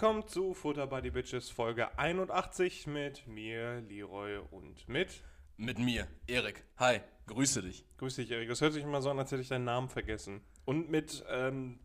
[0.00, 5.22] Willkommen zu Futter by the Bitches Folge 81 mit mir, Leroy und mit.
[5.58, 6.64] Mit mir, Erik.
[6.78, 7.84] Hi, grüße dich.
[7.98, 8.48] Grüß dich, Erik.
[8.48, 10.40] Das hört sich immer so an, als hätte ich deinen Namen vergessen.
[10.64, 11.80] Und mit, ähm,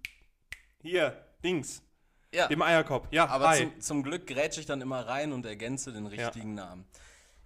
[0.82, 1.84] hier, Dings,
[2.34, 3.10] Ja, dem Eierkopf.
[3.12, 3.64] Ja, aber hi.
[3.64, 6.86] zum, zum Glück grätsche ich dann immer rein und ergänze den richtigen Namen.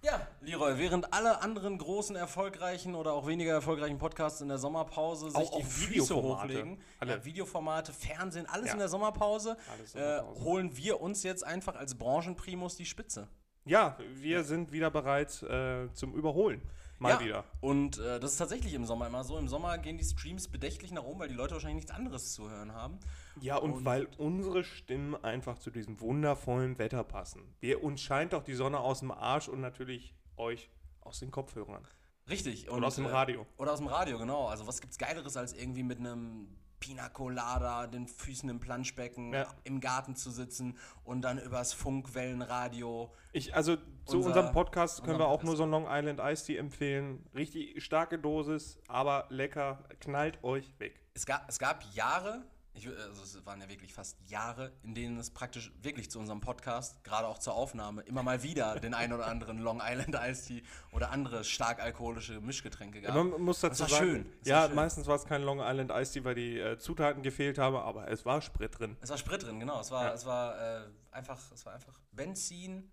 [0.02, 5.26] Ja, Leroy, während alle anderen großen, erfolgreichen oder auch weniger erfolgreichen Podcasts in der Sommerpause
[5.30, 6.42] sich Auch die Füße Videoformate.
[6.42, 7.12] hochlegen, Alle.
[7.12, 8.72] ja, Videoformate, Fernsehen, alles Ja.
[8.72, 10.44] in der Sommerpause, äh, Sommerpause.
[10.44, 13.28] holen wir uns jetzt einfach als Branchenprimus die Spitze.
[13.66, 16.62] Ja, wir sind wieder bereit äh, zum Überholen.
[17.00, 17.44] Mal ja, wieder.
[17.60, 19.38] Und äh, das ist tatsächlich im Sommer immer so.
[19.38, 22.50] Im Sommer gehen die Streams bedächtlich nach oben, weil die Leute wahrscheinlich nichts anderes zu
[22.50, 22.98] hören haben.
[23.40, 27.42] Ja, und, Und- weil unsere Stimmen einfach zu diesem wundervollen Wetter passen.
[27.60, 30.68] Wir, uns scheint doch die Sonne aus dem Arsch und natürlich euch
[31.00, 31.88] aus den Kopfhörern.
[32.28, 32.70] Richtig.
[32.70, 33.46] Oder aus dem Radio.
[33.56, 34.48] Oder aus dem Radio, genau.
[34.48, 36.48] Also was gibt's Geileres, als irgendwie mit einem
[36.80, 39.46] Pina Colada, den Füßen im Planschbecken, Ja.
[39.64, 43.12] im Garten zu sitzen und dann übers Funkwellenradio.
[43.32, 46.46] Ich, also zu Unser- unserem Podcast können wir auch nur so ein Long Island Iced
[46.46, 47.24] Tea empfehlen.
[47.34, 49.84] Richtig starke Dosis, aber lecker.
[50.00, 50.98] Knallt euch weg.
[51.14, 55.18] Es gab, es gab Jahre, ich, also es waren ja wirklich fast Jahre, in denen
[55.18, 59.12] es praktisch wirklich zu unserem Podcast, gerade auch zur Aufnahme, immer mal wieder den ein
[59.12, 60.62] oder anderen Long Island Iced Tea
[60.92, 63.14] oder andere stark alkoholische Mischgetränke gab.
[63.14, 64.76] Man muss dazu Das war sagen, schön, das ja, war schön.
[64.76, 68.08] meistens war es kein Long Island Iced Tea, weil die äh, Zutaten gefehlt haben, aber
[68.08, 68.96] es war Sprit drin.
[69.00, 69.80] Es war Sprit drin, genau.
[69.80, 70.12] Es war, Ja.
[70.14, 72.90] es war äh, einfach, es war einfach Benzin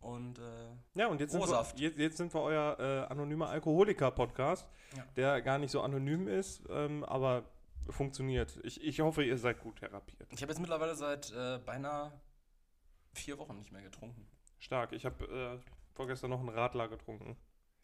[0.00, 0.42] und äh,
[0.94, 5.04] Ja, und jetzt sind, wir, jetzt, jetzt sind wir euer äh, anonymer Alkoholiker-Podcast, Ja.
[5.16, 7.44] der gar nicht so anonym ist, ähm, aber
[7.90, 8.58] funktioniert.
[8.62, 10.28] Ich, ich hoffe, ihr seid gut therapiert.
[10.32, 12.12] Ich habe jetzt mittlerweile seit äh, beinahe
[13.12, 14.26] vier Wochen nicht mehr getrunken.
[14.58, 14.92] Stark.
[14.92, 17.36] Ich habe äh, vorgestern noch einen Radler getrunken.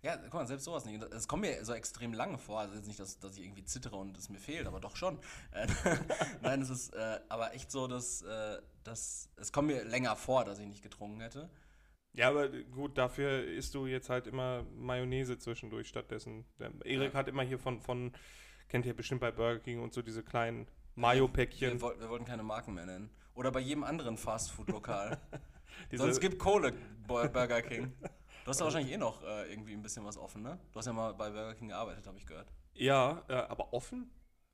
[0.03, 1.03] Ja, guck mal, selbst sowas nicht.
[1.03, 2.61] Es kommt mir so extrem lange vor.
[2.61, 5.19] Also jetzt nicht, dass, dass ich irgendwie zittere und es mir fehlt, aber doch schon.
[5.53, 5.67] Äh,
[6.43, 10.45] Nein, es ist äh, aber echt so, dass, äh, dass es kommt mir länger vor,
[10.45, 11.51] dass ich nicht getrunken hätte.
[12.15, 16.45] Ja, aber gut, dafür isst du jetzt halt immer Mayonnaise zwischendurch stattdessen.
[16.85, 17.19] Erik Ja.
[17.19, 18.13] hat immer hier von, von,
[18.71, 21.73] kennt ihr bestimmt bei Burger King und so diese kleinen Mayo-Päckchen.
[21.75, 23.11] Wir, woll- wir wollten keine Marken mehr nennen.
[23.35, 25.19] Oder bei jedem anderen Fastfood-Lokal.
[25.93, 26.73] Sonst gibt Kohle
[27.07, 27.93] Burger King.
[28.45, 30.59] Du hast ja wahrscheinlich eh noch äh, irgendwie ein bisschen was offen, ne?
[30.73, 32.49] Du hast ja mal bei Burger King gearbeitet, habe ich gehört.
[32.75, 34.11] Ja, äh, aber offen?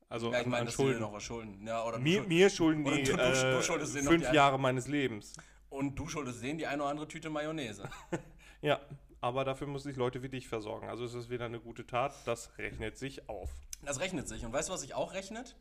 [0.09, 1.01] Also ja, ich meine, dass dir Schulden.
[1.01, 1.65] noch was schulden.
[1.67, 4.87] Ja, oder Mir, schuld- mir schulden die du- du- äh, schuldest noch fünf Jahre meines
[4.87, 5.33] Lebens.
[5.69, 7.87] Und du schuldest denen die eine oder andere Tüte Mayonnaise.
[8.61, 8.79] Ja,
[9.21, 10.89] aber dafür muss ich Leute wie dich versorgen.
[10.89, 13.49] Also es ist wieder eine gute Tat, das rechnet sich auf.
[13.83, 14.45] Das rechnet sich.
[14.45, 15.55] Und weißt du, was sich auch rechnet?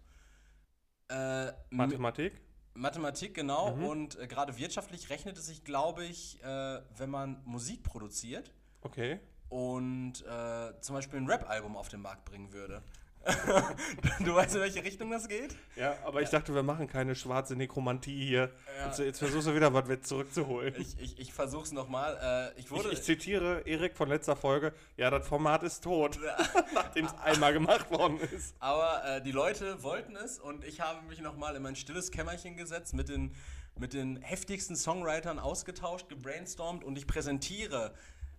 [1.09, 2.41] Äh, Mathematik?
[2.75, 3.75] Mathematik, genau.
[3.75, 3.84] Mhm.
[3.84, 8.53] Und äh, gerade wirtschaftlich rechnet es sich, glaube ich, äh, wenn man Musik produziert
[8.83, 9.19] Okay.
[9.49, 12.83] und äh, zum Beispiel ein Rap-Album auf den Markt bringen würde.
[14.20, 15.56] du weißt, in welche Richtung das geht?
[15.75, 18.50] Ja, aber ich dachte, wir machen keine schwarze Nekromantie hier.
[18.78, 18.87] Ja.
[18.87, 20.75] Jetzt, jetzt versuchst du wieder was mit zurückzuholen.
[20.78, 22.53] Ich, ich, ich versuch's nochmal.
[22.56, 22.91] Äh, ich Ich, wurde.
[22.92, 24.72] ich zitiere Erik von letzter Folge.
[24.97, 26.19] Ja, das Format ist tot,
[26.75, 28.54] nachdem es einmal gemacht worden ist.
[28.60, 32.56] Aber äh, die Leute wollten es und ich habe mich nochmal in mein stilles Kämmerchen
[32.56, 33.34] gesetzt, mit den,
[33.76, 37.93] mit den heftigsten Songwritern ausgetauscht, gebrainstormt und ich präsentiere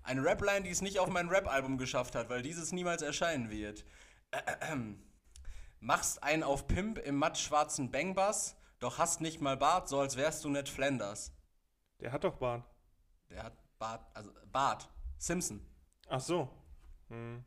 [0.03, 3.83] eine Rapline, die es nicht auf mein Rap-Album geschafft hat, weil dieses niemals erscheinen wird.
[5.79, 10.43] Machst einen auf Pimp im mattschwarzen Bangbass, doch hast nicht mal Bart, so als wärst
[10.43, 11.33] du Ned Flanders.
[11.99, 12.63] Der hat doch Bahn.
[13.29, 15.65] Der hat Bart, also Bart, Simpson.
[16.09, 16.49] Ach so.
[17.09, 17.43] Hm.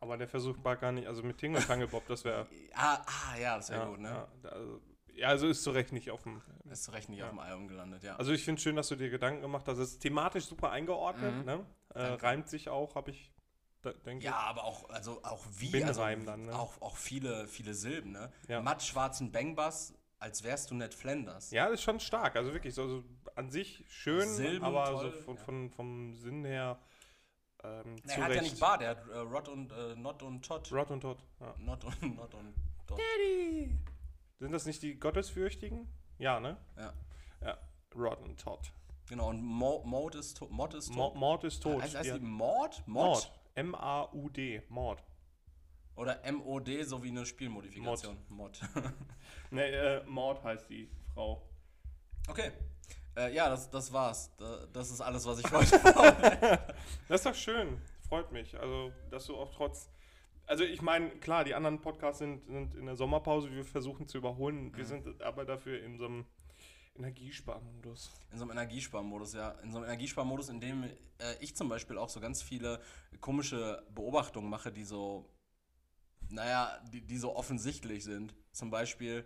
[0.00, 2.46] Aber der versucht Bart gar nicht, also mit Tingle Tangle Bob, das wäre.
[2.74, 4.08] Ah, ah ja, das wäre Ja, gut, ne?
[4.42, 4.80] ja, also,
[5.12, 6.40] ja, also ist zu Recht nicht auf dem.
[6.70, 8.16] Ist zu Recht nicht auf dem Album gelandet, ja.
[8.16, 9.78] Also ich finde schön, dass du dir Gedanken gemacht hast.
[9.78, 11.44] Es ist thematisch super eingeordnet, Mhm.
[11.44, 11.66] ne?
[11.94, 13.32] Äh, reimt sich auch, habe ich,
[13.84, 16.58] denke Ja, aber auch, also auch wie, also dann, ne?
[16.58, 18.32] auch, auch viele, viele Silben, ne?
[18.48, 18.60] Ja.
[18.60, 21.46] Matt schwarzen Bangbass, als wärst du Ned Flanders.
[21.46, 21.52] ich.
[21.56, 22.36] Ja, das ist schon stark.
[22.36, 23.04] Also wirklich, so, also
[23.34, 25.42] an sich schön, Silben, aber toll, so von, ja.
[25.42, 26.78] von, vom Sinn her
[27.62, 30.44] ähm, Na, er hat ja nicht Bart, er hat äh, Rod und äh, Not und
[30.44, 30.70] Todd.
[30.72, 31.22] Rod und Todd.
[31.40, 31.54] Ja.
[31.58, 32.54] Not und Not und
[32.86, 32.98] Todd.
[32.98, 33.78] Daddy!
[34.38, 35.86] Sind das nicht die Gottesfürchtigen?
[36.18, 36.56] Ja, ne?
[36.76, 36.92] Ja.
[37.42, 37.58] Ja.
[37.94, 38.72] Rod und Todd.
[39.08, 40.50] Genau, und Mo Mord ist tot.
[40.50, 41.14] Mod ist tot.
[41.16, 41.82] Mord ist tot.
[41.82, 42.18] heißt, heißt Ja.
[42.18, 42.82] die Mord?
[42.86, 43.30] Mord.
[43.54, 44.62] M-A-U-D.
[44.68, 45.02] Mord.
[45.96, 48.16] Oder M-O-D, so wie eine Spielmodifikation.
[48.28, 48.60] Mod.
[49.52, 51.42] Ne, äh, Mord heißt die Frau.
[52.28, 52.52] okay.
[53.16, 54.30] Äh, ja, das, das war's.
[54.36, 55.78] Da, das ist alles, was ich wollte.
[57.08, 57.80] Das ist doch schön.
[58.08, 58.56] Freut mich.
[58.58, 59.90] Also, dass du auch trotz.
[60.46, 63.50] Also, ich meine, klar, die anderen Podcasts sind, sind in der Sommerpause.
[63.50, 64.72] Wir versuchen zu überholen.
[64.76, 64.88] Wir Mhm.
[64.88, 66.24] sind aber dafür in so einem
[66.96, 68.10] Energiesparmodus.
[68.32, 69.50] In so einem Energiesparmodus, ja.
[69.62, 72.80] In so einem Energiesparmodus, in dem äh, ich zum Beispiel auch so ganz viele
[73.20, 75.28] komische Beobachtungen mache, die so,
[76.28, 78.34] naja, die, die so offensichtlich sind.
[78.52, 79.24] Zum Beispiel,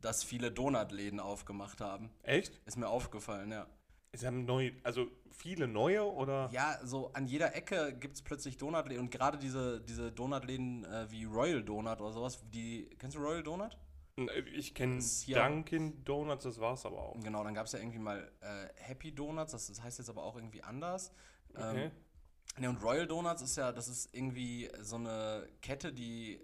[0.00, 2.10] dass viele Donutläden aufgemacht haben.
[2.22, 2.60] Echt?
[2.66, 3.66] Ist mir aufgefallen, ja.
[4.14, 6.50] Sie haben neu, also viele neue oder?
[6.52, 11.10] Ja, so an jeder Ecke gibt es plötzlich Donutläden und gerade diese, diese Donutläden äh,
[11.10, 13.78] wie Royal Donut oder sowas, die, kennst du Royal Donut?
[14.52, 17.20] Ich kenne Dunkin' Donuts, das war's aber auch.
[17.20, 20.22] Genau, dann gab es ja irgendwie mal äh, Happy Donuts, das, das heißt jetzt aber
[20.22, 21.12] auch irgendwie anders.
[21.54, 21.86] Okay.
[21.86, 21.90] Ähm,
[22.58, 26.40] ne, und Royal Donuts ist ja, das ist irgendwie so eine Kette, die,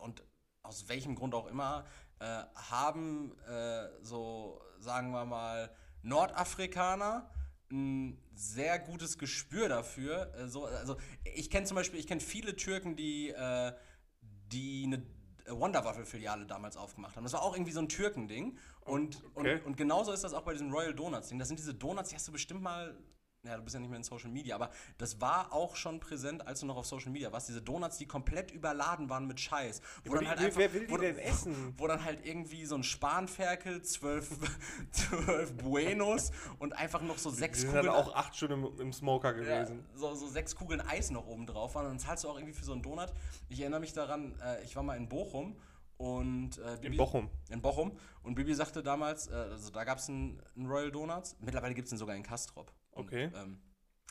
[0.00, 0.24] und
[0.62, 1.84] aus welchem Grund auch immer,
[2.18, 5.70] äh, haben äh, so, sagen wir mal,
[6.02, 7.30] Nordafrikaner
[7.70, 10.34] ein sehr gutes Gespür dafür.
[10.34, 13.72] Äh, so, also ich kenne zum Beispiel, ich kenne viele Türken, die, äh,
[14.20, 15.02] die eine
[15.48, 17.24] Wonderwaffel-Filiale damals aufgemacht haben.
[17.24, 18.56] Das war auch irgendwie so ein Türkending.
[18.84, 19.56] Und, Okay.
[19.56, 21.38] und, und genauso ist das auch bei diesem Royal Donuts-Ding.
[21.38, 22.96] Das sind diese Donuts, die hast du bestimmt mal.
[23.44, 26.46] Ja, du bist ja nicht mehr in Social Media, aber das war auch schon präsent,
[26.46, 27.48] als du noch auf Social Media warst.
[27.48, 29.80] Diese Donuts, die komplett überladen waren mit Scheiß.
[30.04, 31.74] Wo aber die- wer will die wo, denn essen?
[31.76, 34.30] Wo dann halt irgendwie so ein Spanferkel, zwölf,
[34.92, 36.30] zwölf Buenos
[36.60, 37.86] und einfach noch so Die sechs sind Kugeln.
[37.86, 39.84] dann auch acht Stunden im, im Smoker Ja, gewesen.
[39.96, 41.86] so, so sechs Kugeln Eis noch oben drauf waren.
[41.86, 43.12] Und dann zahlst du auch irgendwie für so einen Donut.
[43.48, 45.56] Ich erinnere mich daran, äh, ich war mal in Bochum
[45.96, 47.28] und äh, In Bochum.
[47.50, 47.98] In Bochum.
[48.22, 51.34] Und Bibi sagte damals, äh, also da gab es einen, einen Royal Donuts.
[51.40, 52.72] Mittlerweile gibt es den sogar in Kastrop.
[52.92, 53.30] Und, Okay.
[53.34, 53.60] ähm,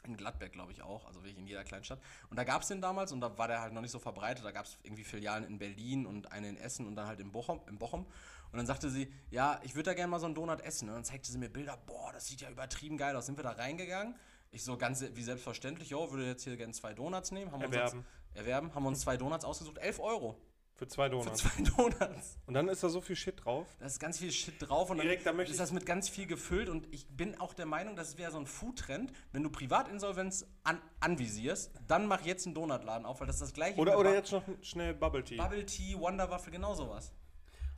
[0.03, 1.99] in Gladbeck, glaube ich, auch, also wirklich in jeder Kleinstadt.
[2.29, 4.43] Und da gab es den damals und da war der halt noch nicht so verbreitet.
[4.43, 7.31] Da gab es irgendwie Filialen in Berlin und eine in Essen und dann halt in
[7.31, 7.61] Bochum.
[7.67, 8.07] In Bochum.
[8.51, 10.89] Und dann sagte sie, ja, ich würde da gerne mal so einen Donut essen.
[10.89, 13.27] Und dann zeigte sie mir Bilder, boah, das sieht ja übertrieben geil aus.
[13.27, 14.15] Sind wir da reingegangen?
[14.49, 17.51] Ich so ganz wie selbstverständlich, jo, würde jetzt hier gerne zwei Donuts nehmen.
[17.51, 17.99] Haben wir Erwerben.
[17.99, 18.75] Uns erwerben.
[18.75, 19.77] Haben wir uns zwei Donuts ausgesucht.
[19.77, 20.41] 11 Euro
[20.81, 21.43] Für zwei für Donuts.
[21.43, 22.39] zwei Donuts.
[22.47, 23.67] Und dann ist da so viel Shit drauf.
[23.77, 26.09] Da ist ganz viel Shit drauf und Direkt, da dann möchte ist das mit ganz
[26.09, 29.13] viel gefüllt und ich bin auch der Meinung, das wäre so ein Foodtrend.
[29.31, 33.53] Wenn du Privatinsolvenz an, anvisierst, dann mach jetzt einen Donutladen auf, weil das ist das
[33.53, 35.37] gleiche Oder, oder jetzt noch schnell Bubble Tea.
[35.37, 37.13] Bubble Tea, Wonderwaffel, genau sowas.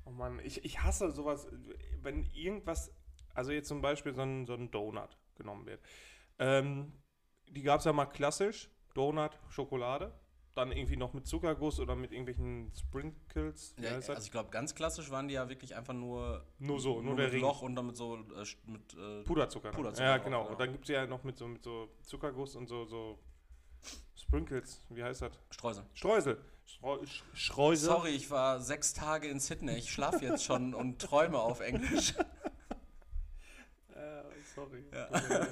[0.05, 1.45] Oh Mann, ich, ich hasse sowas,
[2.01, 2.89] wenn irgendwas,
[3.33, 5.81] also jetzt zum Beispiel so ein, so ein Donut genommen wird.
[6.39, 6.93] Ähm,
[7.49, 10.13] die gab es ja mal klassisch, Donut, Schokolade,
[10.55, 13.73] dann irgendwie noch mit Zuckerguss oder mit irgendwelchen Sprinkles.
[13.81, 17.15] Ja, also ich glaube, ganz klassisch waren die ja wirklich einfach nur, nur so, nur,
[17.15, 17.41] der mit Ring.
[17.41, 19.71] Loch und dann mit so äh, mit äh, Puderzucker.
[19.71, 20.41] Puderzucker Ja, genau.
[20.41, 20.51] genau.
[20.51, 23.19] Und dann gibt es ja noch mit so, mit so Zuckerguss und so, so
[24.15, 24.81] Sprinkles.
[24.89, 25.31] Wie heißt das?
[25.49, 25.85] Streusel.
[25.93, 26.37] Streusel.
[27.33, 27.89] Streusel.
[27.89, 29.75] Sorry, ich war sechs Tage in Sydney.
[29.77, 32.13] Ich schlafe jetzt schon und träume auf Englisch.
[33.95, 34.23] Äh,
[34.55, 34.83] sorry.
[34.91, 35.07] Ja.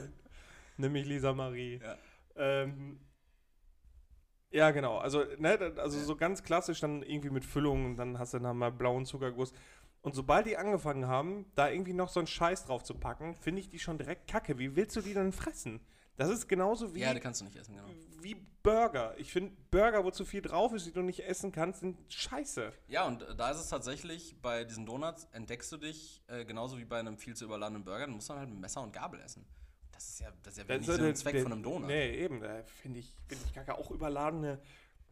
[0.77, 1.79] Nimm mich Lisa Marie.
[1.79, 1.95] Ja.
[2.35, 2.99] Ähm,
[4.51, 4.97] ja, genau.
[4.97, 8.71] Also, ne, also so ganz klassisch dann irgendwie mit Füllung, dann hast du dann mal
[8.71, 9.53] blauen Zuckerguss.
[10.01, 13.61] Und sobald die angefangen haben, da irgendwie noch so einen Scheiß drauf zu packen, finde
[13.61, 14.57] ich die schon direkt kacke.
[14.57, 15.79] Wie willst du die denn fressen?
[16.17, 17.87] Das ist genauso wie, Ja, die kannst du nicht essen, genau.
[18.21, 19.15] wie Burger.
[19.17, 22.71] Ich finde, Burger, wo zu viel drauf ist, die du nicht essen kannst, sind scheiße.
[22.87, 26.77] Ja, und äh, da ist es tatsächlich, bei diesen Donuts entdeckst du dich äh, genauso
[26.77, 29.19] wie bei einem viel zu überladenen Burger, du musst dann halt mit Messer und Gabel
[29.21, 29.45] essen.
[30.01, 31.87] Das ist ja, das ist ja Das nicht der- und Zweck der- von einem Donut.
[31.87, 32.41] Nee, eben.
[32.41, 33.75] Da finde ich, find ich kacke.
[33.77, 34.59] Auch überladene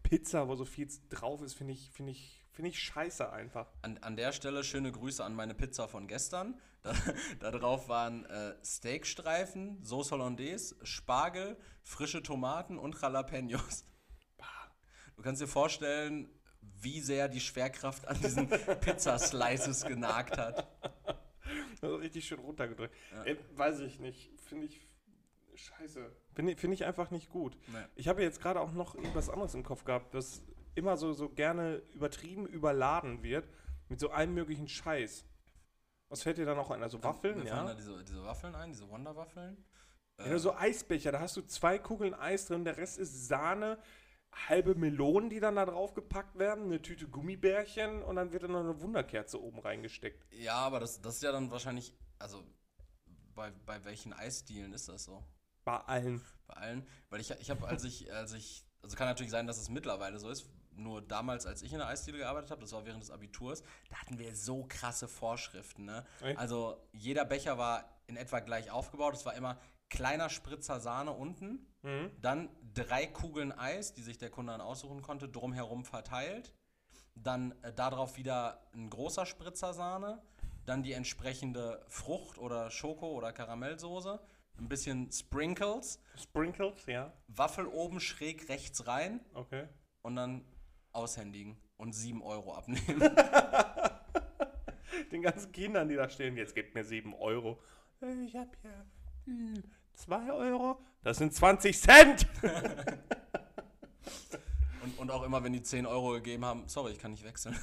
[0.04, 3.72] Pizza, wo so viel drauf ist, finde ich, finde ich, finde ich scheiße einfach.
[3.82, 6.60] An, an der Stelle schöne Grüße an meine Pizza von gestern.
[6.82, 6.94] Da,
[7.42, 13.84] da drauf waren äh, Steakstreifen, Sauce Hollandaise, Spargel, frische Tomaten und Jalapenos.
[15.18, 16.30] Du kannst dir vorstellen,
[16.62, 18.48] wie sehr die Schwerkraft an diesen
[18.80, 20.68] Pizzaslices genagt hat.
[21.82, 22.94] Also richtig schön runtergedrückt.
[23.14, 23.24] Ja.
[23.24, 24.30] Äh, weiß ich nicht.
[24.50, 24.82] Finde ich
[25.56, 26.12] scheiße.
[26.34, 27.58] Finde ich, find ich einfach nicht gut.
[27.68, 27.86] Nee.
[27.96, 30.42] Ich habe jetzt gerade auch noch irgendwas anderes im Kopf gehabt, das
[30.76, 33.48] immer so, so gerne übertrieben überladen wird
[33.90, 35.26] mit so allem möglichen Scheiß.
[36.10, 36.82] Was fällt dir da noch ein?
[36.82, 37.64] Also Waffeln, ja?
[37.64, 39.64] da diese, diese Waffeln ein, diese Wonderwaffeln.
[40.18, 43.78] Ja, so Eisbecher, da hast du zwei Kugeln Eis drin, der Rest ist Sahne,
[44.32, 48.52] halbe Melonen, die dann da drauf gepackt werden, eine Tüte Gummibärchen und dann wird dann
[48.52, 50.26] noch eine Wunderkerze oben reingesteckt.
[50.32, 52.44] Ja, aber das, das ist ja dann wahrscheinlich, also
[53.40, 55.24] bei, bei welchen Eisdielen ist das so?
[55.64, 56.22] Bei allen.
[56.46, 56.86] Bei allen?
[57.10, 60.20] Weil ich, ich habe, als ich, als ich, also kann natürlich sein, dass es mittlerweile
[60.20, 63.12] so ist, nur damals, als ich in der Eisdiele gearbeitet habe, das war während des
[63.12, 66.06] Abiturs, da hatten wir so krasse Vorschriften, ne?
[66.36, 69.58] Also jeder Becher war in etwa gleich aufgebaut, es war immer
[69.90, 72.12] kleiner Spritzer Sahne unten, Mhm.
[72.22, 76.54] dann drei Kugeln Eis, die sich der Kunde dann aussuchen konnte, drumherum verteilt.
[77.16, 80.22] Dann äh, darauf wieder ein großer Spritzer Sahne.
[80.70, 84.20] Dann die entsprechende Frucht- oder Schoko- oder Karamellsoße.
[84.60, 86.00] Ein bisschen Sprinkles.
[86.16, 87.12] Sprinkles, ja.
[87.28, 89.20] Waffel oben schräg rechts rein.
[89.34, 89.68] Okay.
[90.04, 90.46] Und dann
[90.92, 93.02] aushändigen und 7 Euro abnehmen.
[95.12, 97.60] Den ganzen Kindern, die da stehen, jetzt gebt mir 7 Euro.
[98.28, 98.86] Ich hab hier
[99.96, 100.80] 2 Euro.
[101.02, 102.28] Das sind 20 Cent.
[102.44, 102.52] Und
[104.84, 107.58] Und, und auch immer, wenn die 10 Euro gegeben haben, sorry, ich kann nicht wechseln.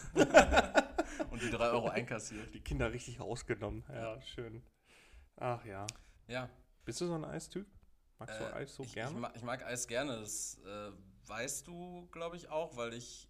[1.30, 2.52] Und die 3 Euro einkassiert.
[2.54, 3.84] Die Kinder richtig rausgenommen.
[3.92, 4.62] Ja, schön.
[5.36, 5.86] Ach ja.
[6.28, 6.48] Ja.
[6.84, 7.66] Bist du so ein Eistyp?
[8.18, 9.10] Magst du Äh, Eis so ich, gerne?
[9.12, 10.18] Ich mag, ich mag Eis gerne.
[10.20, 10.90] Das äh,
[11.28, 13.28] weißt du, glaube ich, auch, weil ich,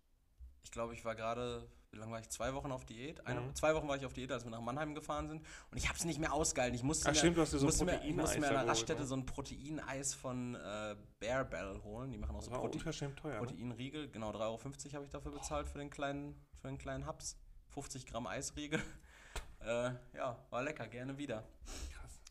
[0.63, 2.29] ich glaube, ich war gerade, wie lange war ich?
[2.29, 3.27] Zwei Wochen auf Diät?
[3.27, 3.55] Eine, Mhm.
[3.55, 5.45] Zwei Wochen war ich auf Diät, als wir nach Mannheim gefahren sind.
[5.71, 6.77] Und ich habe es nicht mehr ausgehalten.
[6.77, 9.07] Ich musste Ach, mir, stimmt, so musste mir, musste mir an der Raststätte ne?
[9.07, 12.13] so ein Proteineis von äh, Bear Bell holen.
[12.13, 13.41] Die machen auch so Das war Prote unverschämt teuer.
[13.41, 13.47] Ne?
[13.47, 14.09] Proteinriegel.
[14.11, 17.37] Genau, 3,50 Euro habe ich dafür bezahlt für den kleinen, für den kleinen Haps.
[17.77, 18.81] 50 Gramm Eisriegel.
[19.61, 21.45] äh, ja, war lecker, gerne wieder.
[21.93, 22.23] Krass.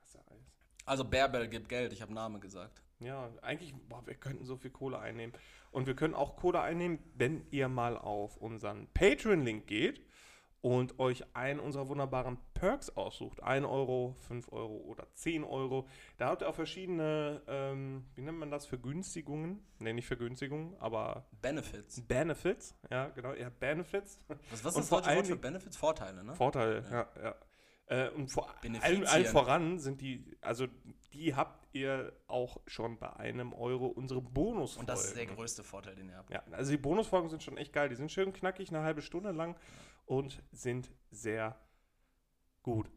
[0.00, 0.50] Hast du Eis?
[0.86, 2.80] Also Bear Bell gibt Geld, ich habe Name gesagt.
[2.98, 5.34] Ja, eigentlich, boah, wir könnten so viel Kohle einnehmen.
[5.72, 10.07] Und wir können auch Kohle einnehmen, wenn ihr mal auf unseren Patreon-Link geht
[10.60, 13.42] und euch einen unserer wunderbaren Perks aussucht.
[13.42, 15.86] 1 Euro, 5 Euro oder 10 Euro.
[16.16, 19.64] Da habt ihr auch verschiedene, ähm, wie nennt man das, Vergünstigungen?
[19.78, 22.02] Ne, nicht Vergünstigungen, aber Benefits.
[22.06, 22.74] Benefits.
[22.90, 24.18] Ja, genau, ihr habt Benefits.
[24.26, 25.76] Was, was ist das deutsche Wort für Benefits?
[25.76, 26.34] Vorteile, ne?
[26.34, 27.34] Vorteile, ja, ja.
[27.86, 30.66] Äh, und vor allem, allen voran sind die, also
[31.14, 34.80] die habt ihr auch schon bei einem Euro unsere Bonusfolgen.
[34.80, 36.30] Und das ist der größte Vorteil, den ihr habt.
[36.30, 37.88] Ja, also die Bonusfolgen sind schon echt geil.
[37.88, 39.56] Die sind schön knackig, eine halbe Stunde lang
[40.08, 41.56] und sind sehr
[42.62, 42.90] gut.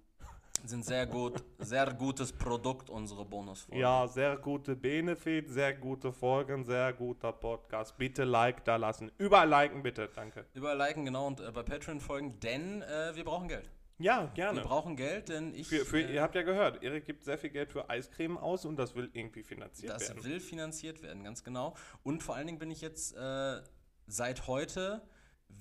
[0.63, 3.81] Sind sehr gut, sehr gutes Produkt, unsere Bonusfolgen.
[3.81, 7.97] Ja, sehr gute Benefit, sehr gute Folgen, sehr guter Podcast.
[7.97, 9.11] Bitte Like da lassen.
[9.17, 10.45] Überall liken bitte, danke.
[10.53, 13.71] Überall liken, genau, und äh, bei Patreon folgen, denn äh, wir brauchen Geld.
[13.97, 14.61] Ja, Wir gerne.
[14.61, 15.67] brauchen Geld, denn ich.
[15.67, 18.63] Für, für, äh, ihr habt ja gehört, Erik gibt sehr viel Geld für Eiscreme aus
[18.65, 20.23] und das will irgendwie finanziert das werden.
[20.23, 21.75] will finanziert werden, ganz genau.
[22.03, 23.61] Und vor allen Dingen bin ich jetzt äh,
[24.05, 25.01] seit heute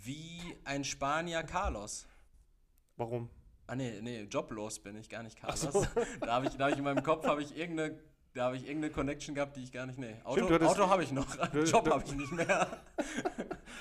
[0.02, 2.06] wie ein Spanier Carlos.
[2.96, 3.30] Warum?
[3.66, 5.60] Ah nee, nee, joblos bin ich, gar nicht Carlos.
[5.60, 5.86] so.
[6.20, 7.98] Da habe ich, da hab ich in meinem Kopf habe ich irgendeine,
[8.34, 9.98] da habe ich irgendeine Connection gehabt, die ich gar nicht.
[9.98, 12.66] Nee, Auto, Auto habe ich noch, du- Job habe ich nicht mehr.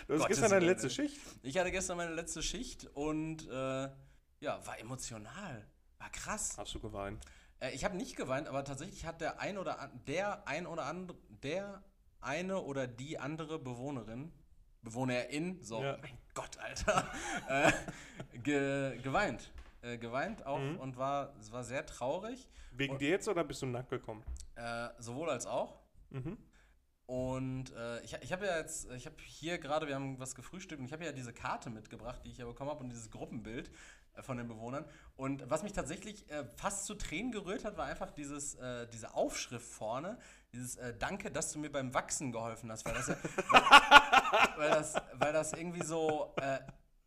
[0.07, 0.89] Du hast gestern deine letzte.
[0.89, 1.19] Schicht.
[1.43, 3.89] Ich hatte gestern meine letzte Schicht und äh,
[4.39, 5.67] ja, war emotional.
[5.99, 6.55] War krass.
[6.57, 7.23] Hast du geweint?
[7.59, 10.85] Äh, ich habe nicht geweint, aber tatsächlich hat der ein oder an, der ein oder
[10.85, 11.83] andere, der
[12.21, 14.31] eine oder die andere Bewohnerin,
[14.81, 15.97] Bewohnerin, so, Ja.
[16.01, 17.11] mein Gott, Alter,
[17.49, 17.71] äh,
[18.39, 19.51] ge, geweint.
[19.81, 20.77] Äh, geweint auch Mhm.
[20.77, 22.49] und war, es war sehr traurig.
[22.71, 24.23] Wegen Und- dir jetzt oder bist du nackt gekommen?
[24.55, 25.79] Äh, sowohl als auch.
[26.09, 26.37] Mhm.
[27.05, 30.79] Und äh, ich, ich habe ja jetzt, ich habe hier gerade, wir haben was gefrühstückt
[30.79, 33.71] und ich habe ja diese Karte mitgebracht, die ich ja bekommen habe und dieses Gruppenbild
[34.13, 34.85] äh, von den Bewohnern.
[35.15, 39.15] Und was mich tatsächlich äh, fast zu Tränen gerührt hat, war einfach dieses, äh, diese
[39.15, 40.19] Aufschrift vorne,
[40.53, 43.17] dieses äh, Danke, dass du mir beim Wachsen geholfen hast, weil das, ja,
[44.57, 46.59] weil, weil das, weil das irgendwie so, äh,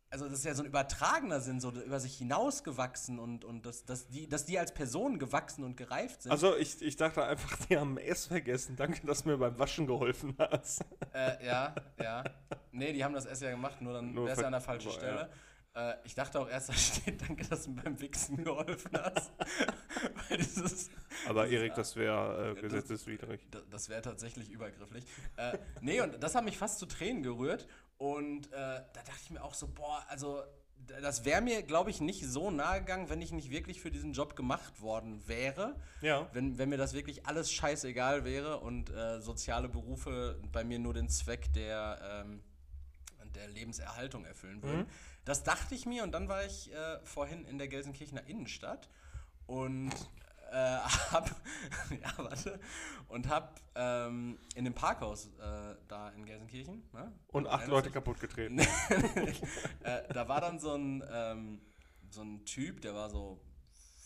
[0.09, 3.83] also das ist ja so ein übertragener Sinn, so über sich hinausgewachsen und, und dass,
[3.83, 6.31] dass, die, dass die als Personen gewachsen und gereift sind.
[6.31, 8.75] Also ich, ich dachte einfach, die haben S vergessen.
[8.75, 10.85] Danke, dass du mir beim Waschen geholfen hast.
[11.13, 12.23] Äh, ja, ja.
[12.71, 14.91] Nee, die haben das erst ja gemacht, nur dann wäre es ja an der falschen
[14.91, 15.29] Stelle.
[15.75, 19.31] Äh, ich dachte auch erst, da steht, danke, dass du mir beim Wichsen geholfen hast.
[20.29, 20.89] Weil dieses,
[21.27, 23.41] Aber Erik, das wäre äh, gesetzeswidrig.
[23.51, 25.05] da- das wäre tatsächlich übergrifflich.
[25.37, 27.67] Äh, nee, und das hat mich fast zu Tränen gerührt.
[27.97, 30.43] Und äh, da dachte ich mir auch so, boah, also
[31.01, 34.11] das wäre mir, glaube ich, nicht so nahe gegangen, wenn ich nicht wirklich für diesen
[34.11, 35.75] Job gemacht worden wäre.
[36.01, 36.27] Ja.
[36.33, 40.93] Wenn, wenn mir das wirklich alles scheißegal wäre und äh, soziale Berufe bei mir nur
[40.93, 42.43] den Zweck der, ähm,
[43.33, 44.79] der Lebenserhaltung erfüllen würden.
[44.81, 44.87] Mhm.
[45.25, 48.89] Das dachte ich mir und dann war ich äh, vorhin in der Gelsenkirchener Innenstadt
[49.47, 49.93] und
[50.51, 50.77] äh,
[51.11, 51.29] hab,
[51.89, 52.59] ja, warte,
[53.07, 57.11] und hab ähm, in dem Parkhaus äh, da in Gelsenkirchen, ne?
[57.27, 58.59] Und acht Leute kaputt getreten.
[59.83, 61.61] äh, da war dann so ein, ähm,
[62.09, 63.39] so ein Typ, der war so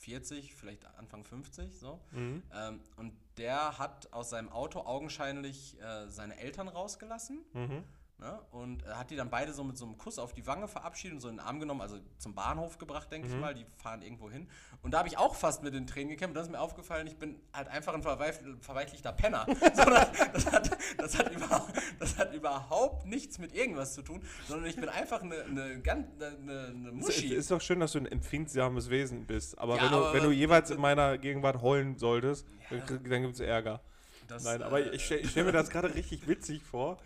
[0.01, 1.99] 40, vielleicht Anfang 50, so.
[2.11, 2.41] Mhm.
[2.53, 7.43] Ähm, und der hat aus seinem Auto augenscheinlich äh, seine Eltern rausgelassen.
[7.53, 7.83] Mhm.
[8.19, 8.39] Ne?
[8.49, 11.13] Und äh, hat die dann beide so mit so einem Kuss auf die Wange verabschiedet
[11.13, 13.53] und so in den Arm genommen, also zum Bahnhof gebracht, denke ich mal.
[13.53, 14.49] Die fahren irgendwo hin.
[14.81, 16.35] Und da habe ich auch fast mit den Tränen gekämpft.
[16.35, 19.45] Dann ist mir aufgefallen, ich bin halt einfach ein verweichlichter Penner.
[19.75, 24.23] so, das, das, hat, das, hat überhaupt, das hat überhaupt nichts mit irgendwas zu tun,
[24.47, 27.35] sondern ich bin einfach eine, eine, ganz- eine, eine Es Muschi.
[27.35, 29.59] ist doch schön, dass du ein empfindsames Wesen bist.
[29.59, 32.77] Aber, Ja, wenn, du, aber- wenn du jeweils in meiner Gegenwart heulen solltest, Ja.
[32.79, 33.79] dann, dann gibt es Ärger.
[34.27, 36.97] Das, Nein, äh, aber ich stelle stell mir das gerade richtig witzig vor.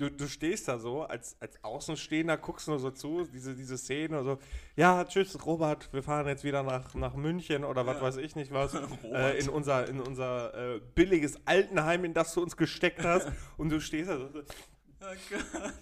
[0.00, 4.20] Du, du stehst da so, als, als Außenstehender, guckst nur so zu, diese, diese Szene
[4.20, 4.38] und so,
[4.74, 8.02] ja, tschüss, Robert, wir fahren jetzt wieder nach, nach München oder was Ja.
[8.04, 8.72] weiß ich nicht was,
[9.12, 13.28] äh, in unser, in unser äh, billiges Altenheim, in das du uns gesteckt hast
[13.58, 14.24] und du stehst da so,
[15.02, 15.72] Oh Gott.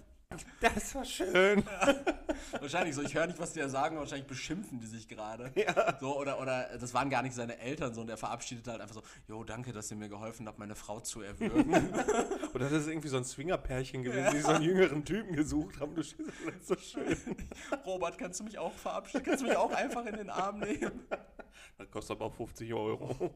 [0.61, 1.65] Das war schön.
[2.61, 5.51] Wahrscheinlich so, ich höre nicht, was die da sagen, wahrscheinlich beschimpfen die sich gerade.
[5.55, 5.99] Ja.
[6.01, 8.95] So, oder, oder das waren gar nicht seine Eltern so und er verabschiedet halt einfach
[8.95, 11.75] so, jo, danke, dass ihr mir geholfen habt, meine Frau zu erwürgen.
[12.55, 15.95] Oder das ist irgendwie so ein Swingerpärchen gewesen, die so einen jüngeren Typen gesucht haben.
[15.95, 16.09] Du da,
[16.47, 17.17] das ist so schön.
[17.87, 19.25] Robert, kannst du mich auch verabschieden?
[19.25, 21.07] Kannst du mich auch einfach in den Arm nehmen?
[21.77, 23.35] Das kostet aber auch 50 Euro.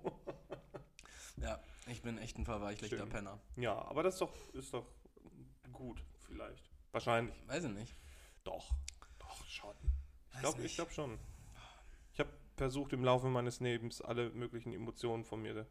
[1.37, 3.07] Ja, ich bin echt ein verweichlichter.
[3.07, 3.39] Penner.
[3.57, 4.87] Ja, aber das ist doch, ist doch
[5.73, 6.72] gut, vielleicht.
[6.93, 7.35] Wahrscheinlich.
[7.49, 7.95] Weiß ich nicht.
[8.45, 8.71] Doch.
[9.19, 9.75] Doch, schon.
[10.35, 11.19] Ich glaube ich glaub schon.
[12.13, 15.67] Ich habe versucht, im Laufe meines Lebens alle möglichen Emotionen von mir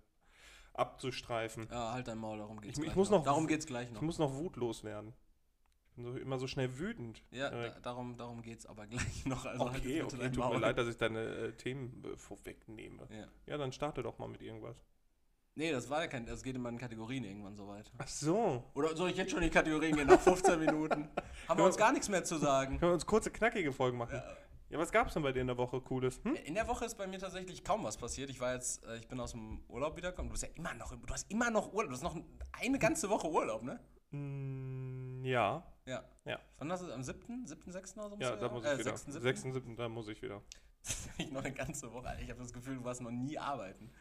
[0.74, 1.68] abzustreifen.
[1.72, 3.98] Ja, halt dein Maul, darum geht's Ich- ich gleich muss noch- Darum geht's gleich noch.
[3.98, 5.14] Ich muss noch wutlos werden.
[5.90, 7.22] Ich bin so, immer so schnell wütend.
[7.32, 9.46] ja, Äh, da, darum, darum geht's aber gleich noch.
[9.46, 13.08] Also halt okay, jetzt okay, tut mir leid, dass ich deine äh, Themen äh, vorwegnehme.
[13.12, 13.28] Ja.
[13.46, 14.82] Ja, dann starte doch mal mit irgendwas.
[15.56, 17.92] Nee, das war ja kein, das geht immer in Kategorien irgendwann so weiter.
[17.98, 18.64] Ach so.
[18.74, 21.10] Oder soll ich jetzt schon in die Kategorien gehen, nach 15 Minuten?
[21.48, 22.80] Haben wir uns gar nichts mehr zu sagen.
[22.80, 24.16] Können wir uns kurze, knackige Folgen machen?
[24.16, 24.38] Ja.
[24.72, 26.22] Ja, was gab's denn bei dir in der Woche Cooles?
[26.24, 26.36] Hm?
[26.46, 28.30] In der Woche ist bei mir tatsächlich kaum was passiert.
[28.30, 30.30] Ich war jetzt, äh, ich bin aus dem Urlaub wiedergekommen.
[30.30, 31.90] Du bist ja immer noch, du hast immer noch Urlaub.
[31.90, 32.16] Du hast noch
[32.54, 33.82] eine ganze Woche Urlaub, ne?
[34.12, 35.62] Mm, ja.
[35.86, 36.06] Ja.
[36.24, 36.40] Ja.
[36.58, 37.98] Wann hast du am 7., 7., 6.
[37.98, 38.16] oder so?
[38.20, 38.92] Ja, da muss äh, ich wieder.
[38.96, 39.22] 6., 7.?
[39.22, 39.42] 6.
[39.42, 39.76] 7.
[39.76, 40.42] da muss ich wieder.
[41.18, 42.18] Ich noch eine ganze Woche.
[42.24, 43.92] Ich habe das Gefühl, du warst noch nie arbeiten.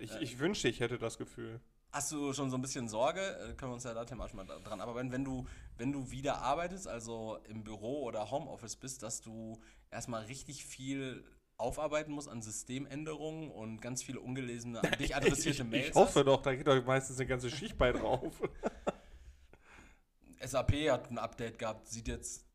[0.00, 0.22] Ich, Äh.
[0.22, 1.60] ich wünschte, ich hätte das Gefühl.
[1.92, 3.20] Hast du schon so ein bisschen Sorge?
[3.20, 4.80] Äh, Können wir uns ja da thematisch mal dran.
[4.80, 9.20] Aber wenn, wenn, du, wenn du wieder arbeitest, also im Büro oder Homeoffice bist, dass
[9.20, 11.24] du erstmal richtig viel
[11.56, 15.88] aufarbeiten musst an Systemänderungen und ganz viele ungelesene, an dich adressierte ich, Mails.
[15.90, 18.40] ich hoffe doch, da geht doch meistens eine ganze Schicht bei drauf.
[20.40, 20.50] hast.
[20.52, 22.46] SAP hat ein Update gehabt, sieht jetzt.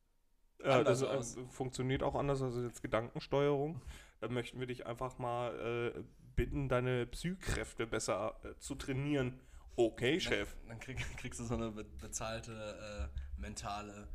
[0.64, 3.82] Ja, das Anders äh, funktioniert auch anders als jetzt Gedankensteuerung.
[4.22, 6.04] Da möchten wir dich einfach mal äh,
[6.36, 9.40] bitten, deine Psychkräfte besser äh, zu trainieren.
[9.76, 10.56] Okay, Chef.
[10.68, 14.08] Dann krieg, kriegst du so eine be bezahlte äh, mentale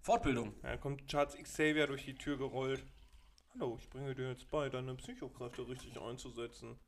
[0.00, 0.54] Fortbildung.
[0.62, 2.84] Ja, dann kommt Charles Xavier durch die Tür gerollt.
[3.54, 6.78] Hallo, ich bringe dir jetzt bei, deine Psychokräfte richtig einzusetzen.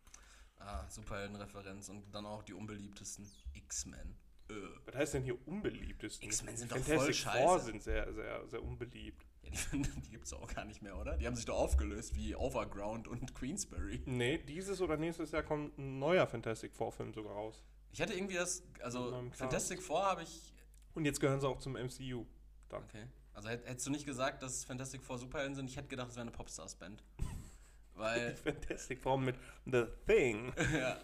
[0.58, 4.16] Ah, Superheldenreferenz und dann auch die unbeliebtesten X-Men.
[4.50, 4.54] Äh.
[4.84, 6.28] Was heißt denn hier unbeliebtesten?
[6.28, 7.64] X-Men sind doch Fantastic voll Four scheiße.
[7.64, 9.24] sind sehr, sehr, sehr unbeliebt.
[9.42, 11.16] Ja, die, die gibt es auch gar nicht mehr, oder?
[11.16, 14.02] Die haben sich doch aufgelöst wie Overground und Queensberry.
[14.06, 17.64] Nee, dieses oder nächstes Jahr kommt ein neuer Fantastic Four Film sogar raus.
[17.92, 19.24] Ich hatte irgendwie das, also.
[19.32, 20.52] Fantastic Four habe ich.
[20.94, 22.24] Und jetzt gehören sie auch zum MCU.
[22.68, 22.84] Dann.
[22.84, 23.06] Okay.
[23.32, 25.70] Also hätt, hättest du nicht gesagt, dass Fantastic Four Superhelden sind?
[25.70, 27.02] Ich hätte gedacht, es wäre eine Popstars-Band.
[27.94, 28.34] Weil.
[28.34, 30.98] Fantastic Four mit The Thing, ja.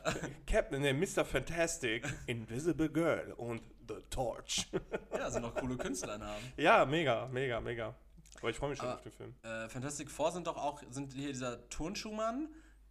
[0.46, 1.24] Captain, nee, Mr.
[1.24, 4.66] Fantastic, Invisible Girl und The Torch.
[5.12, 6.42] ja, sind noch coole Künstlernamen.
[6.56, 7.94] ja, mega, mega, mega.
[8.40, 9.34] Aber ich freue mich schon Aber- auf den Film.
[9.42, 12.48] Äh, Fantastic Four sind doch auch, sind hier dieser Turnschuhmann,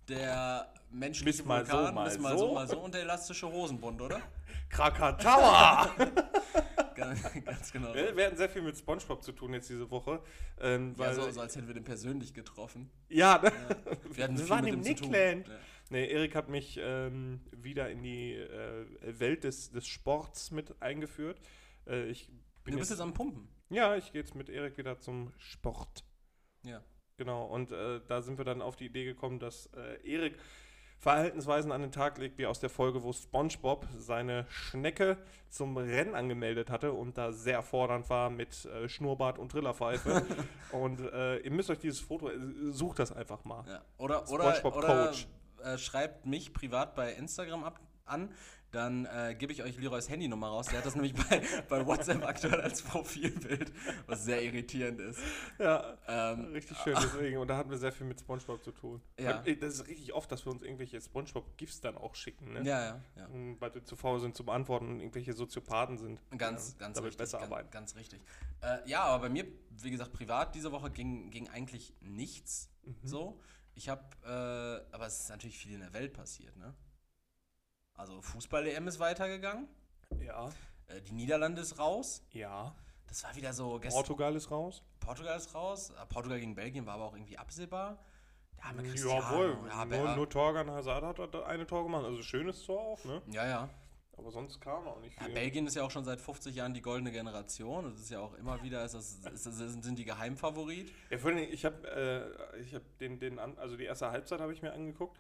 [0.08, 2.48] der menschliche Miss mal so, Vulkan, mal Miss mal so.
[2.48, 4.22] so, mal so und der elastische Hosenbund, oder?
[4.70, 5.90] Krakatawa!
[6.96, 7.88] ganz, ganz genau.
[7.90, 7.96] So.
[7.96, 10.22] wir, wir hatten sehr viel mit Spongebob zu tun jetzt diese Woche.
[10.60, 12.90] Ähm, Ja, weil, so, so als hätten wir den persönlich getroffen.
[13.10, 13.52] ja, ne?
[14.12, 14.82] Wir, hatten Wir viel waren mit im.
[14.82, 15.48] Nickland.
[15.48, 15.54] Ja.
[15.90, 18.86] Nee, Erik hat mich ähm, wieder in die äh,
[19.20, 21.40] Welt des, des Sports mit eingeführt.
[21.88, 22.28] Äh, ich
[22.64, 23.48] bin Du bist jetzt, jetzt am Pumpen.
[23.76, 26.06] Ja, ich gehe jetzt mit Erik wieder zum Sport.
[26.64, 26.82] Ja.
[27.18, 30.38] Genau, und äh, da sind wir dann auf die Idee gekommen, dass äh, Erik
[30.98, 35.18] Verhaltensweisen an den Tag legt, wie aus der Folge, wo SpongeBob seine Schnecke
[35.50, 40.26] zum Rennen angemeldet hatte und da sehr fordernd war mit äh, Schnurrbart und Trillerpfeife.
[40.72, 42.40] und äh, ihr müsst euch dieses Foto, äh,
[42.72, 43.66] sucht das einfach mal.
[43.68, 43.82] Ja.
[43.98, 45.28] Oder, oder, SpongeBob oder Coach.
[45.64, 48.34] äh, schreibt mich privat bei Instagram ab, an,
[48.76, 50.68] dann äh, gebe ich euch Leroys Handynummer raus.
[50.68, 53.72] Der hat das nämlich bei, bei WhatsApp aktuell als Profilbild,
[54.06, 55.20] was sehr irritierend ist.
[55.58, 57.38] Ja, Ähm, richtig schön, deswegen.
[57.40, 59.02] Und da hatten wir sehr viel mit SpongeBob zu tun.
[59.20, 59.42] Ja.
[59.46, 62.60] Äh, Das ist richtig oft, dass wir uns irgendwelche SpongeBob-GIFs dann auch schicken, ne?
[62.64, 63.26] ja, ja, ja.
[63.28, 66.22] Und Weil wir zu faul sind zum Antworten und irgendwelche Soziopathen sind.
[66.38, 67.18] Ganz, Ja, ganz damit richtig.
[67.18, 67.72] besser ganz, arbeiten.
[67.72, 68.22] ganz richtig.
[68.62, 69.46] Äh, ja, aber bei mir,
[69.82, 72.96] wie gesagt, privat diese Woche ging, ging eigentlich nichts Mhm.
[73.04, 73.42] so.
[73.74, 76.74] Ich habe, äh, aber es ist natürlich viel in der Welt passiert, ne?
[77.96, 79.68] Also Fußball-EM ist weitergegangen.
[80.26, 80.50] Ja,
[80.88, 82.22] Äh, die Niederlande ist raus.
[82.32, 82.74] ja.
[83.08, 84.02] Das war wieder so gestern.
[84.02, 84.82] Portugal ist raus.
[85.00, 85.92] Portugal ist raus.
[85.92, 87.98] Äh, Portugal gegen Belgien war aber auch irgendwie absehbar.
[88.58, 89.68] Ja, mit Jawohl, Cristiano.
[89.68, 92.04] Ja, nur, ja, nur Torgan Hazard hat da eine Tor gemacht.
[92.04, 93.22] Also schönes Tor auch, ne?
[93.28, 93.70] ja, ja.
[94.18, 95.26] Aber sonst kam auch nicht ja.
[95.26, 95.34] viel.
[95.34, 97.92] Belgien ist ja auch schon seit 50 Jahren die goldene Generation.
[97.92, 100.92] Das ist ja auch immer wieder, ist das, ist das, sind die Geheimfavorit.
[101.10, 101.88] Ja, vor Dingen, ich habe
[102.54, 105.18] äh, ich hab den, den, also die erste Halbzeit habe ich mir angeguckt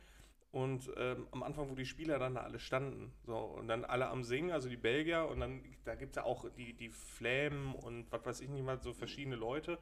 [0.55, 4.07] und ähm, am Anfang, wo die Spieler dann da alle standen, so und dann alle
[4.07, 7.75] am Singen, also die Belgier und dann, da gibt es ja auch die, die Flämen
[7.75, 9.77] und was weiß ich nicht mal, so verschiedene Leute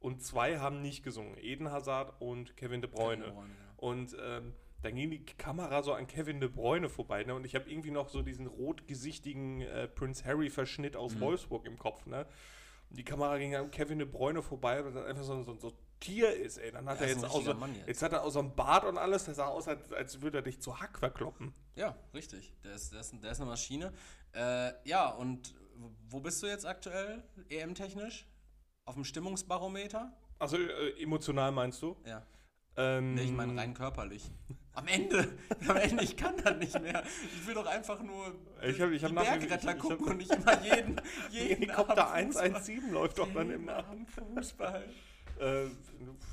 [0.00, 3.32] und zwei haben nicht gesungen, Eden Hazard und Kevin De Bruyne.
[3.76, 7.34] Und ähm, dann ging die Kamera so an Kevin De Bruyne vorbei, ne?
[7.34, 11.20] Und ich habe irgendwie noch so diesen rotgesichtigen äh, Prince Harry-Verschnitt aus Mhm.
[11.20, 12.26] Wolfsburg im Kopf, ne?
[12.90, 16.34] Die Kamera ging an Kevin De Bruyne vorbei, weil das einfach so, so, so Tier
[16.34, 16.70] ist, ey.
[16.72, 17.86] Dann hat Ja, er jetzt auch so, jetzt.
[17.86, 20.38] jetzt hat er auch so ein Bart und alles, der sah aus, als, als würde
[20.38, 21.54] er dich zu Hack verkloppen.
[21.74, 22.52] Ja, richtig.
[22.64, 23.92] Der ist, der ist, der ist eine Maschine.
[24.32, 25.54] Äh, ja, und
[26.08, 28.26] wo bist du jetzt aktuell, EM-technisch?
[28.84, 30.12] Auf dem Stimmungsbarometer?
[30.38, 31.96] Also äh, emotional meinst du?
[32.04, 32.24] Ja.
[32.76, 34.30] Ähm, Nee, ich meine rein körperlich.
[34.74, 35.32] Am Ende,
[35.66, 37.02] am Ende, ich kann das nicht mehr.
[37.34, 40.08] Ich will doch einfach nur Ich hab- ich hab die Bergretter ich- ich hab- gucken
[40.08, 42.44] und nicht immer jeden, jeden Helikopter Abend Fußball.
[42.44, 44.84] 117 läuft doch dann Jeden im Abend Fußball.
[45.40, 45.66] Äh,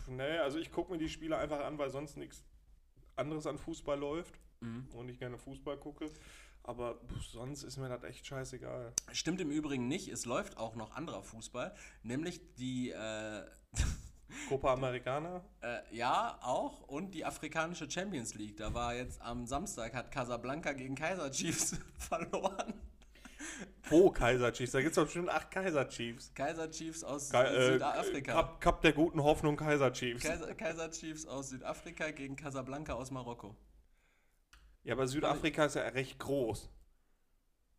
[0.07, 2.43] nee, also ich gucke mir die Spiele einfach an, weil sonst nichts
[3.15, 4.87] anderes an Fußball läuft Mhm.
[4.93, 6.09] und ich gerne Fußball gucke.
[6.63, 6.97] Aber
[7.29, 8.93] sonst ist mir das echt scheißegal.
[9.11, 13.45] Stimmt im Übrigen nicht, es läuft auch noch anderer Fußball, nämlich die, äh,
[14.49, 15.43] Copa Americana?
[15.61, 18.55] äh, ja, auch, und die afrikanische Champions League.
[18.57, 22.73] Da war jetzt am Samstag, hat Casablanca gegen Kaiser Chiefs verloren.
[23.89, 24.71] Wo Kaiser Chiefs?
[24.71, 26.34] Da gibt es doch bestimmt acht Kaiser Chiefs.
[26.34, 28.34] Kaiser Chiefs aus Ka äh, Südafrika.
[28.34, 30.23] Cup, Cup der guten Hoffnung Kaiser Chiefs.
[30.23, 33.56] Kaiser, Kaiser Chiefs aus Südafrika gegen Casablanca aus Marokko.
[34.84, 36.69] Ja, aber Südafrika ist ja recht groß.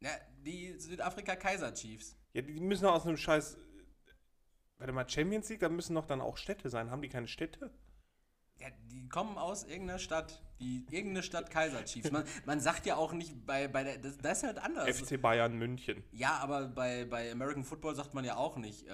[0.00, 0.11] Ja,
[0.44, 2.16] die Südafrika Kaiser Chiefs.
[2.33, 3.57] Ja, die müssen doch aus einem scheiß.
[4.79, 6.90] Warte mal, Champions League, da müssen doch dann auch Städte sein.
[6.90, 7.70] Haben die keine Städte?
[8.59, 10.43] Ja, die kommen aus irgendeiner Stadt.
[10.61, 12.11] Die, irgendeine Stadt Kaiser Chiefs.
[12.12, 13.99] Man, man sagt ja auch nicht bei, bei der.
[13.99, 14.88] Das, das ist halt anders.
[15.01, 16.05] FC Bayern München.
[16.12, 18.93] Ja, aber bei, bei American Football sagt man ja auch nicht äh,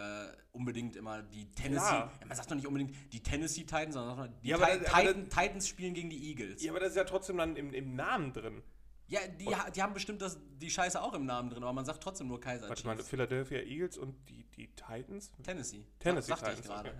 [0.53, 1.95] unbedingt immer die Tennessee.
[1.95, 4.81] Ja, man sagt doch nicht unbedingt die Tennessee Titans, sondern sagt man, die Ja, Ti-
[4.83, 6.63] das- Titan, Titans spielen gegen die Eagles.
[6.63, 8.63] Ja, aber das ist ja trotzdem dann im, im Namen drin.
[9.09, 12.01] Ja, die, die haben bestimmt das, die Scheiße auch im Namen drin, aber man sagt
[12.03, 13.09] trotzdem nur Kaiser Warte mal, Chiefs.
[13.09, 15.33] Philadelphia Eagles und die, die Titans?
[15.43, 15.85] Tennessee.
[15.99, 16.89] Tennessee Sag- sagte ich Titans, gerade.
[16.91, 16.99] okay.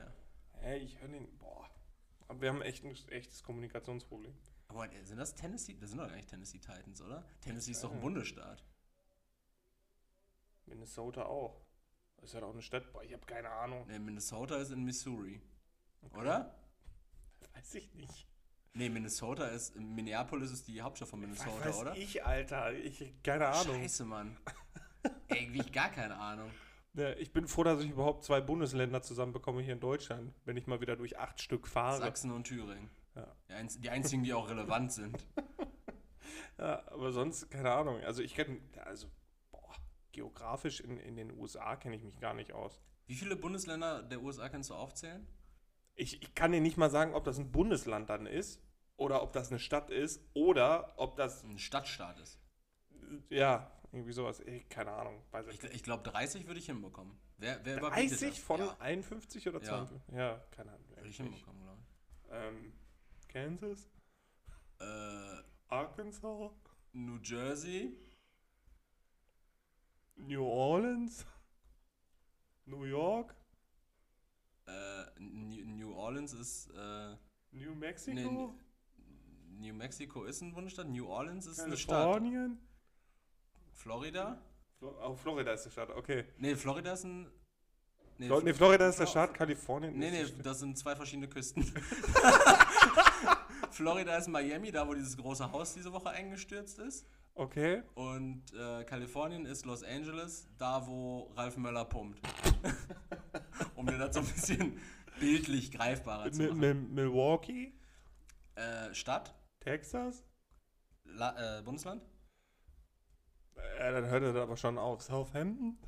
[0.65, 0.69] Ja.
[0.69, 1.39] Hä, ich höre den.
[1.39, 1.70] Boah.
[2.31, 4.33] Aber wir haben echt ein echtes Kommunikationsproblem.
[4.69, 5.77] Aber sind das Tennessee?
[5.81, 7.25] Das sind doch nicht Tennessee Titans, oder?
[7.41, 8.65] Tennessee ist doch ein Bundesstaat.
[10.67, 11.61] Minnesota auch.
[12.19, 12.93] Das ist ja auch eine Stadt.
[12.93, 13.85] Boah, ich habe keine Ahnung.
[13.89, 15.43] Ne, Minnesota ist in Missouri.
[16.13, 16.55] Oder?
[17.53, 18.29] Weiß ich nicht.
[18.75, 21.97] Ne, Minnesota ist, Minneapolis ist die Hauptstadt von Minnesota, weiß oder?
[21.97, 22.73] ich, Alter.
[22.75, 23.75] Ich keine Ahnung.
[23.75, 24.37] Scheiße, Mann.
[25.27, 26.53] Ey, irgendwie gar keine Ahnung.
[26.95, 30.67] Ja, ich bin froh, dass ich überhaupt zwei Bundesländer zusammenbekomme hier in Deutschland, wenn ich
[30.67, 31.99] mal wieder durch acht Stück fahre.
[31.99, 32.91] Sachsen und Thüringen.
[33.15, 33.27] Ja.
[33.79, 35.17] Die einzigen, die auch relevant sind.
[36.59, 38.01] Ja, aber sonst, keine Ahnung.
[38.03, 39.09] Also ich kenne, also,
[39.51, 39.75] boah,
[40.13, 42.83] geografisch in, in den USA kenne ich mich gar nicht aus.
[43.07, 45.27] Wie viele Bundesländer der USA kannst du aufzählen?
[45.95, 48.63] Ich, ich kann dir nicht mal sagen, ob das ein Bundesland dann ist
[48.97, 52.39] oder ob das eine Stadt ist oder ob das, Ein Stadtstaat ist.
[53.31, 54.41] ja, irgendwie sowas.
[54.41, 55.23] Ey, keine Ahnung.
[55.31, 57.17] Weiß ich Ich, ich glaube, 30 würde ich hinbekommen.
[57.39, 58.39] Wer, wer überbietet 30 das?
[58.39, 59.69] von Ja, 51 oder Ja.
[59.87, 60.15] 52?
[60.15, 60.87] Ja, keine Ahnung.
[60.97, 61.81] würde ich hinbekommen, glaube
[62.31, 62.73] Ähm,
[63.29, 63.89] Kansas?
[64.79, 64.87] ich.
[64.87, 66.51] Äh, Arkansas?
[66.93, 67.97] New Jersey,
[70.17, 71.25] New Orleans?
[72.67, 73.35] New York?
[74.67, 77.17] äh, New Orleans ist, äh,
[77.53, 78.55] New Mexico?
[79.59, 81.97] nee, New Mexico ist ein Bundesstaat, New Orleans ist eine Stadt.
[82.05, 82.59] Kalifornien?
[83.81, 84.39] Florida?
[84.79, 86.25] Flo oh, Florida ist der Staat, okay.
[86.37, 87.31] Nee, Florida ist ein.
[88.19, 90.47] Nee, Flo nee, Florida ist der Staat, Kalifornien Nee, ist nee, Stadt.
[90.47, 91.63] das sind zwei verschiedene Küsten.
[93.71, 97.07] Florida ist Miami, da wo dieses große Haus diese Woche eingestürzt ist.
[97.35, 97.83] Okay.
[97.95, 102.21] Und äh, Kalifornien ist Los Angeles, da wo Ralf Möller pumpt.
[103.77, 104.79] um dir das so ein bisschen
[105.19, 106.61] bildlich greifbarer zu machen.
[106.61, 107.73] Mi- Milwaukee?
[108.57, 109.35] Äh, Stadt?
[109.61, 110.23] Texas?
[111.05, 112.03] La äh, Bundesland?
[113.79, 115.03] Äh, dann hört er aber schon auf.
[115.03, 115.79] Southampton?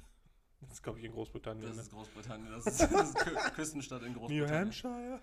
[0.61, 1.67] Das ist, glaube ich, in Großbritannien.
[1.67, 1.83] Das ne?
[1.83, 2.53] ist Großbritannien.
[2.53, 4.61] Das ist, das ist Kü Küstenstadt in New Großbritannien.
[4.61, 5.21] Hampshire?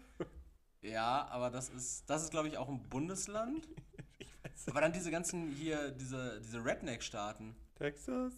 [0.82, 3.68] Ja, aber das ist, das ist glaube ich, auch ein Bundesland.
[4.22, 4.70] Ich weiß nicht.
[4.70, 7.56] Aber dann diese ganzen hier, diese, diese Redneck-Staaten.
[7.76, 8.34] Texas?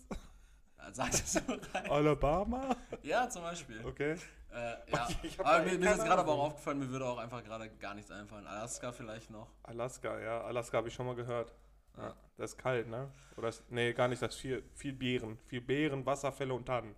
[0.78, 1.36] Äh, Sag das
[1.74, 1.90] rein.
[1.90, 2.76] Alabama?
[3.04, 3.84] Ja, zum Beispiel.
[3.86, 4.16] Okay.
[4.52, 5.08] Äh, ja.
[5.38, 7.94] Aber mir, eh mir ist gerade aber auch aufgefallen, mir würde auch einfach gerade gar
[7.94, 8.48] nichts einfallen.
[8.48, 9.48] Alaska vielleicht noch.
[9.64, 10.42] Alaska, ja.
[10.42, 11.54] Alaska habe ich schon mal gehört.
[11.98, 12.16] Ja.
[12.38, 13.12] Das ist kalt, ne?
[13.38, 14.22] Oder ist, nee, gar nicht.
[14.22, 15.38] Das ist viel, viel Beeren.
[15.46, 16.96] Viel Beeren, Wasserfälle und Tannen.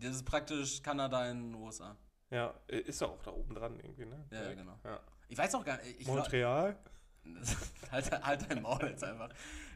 [0.00, 1.96] Das ist praktisch Kanada in den USA.
[2.30, 4.24] Ja, äh, ist ja auch da oben dran irgendwie, ne?
[4.30, 4.78] Ja, ja, genau.
[4.84, 5.00] Ja.
[5.28, 6.06] Ich weiß auch gar nicht.
[6.06, 6.76] Montreal?
[7.92, 9.30] halt, halt dein Maul jetzt einfach.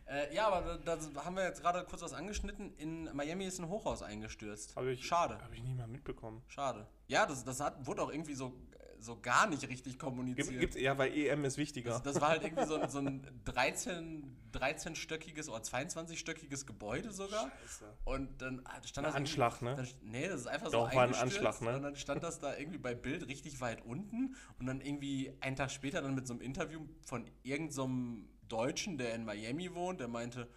[0.07, 2.75] Äh, ja, aber da, da haben wir jetzt gerade kurz was angeschnitten.
[2.77, 4.77] In Miami ist ein Hochhaus eingestürzt.
[4.77, 5.40] Hab ich, Schade.
[5.40, 6.42] Habe ich nie mal mitbekommen.
[6.48, 6.87] Schade.
[7.07, 8.55] Ja, das, das hat, wurde auch irgendwie so,
[9.02, 10.60] so gar nicht richtig Gibt, kommuniziert.
[10.60, 11.90] gibt's, ja, weil EM ist wichtiger.
[11.90, 17.50] Das, das war halt irgendwie so, ein- so ein 13, 13-stöckiges oder 22-stöckiges Gebäude sogar.
[17.62, 17.84] Scheiße.
[18.04, 19.14] Und dann stand Ein das.
[19.16, 19.74] Anschlag, ne?
[19.74, 21.76] Dann, nee, das ist einfach Doch, so war ein Anschlag, ne?
[21.76, 24.36] Und dann stand das da irgendwie bei Bild richtig weit unten.
[24.58, 28.98] Und dann irgendwie einen Tag später dann mit so einem Interview von irgendeinem so Deutschen,
[28.98, 30.48] der in Miami wohnt, der meinte,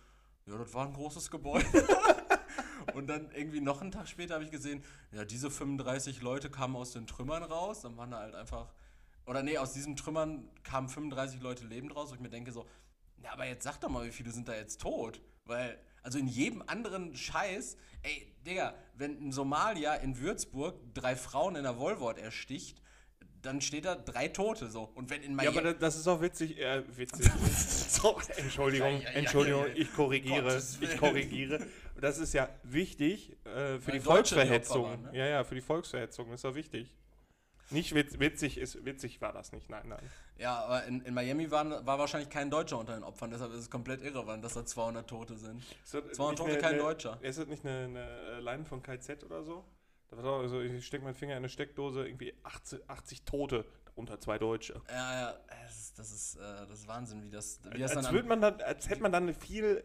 [0.45, 1.65] ja, das war ein großes Gebäude.
[2.93, 6.75] Und dann irgendwie noch einen Tag später habe ich gesehen, ja, diese 35 Leute kamen
[6.75, 7.81] aus den Trümmern raus.
[7.81, 8.73] Dann waren da halt einfach,
[9.25, 12.09] oder nee, aus diesen Trümmern kamen 35 Leute lebend raus.
[12.11, 12.65] Und ich mir denke so,
[13.23, 15.21] ja, aber jetzt sag doch mal, wie viele sind da jetzt tot?
[15.45, 21.55] Weil, also in jedem anderen Scheiß, ey, Digga, wenn ein Somalier in Würzburg drei Frauen
[21.55, 22.81] in der Wollwort ersticht,
[23.41, 24.83] dann steht da drei Tote so.
[24.95, 25.57] Und wenn in Ja, Miami.
[25.59, 26.57] aber da- das ist auch witzig.
[26.59, 27.29] Äh, witzig.
[27.89, 29.75] so, Entschuldigung, Ja, ja, ja, Entschuldigung, ja, ja.
[29.75, 31.67] ich korrigiere, ich korrigiere.
[32.05, 34.83] Das ist ja wichtig äh, für Weil die Volksverhetzung.
[34.85, 35.17] Waren, ne?
[35.17, 36.93] Ja, ja, für die Volksverhetzung ist ja wichtig.
[37.71, 40.11] Nicht witz, witzig ist, witzig war das nicht, nein, nein.
[40.37, 43.57] Ja, aber in, in Miami waren, war wahrscheinlich kein Deutscher unter den Opfern, deshalb ist
[43.61, 45.63] es komplett irrelevant, dass da 200 Tote sind.
[45.83, 47.17] Ist das 200 nicht Tote, eine- kein eine- Deutscher.
[47.21, 49.65] Ist das nicht eine, eine Line von KZ oder so?
[50.11, 54.19] Da war also ich stecke meinen Finger in eine Steckdose, irgendwie 80, 80 Tote, darunter
[54.19, 54.79] zwei Deutsche.
[54.89, 58.05] Ja, ja, das ist, das ist, äh, das ist Wahnsinn, wie das, wie das Als,
[58.05, 59.83] dann würd man dann, als hätte man dann eine viel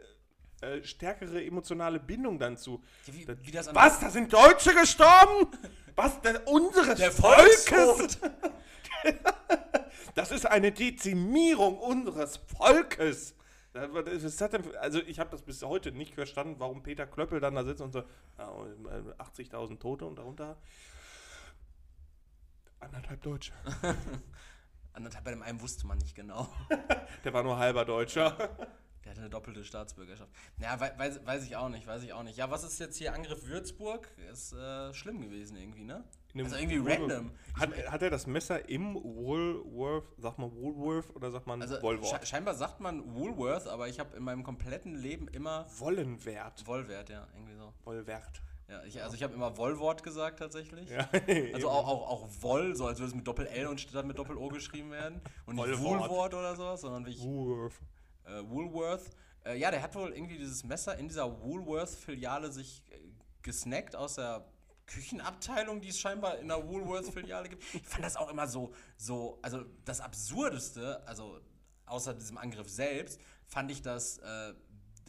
[0.60, 2.82] äh, stärkere emotionale Bindung dann zu.
[3.06, 4.00] Wie, wie das Was?
[4.00, 5.48] Da sind Deutsche gestorben?
[5.96, 6.20] Was?
[6.22, 8.18] Das, unseres Der Volkes?
[10.14, 13.34] Das ist eine Dezimierung unseres Volkes.
[14.80, 17.92] Also ich habe das bis heute nicht verstanden, warum Peter Klöppel dann da sitzt und
[17.92, 18.02] so,
[18.36, 20.58] ja, äh, 80.000 Tote und darunter
[22.80, 23.52] anderthalb Deutsche.
[24.92, 26.48] Anderthalb bei dem einen wusste man nicht genau.
[27.24, 28.36] Der war nur halber Deutscher.
[29.04, 30.30] Der hatte eine doppelte Staatsbürgerschaft.
[30.58, 32.36] Ja, wei- weiß, weiß ich auch nicht, weiß ich auch nicht.
[32.36, 34.06] Ja, was ist jetzt hier Angriff Würzburg?
[34.30, 36.04] Ist äh, schlimm gewesen irgendwie, ne?
[36.36, 37.32] Also irgendwie random.
[37.58, 42.20] Hat, hat er das Messer im Woolworth, sagt man Woolworth oder sagt man Also Woolworth?
[42.20, 46.66] sche scheinbar sagt man Woolworth, aber ich habe in meinem kompletten Leben immer Wollenwert.
[46.66, 47.72] Wollwert, ja, irgendwie so.
[47.84, 48.42] Wollwert.
[48.68, 50.88] Ja, ich, also ich habe immer Wollwort gesagt tatsächlich.
[50.90, 51.08] Ja,
[51.54, 54.48] Also auch, auch, auch Woll, so als würde es mit Doppel-L und statt mit Doppel-O
[54.48, 55.20] geschrieben werden.
[55.46, 56.08] Und nicht Wollwort.
[56.10, 57.74] Woolwort oder sowas, sondern wie ich, Woolworth.
[58.30, 59.10] Äh, Woolworth.
[59.44, 62.98] Äh, ja, der hat wohl irgendwie dieses Messer in dieser Woolworth-Filiale sich äh,
[63.42, 64.46] gesnackt aus der
[64.86, 67.62] Küchenabteilung, die es scheinbar in der Woolworth-Filiale gibt.
[67.74, 71.40] Ich fand das auch immer so, so, also das Absurdeste, also
[71.86, 74.54] außer diesem Angriff selbst, fand ich das, äh,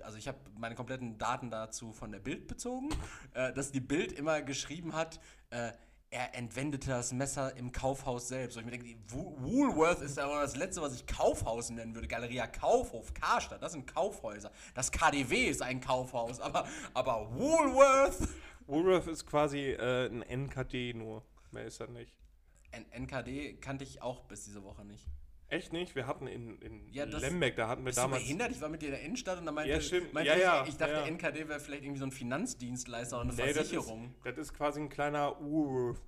[0.01, 2.89] also ich habe meine kompletten Daten dazu von der Bild bezogen,
[3.33, 5.71] äh, dass die Bild immer geschrieben hat, äh,
[6.11, 8.57] er entwendete das Messer im Kaufhaus selbst.
[8.57, 12.09] Und ich mir denke, Woolworth ist aber das Letzte, was ich Kaufhaus nennen würde.
[12.09, 14.51] Galeria Kaufhof, Karstadt, das sind Kaufhäuser.
[14.75, 18.27] Das KDW ist ein Kaufhaus, aber, aber Woolworth.
[18.67, 21.23] Woolworth ist quasi äh, ein NKD nur.
[21.51, 22.13] Mehr ist das nicht.
[22.71, 25.07] N NKD kannte ich auch bis diese Woche nicht.
[25.51, 25.95] Echt nicht?
[25.95, 28.23] Wir hatten in, in Ja, das- Lembeck, da hatten wir Bist du damals.
[28.23, 28.51] behindert?
[28.51, 30.13] Ich war mit dir in der Innenstadt und da meinte, Ja, stimmt.
[30.13, 31.05] meinte Ja, ich, ja, ich dachte, ja.
[31.05, 34.15] NKD wäre vielleicht irgendwie so ein Finanzdienstleister oder eine Nee, das ist, Versicherung.
[34.23, 36.01] das ist quasi ein kleiner Woolworth.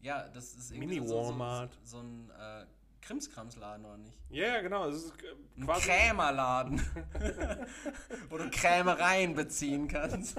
[0.00, 1.78] Ja, das ist irgendwie Mini so, so, Walmart.
[1.82, 2.66] so, so ein äh,
[3.00, 4.18] Krimskramsladen oder nicht?
[4.28, 4.86] Ja, ja, genau.
[4.90, 6.78] Es ist äh, Ein quasi Krämerladen,
[8.28, 10.36] wo du Krämereien beziehen kannst.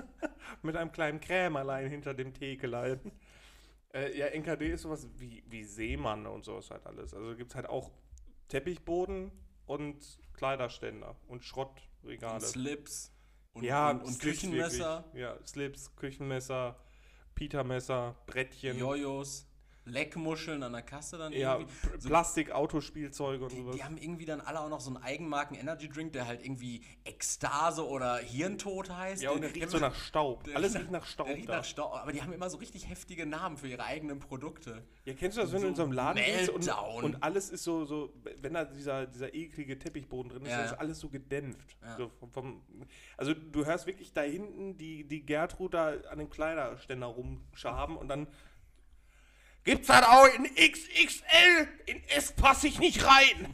[0.61, 3.11] mit einem kleinen Krämerlein hinter dem Thekelein.
[3.93, 7.13] Äh, ja, NKD ist sowas wie, wie Seemann und sowas halt alles.
[7.13, 7.89] Also gibt es halt auch
[8.47, 9.31] Teppichboden
[9.65, 12.35] und Kleiderständer und Schrottregale.
[12.35, 13.11] Und Slips
[13.53, 15.21] und, ja, und, und Slips Küchenmesser, Wirklich.
[15.21, 16.79] Ja, Slips, Küchenmesser,
[17.35, 18.77] Petermesser, Brettchen.
[18.77, 19.47] Jojos,
[19.85, 21.73] Leckmuscheln an der Kasse dann Ja, irgendwie.
[21.89, 23.75] P- Plastik, Autospielzeuge und Die, sowas.
[23.75, 26.81] die haben irgendwie dann alle auch noch so einen Eigenmarken Energy Drink, der halt irgendwie
[27.03, 29.21] Ekstase oder Hirntod heißt.
[29.21, 30.43] ja, und der Die- riecht so nach Staub.
[30.43, 31.57] der Alles riecht riecht nach Staub Der riecht da.
[31.57, 34.83] nach Staub, aber die haben immer so richtig heftige Namen für ihre eigenen Produkte.
[35.05, 36.67] Ja, kennst du das, wenn du in So so einem Laden bist und,
[37.03, 40.65] und alles ist so, so, wenn da dieser, dieser eklige Teppichboden drin ist, Ja, dann
[40.65, 41.77] ist alles so gedämpft.
[41.83, 41.97] Ja.
[41.97, 42.61] So vom, vom,
[43.17, 48.07] also du hörst wirklich da hinten die, die Gertrud da an dem Kleiderständer rumschaben und
[48.07, 48.27] dann
[49.65, 53.53] gibt's das auch in XXL, in S passe ich nicht rein.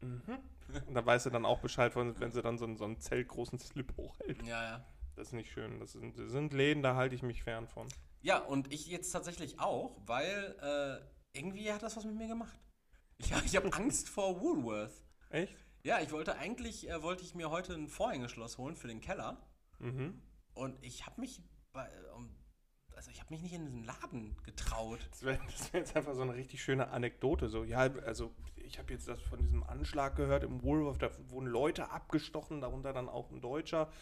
[0.00, 0.38] Mhm.
[0.86, 3.00] Und da weißt du dann auch Bescheid, wenn wenn sie dann so einen, so einen
[3.00, 4.42] zeltgroßen Slip hochhält.
[4.46, 4.84] Ja, ja.
[5.16, 5.80] Das ist nicht schön.
[5.80, 7.88] Das sind, das sind Läden, da halte ich mich fern von.
[8.20, 12.58] Ja, und ich jetzt tatsächlich auch, weil äh, irgendwie hat das was mit mir gemacht.
[13.18, 15.02] Ich, ich habe Angst vor Woolworth.
[15.30, 15.56] Echt?
[15.82, 19.40] Ja, ich wollte eigentlich, äh, wollte ich mir heute ein Vorhängeschloss holen für den Keller.
[19.78, 20.20] Mhm.
[20.52, 21.40] Und ich habe mich
[21.72, 22.35] bei, um,
[22.96, 24.98] also ich habe mich nicht in diesen Laden getraut.
[25.10, 25.38] Das wäre
[25.72, 27.48] wär jetzt einfach so eine richtig schöne Anekdote.
[27.48, 31.46] So, ja, also ich habe jetzt das von diesem Anschlag gehört im Woolworth, da wurden
[31.46, 33.92] Leute abgestochen, darunter dann auch ein Deutscher.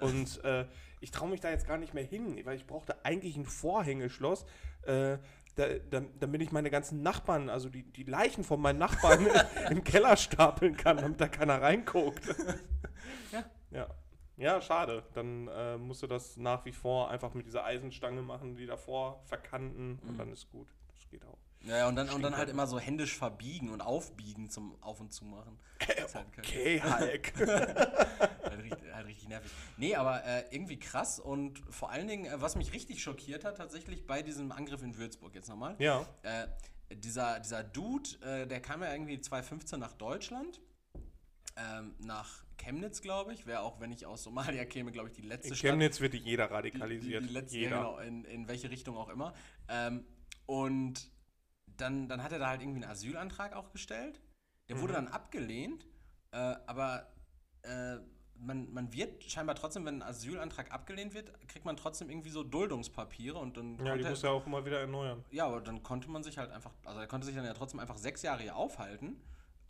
[0.00, 0.66] Und äh,
[1.00, 4.44] ich traue mich da jetzt gar nicht mehr hin, weil ich brauchte eigentlich ein Vorhängeschloss,
[4.82, 5.18] äh,
[5.56, 9.26] da, da, damit ich meine ganzen Nachbarn, also die, die Leichen von meinen Nachbarn
[9.70, 12.24] im Keller stapeln kann, damit da keiner reinguckt.
[13.32, 13.44] Ja.
[13.70, 13.86] Ja.
[14.40, 15.04] Ja, schade.
[15.14, 19.20] Dann äh, musst du das nach wie vor einfach mit dieser Eisenstange machen, die davor
[19.26, 20.18] verkanten und Mhm.
[20.18, 20.68] dann ist gut.
[20.96, 21.38] Das geht auch.
[21.62, 22.50] Ja, und dann, und dann halt halt.
[22.50, 25.58] immer so händisch verbiegen und aufbiegen zum Auf- und Zumachen.
[25.86, 26.38] Halt kacke.
[26.40, 27.32] Okay, Hulk.
[27.48, 29.50] halt, richtig, halt richtig nervig.
[29.76, 33.58] Nee, aber äh, irgendwie krass und vor allen Dingen, äh, was mich richtig schockiert hat,
[33.58, 35.76] tatsächlich bei diesem Angriff in Würzburg jetzt nochmal.
[35.78, 36.06] ja.
[36.22, 36.46] Äh,
[36.94, 40.60] dieser, dieser Dude, äh, der kam ja irgendwie 2015 nach Deutschland.
[41.56, 43.46] Ähm, nach Chemnitz, glaube ich.
[43.46, 45.70] Wäre auch, wenn ich aus Somalia käme, glaube ich, die letzte In Stadt.
[45.70, 47.22] Chemnitz wird jeder radikalisiert.
[47.24, 47.70] die, die letzte, jeder.
[47.70, 49.32] Ja, genau, in, in welche Richtung auch immer.
[49.68, 50.04] Ähm,
[50.46, 51.10] und
[51.66, 54.20] dann, dann hat er da halt irgendwie einen Asylantrag auch gestellt.
[54.68, 54.96] Der wurde Mhm.
[54.96, 55.86] dann abgelehnt,
[56.32, 57.10] äh, aber
[57.62, 57.96] äh,
[58.42, 62.42] man, man wird scheinbar trotzdem, wenn ein Asylantrag abgelehnt wird, kriegt man trotzdem irgendwie so
[62.42, 65.24] Duldungspapiere und dann Ja, die muss ja auch immer wieder erneuern.
[65.30, 67.80] ja, aber dann konnte man sich halt einfach, also er konnte sich dann ja trotzdem
[67.80, 69.20] einfach sechs Jahre hier aufhalten,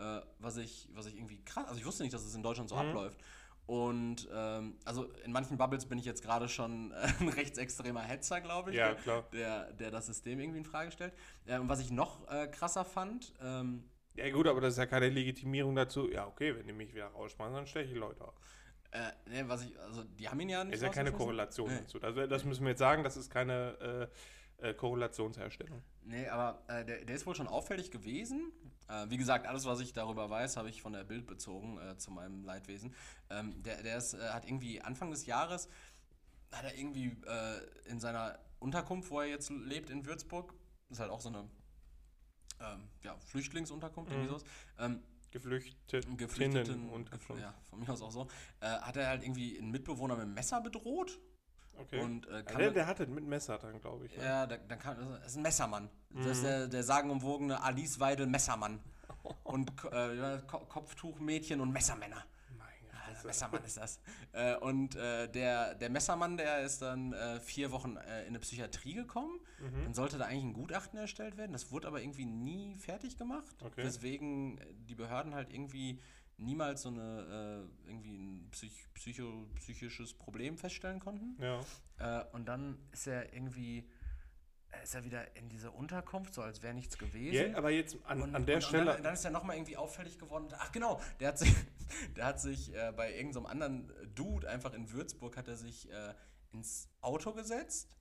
[0.00, 2.68] äh, was, ich, was ich irgendwie krass, also ich wusste nicht, dass es in Deutschland
[2.70, 2.80] so Mhm.
[2.88, 3.20] abläuft.
[3.66, 8.40] Und ähm, also in manchen Bubbles bin ich jetzt gerade schon äh, ein rechtsextremer Hetzer,
[8.40, 9.24] glaube ich, Ja, der, klar.
[9.32, 11.12] der, der das System irgendwie in Frage stellt.
[11.46, 13.84] Äh, und was ich noch äh, krasser fand, ähm,
[14.16, 16.10] Ja gut, aber das ist ja keine Legitimierung dazu.
[16.10, 18.34] Ja, okay, wenn die mich wieder rausschmeißen, dann steche ich Leute auf.
[18.90, 21.12] äh, nee, was ich, also die haben ihn ja nicht Ist ja keine.
[21.12, 21.78] Korrelation Nee.
[21.78, 22.00] dazu.
[22.02, 24.10] Also das müssen wir jetzt sagen, das ist keine
[24.62, 25.82] äh, Korrelationsherstellung.
[26.02, 28.52] Nee, aber äh, der, der ist wohl schon auffällig gewesen.
[28.88, 31.96] Äh, wie gesagt, alles, was ich darüber weiß, habe ich von der Bild bezogen äh,
[31.98, 32.94] zu meinem Leidwesen.
[33.30, 35.68] Ähm, der der ist, äh, hat irgendwie Anfang des Jahres,
[36.52, 40.54] hat er irgendwie äh, in seiner Unterkunft, wo er jetzt lebt in Würzburg,
[40.90, 41.48] ist halt auch so eine
[42.60, 44.30] ähm, ja, Flüchtlingsunterkunft, irgendwie Mhm.
[44.38, 44.44] sowas,
[44.78, 47.40] ähm, Geflüchteten Geflüchteten und Gef- Geflüchteten.
[47.40, 48.26] ja, von mir aus auch so,
[48.60, 51.18] äh, hat er halt irgendwie einen Mitbewohner mit dem Messer bedroht.
[51.80, 52.00] Okay.
[52.00, 54.16] Und, äh, Ja, kann der, der hatte mit Messer dann, glaube ich.
[54.16, 54.24] ne?
[54.24, 55.88] Ja, da, dann kann, das ist ein Messermann.
[56.14, 56.46] Das ist Mhm.
[56.46, 58.80] der, der sagenumwogene Alice Weidel Messermann.
[59.44, 62.24] Und äh, Kopftuchmädchen und Messermänner.
[63.12, 63.26] Fresse.
[63.26, 64.00] Messermann ist das.
[64.32, 68.38] Äh, und äh, der, der Messermann, der ist dann äh, vier Wochen äh, in eine
[68.38, 69.40] Psychiatrie gekommen.
[69.58, 69.84] Mhm.
[69.84, 71.52] Dann sollte da eigentlich ein Gutachten erstellt werden.
[71.52, 73.54] Das wurde aber irgendwie nie fertig gemacht.
[73.62, 73.84] Okay.
[73.84, 76.00] Weswegen äh, die Behörden halt irgendwie
[76.40, 81.36] niemals so eine äh, irgendwie ein Psych Psycho psychisches Problem feststellen konnten.
[81.40, 81.60] Ja.
[81.98, 83.88] Äh, und dann ist er irgendwie,
[84.70, 87.52] äh, ist er wieder in diese Unterkunft, so als wäre nichts gewesen.
[87.52, 88.82] ja, aber jetzt an, und, an der und, Stelle.
[88.82, 90.48] Und dann, dann ist er nochmal irgendwie auffällig geworden.
[90.58, 91.54] Ach genau, der hat sich,
[92.16, 96.14] der hat sich äh, bei irgendeinem anderen Dude einfach in Würzburg hat er sich äh,
[96.52, 97.96] ins Auto gesetzt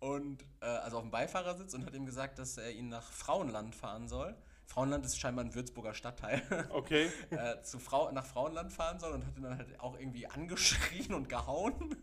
[0.00, 3.74] und äh, also auf dem Beifahrersitz und hat ihm gesagt, dass er ihn nach Frauenland
[3.74, 4.36] fahren soll.
[4.66, 6.42] Frauenland ist scheinbar ein Würzburger Stadtteil.
[6.70, 7.10] okay.
[7.30, 11.14] äh, zu Frau, nach Frauenland fahren soll und hat ihn dann halt auch irgendwie angeschrien
[11.14, 11.96] und gehauen.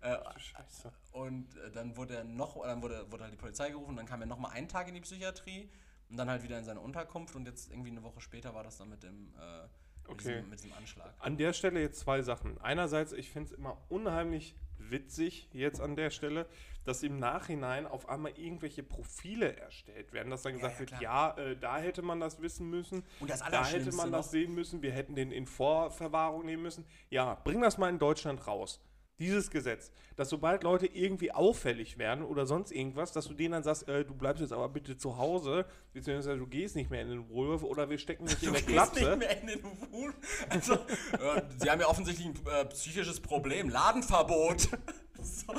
[0.00, 0.92] Äh, Scheiße.
[1.12, 4.20] und äh, dann wurde er noch, dann wurde, wurde halt die Polizei gerufen, dann kam
[4.20, 5.70] er nochmal einen Tag in die Psychiatrie
[6.08, 8.76] und dann halt wieder in seine Unterkunft und jetzt irgendwie eine Woche später war das
[8.78, 9.70] dann mit dem, äh, mit,
[10.08, 10.34] Okay.
[10.34, 11.12] diesem, mit diesem Anschlag.
[11.18, 12.60] An der Stelle jetzt zwei Sachen.
[12.60, 14.54] Einerseits, ich finde es immer unheimlich
[14.90, 16.46] witzig jetzt an der Stelle,
[16.84, 21.02] dass im Nachhinein auf einmal irgendwelche Profile erstellt werden, dass dann gesagt ja, wird, klar.
[21.02, 24.30] ja, äh, da hätte man das wissen müssen, Und das da hätte man das noch-
[24.32, 26.84] sehen müssen, wir hätten den in Vorverwahrung nehmen müssen.
[27.10, 28.80] Ja, bring das mal in Deutschland raus.
[29.18, 33.62] Dieses Gesetz, dass sobald Leute irgendwie auffällig werden oder sonst irgendwas, dass du denen dann
[33.62, 37.08] sagst, äh, du bleibst jetzt aber bitte zu Hause, beziehungsweise du gehst nicht mehr in
[37.08, 40.12] den Wohlwurf oder wir stecken dich in der Du gehst nicht mehr in den Wohl.
[40.50, 40.74] Also,
[41.12, 43.70] äh, sie haben ja offensichtlich ein äh, psychisches Problem.
[43.70, 44.68] Ladenverbot.
[45.22, 45.52] so,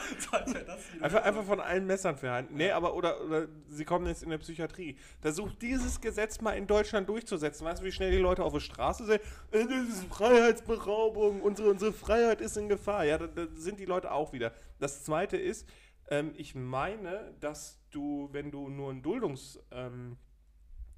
[1.02, 2.56] Einfach, einfach von allen Messern verhalten.
[2.56, 4.98] Nee, aber oder, oder sie kommen jetzt in der Psychiatrie.
[5.22, 7.66] Versucht dieses Gesetz mal in Deutschland durchzusetzen.
[7.66, 9.22] Weißt du, wie schnell die Leute auf der Straße sind?
[9.52, 13.06] Äh, Das ist Freiheitsberaubung, unsere, unsere Freiheit ist in Gefahr.
[13.06, 14.52] Ja, da, da sind die Leute auch wieder.
[14.80, 15.68] Das zweite ist,
[16.10, 20.18] ähm, ich meine, dass du, wenn du nur ein Duldungs- ähm,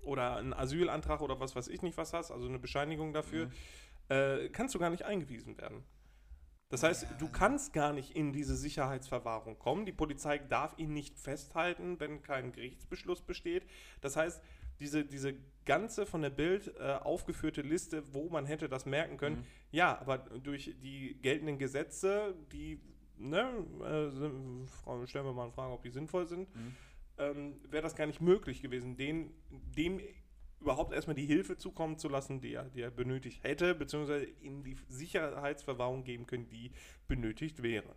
[0.02, 3.52] oder einen Asylantrag oder was weiß ich nicht was hast, also eine Bescheinigung dafür, Mhm.
[4.10, 5.84] äh, kannst du gar nicht eingewiesen werden.
[6.70, 9.86] Das heißt, du kannst gar nicht in diese Sicherheitsverwahrung kommen.
[9.88, 13.66] Die Polizei darf ihn nicht festhalten, wenn kein Gerichtsbeschluss besteht.
[14.02, 14.40] Das heißt,
[14.80, 15.34] diese, diese
[15.66, 19.46] ganze von der Bild äh, aufgeführte Liste, wo man hätte das merken können, Mhm.
[19.72, 22.80] ja, aber durch die geltenden Gesetze, die,
[23.18, 23.50] ne,
[23.84, 24.70] äh, sind,
[25.10, 26.76] stellen wir mal eine Frage, ob die sinnvoll sind, Mhm.
[27.18, 29.32] ähm, wäre das gar nicht möglich gewesen, den,
[29.76, 30.00] dem
[30.60, 34.64] überhaupt erstmal die Hilfe zukommen zu lassen, die er, die er benötigt hätte, beziehungsweise ihm
[34.64, 36.72] die Sicherheitsverwahrung geben können, die
[37.08, 37.96] benötigt wäre.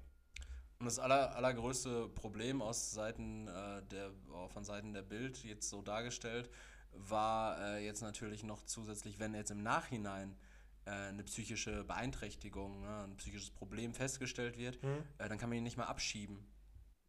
[0.79, 5.69] Und das aller, allergrößte Problem aus Seiten äh, der, oh, von Seiten der Bild jetzt
[5.69, 6.50] so dargestellt,
[6.92, 10.37] war äh, jetzt natürlich noch zusätzlich, wenn jetzt im Nachhinein
[10.85, 14.79] äh, eine psychische Beeinträchtigung, ne, ein psychisches Problem festgestellt wird,
[15.19, 16.44] äh, dann kann man ihn nicht mehr abschieben.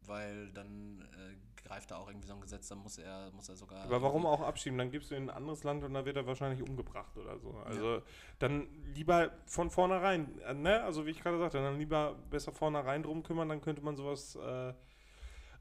[0.06, 3.56] Weil dann äh, greift da auch irgendwie so ein Gesetz, dann muss er, muss er
[3.56, 3.84] sogar.
[3.84, 4.78] Aber warum auch abschieben?
[4.78, 7.40] Dann gibst du ihn in ein anderes Land und da wird er wahrscheinlich umgebracht oder
[7.40, 7.52] so.
[7.66, 8.02] Also
[8.40, 10.84] dann lieber von vornherein, äh, ne?
[10.84, 14.36] Also wie ich gerade sagte, dann lieber besser vornherein drum kümmern, dann könnte man sowas
[14.36, 14.74] äh,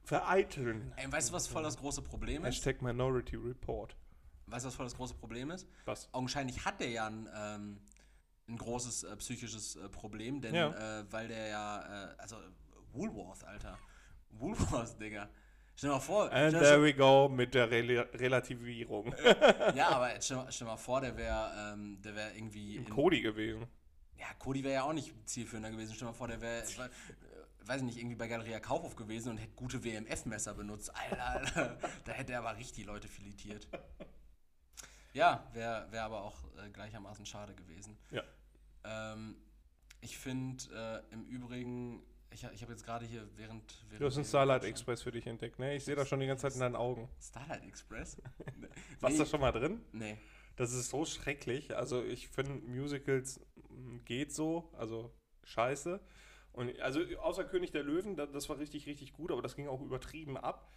[0.03, 0.93] vereiteln.
[0.97, 2.57] Ey, weißt du, was voll das große Problem ist?
[2.57, 3.97] Hashtag Minority Report.
[4.47, 5.67] Weißt du, was voll das große Problem ist?
[5.85, 6.13] Was?
[6.13, 7.79] Augenscheinlich hat der ja ein, ähm,
[8.49, 11.01] ein großes äh, psychisches äh, Problem, denn Ja.
[11.01, 12.37] äh, weil der ja, äh, also
[12.93, 13.79] Woolworth, Alter.
[14.33, 15.29] Woolworth, Digga.
[15.75, 19.15] Stell dir mal vor, And there we go mit der Rel Relativierung.
[19.75, 23.21] ja, aber stell, mal- stell mal vor, der wäre ähm, der wäre irgendwie in, Cody
[23.23, 23.67] gewesen.
[24.19, 25.95] Ja, Cody wäre ja auch nicht zielführender gewesen.
[25.95, 26.89] Stell dir mal vor, der wäre, äh,
[27.67, 30.93] weiß ich nicht, irgendwie bei Galeria Kaufhof gewesen und hätte gute WMF-Messer benutzt.
[30.95, 33.67] Alter, Alter, da hätte er aber richtig Leute filetiert.
[35.15, 37.99] Ja, wäre wär aber auch äh, gleichermaßen schade gewesen.
[38.11, 38.23] Ja.
[38.85, 39.37] Ähm,
[40.01, 42.03] ich finde äh, im Übrigen,
[42.33, 44.01] ich, ich habe jetzt gerade hier während, während.
[44.01, 45.75] Du hast einen Starlight Express für dich entdeckt, ne?
[45.77, 47.09] Ich sehe das schon die ganze Zeit in deinen Augen.
[47.21, 48.17] Starlight Express?
[49.01, 49.81] Warst du Nee, da schon mal drin?
[49.93, 50.19] Nee.
[50.57, 51.75] Das ist so schrecklich.
[51.77, 55.11] Also ich finde Musicals mm, geht so, also
[55.45, 56.01] scheiße.
[56.53, 59.69] Und also außer König der Löwen, da- das war richtig, richtig gut, aber das ging
[59.69, 60.69] auch übertrieben ab.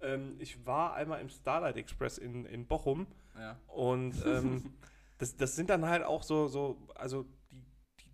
[0.00, 3.06] Ähm, ich war einmal im Starlight Express in, in Bochum
[3.38, 3.58] Ja.
[3.68, 4.74] und ähm,
[5.18, 7.24] das, das sind dann halt auch so, so also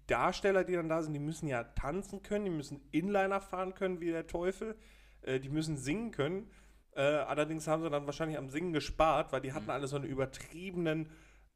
[0.08, 4.00] Darsteller, die dann da sind, die müssen ja tanzen können, die müssen Inliner fahren können
[4.00, 4.76] wie der Teufel,
[5.22, 6.50] äh, die müssen singen können.
[6.96, 9.70] Äh, allerdings haben sie dann wahrscheinlich am Singen gespart, weil die hatten Mhm.
[9.70, 11.08] alle so einen übertriebenen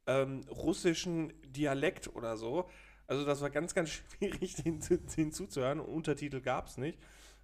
[0.07, 2.69] ähm, russischen Dialekt oder so.
[3.07, 3.91] Also das war ganz, ganz
[4.21, 4.81] schwierig, den,
[5.17, 5.81] den zuzuhören.
[5.81, 6.99] Und Untertitel gab es nicht.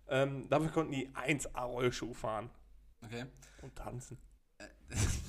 [0.09, 2.51] Ähm, dafür konnten die 1A Rollschuh fahren
[3.05, 3.27] Okay.
[3.63, 4.19] und tanzen.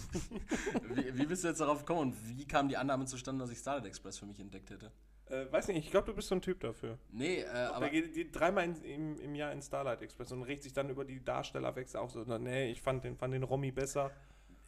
[0.94, 3.58] wie, wie bist du jetzt darauf gekommen und wie kam die Annahme zustande, dass ich
[3.60, 4.92] Starlight Express für mich entdeckt hätte?
[5.28, 6.98] Äh, weiß nicht, ich glaube, du bist so ein Typ dafür.
[7.12, 7.90] Nee, äh, Aber aber.
[7.90, 10.90] der geht, geht dreimal in, im, im Jahr in Starlight Express und regt sich dann
[10.90, 12.24] über die Darstellerwechsel auch so.
[12.40, 14.12] Nee, ich fand den, fand den Romy besser.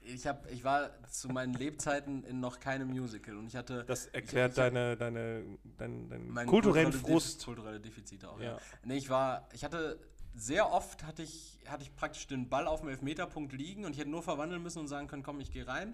[0.04, 4.08] Ich, hab, ich war zu meinen Lebzeiten in noch keinem Musical und ich hatte Das
[4.08, 5.44] erklärt ich hab- deine, deine,
[5.78, 7.40] deinen, deinen meinen kulturellen kulturelle Frust.
[7.40, 8.54] Def kulturelle Defizite auch, ja.
[8.54, 8.58] Ja.
[8.84, 10.00] Nee, ich war, ich hatte
[10.34, 14.00] sehr oft hatte ich, hatte ich praktisch den Ball auf dem Elfmeterpunkt liegen und ich
[14.00, 15.94] hätte nur verwandeln müssen und sagen können, komm, ich gehe rein.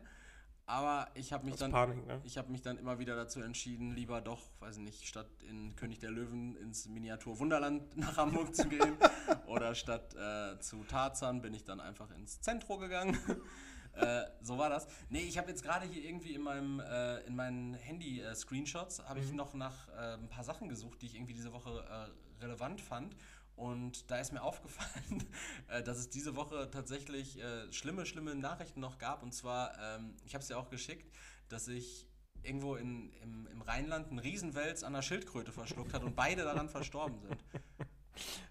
[0.70, 2.20] Aber ich habe mich Aus dann Panik, ne?
[2.26, 5.78] ich habe mich dann immer wieder dazu entschieden, lieber doch, weiß ich nicht, statt in
[5.78, 8.98] König der Löwen ins Miniatur Wunderland nach Hamburg zu gehen
[9.48, 13.18] oder statt äh, zu Tarzan bin ich dann einfach ins Zentro gegangen.
[13.94, 14.88] äh, so war das.
[15.10, 19.08] Nee, ich habe jetzt gerade hier irgendwie in meinem äh, in meinen Handy äh, Screenshots
[19.08, 22.44] habe ich noch nach äh, ein paar Sachen gesucht, die ich irgendwie diese Woche äh,
[22.44, 23.16] relevant fand.
[23.58, 25.28] Und da ist mir aufgefallen,
[25.68, 29.24] äh, dass es diese Woche tatsächlich äh, schlimme, schlimme Nachrichten noch gab.
[29.24, 31.14] Und zwar, ähm, ich habe es dir auch geschickt,
[31.50, 32.08] dass sich
[32.44, 36.70] irgendwo in, im, im Rheinland ein Riesenwels an einer Schildkröte verschluckt hat und beide daran
[36.70, 37.38] verstorben sind.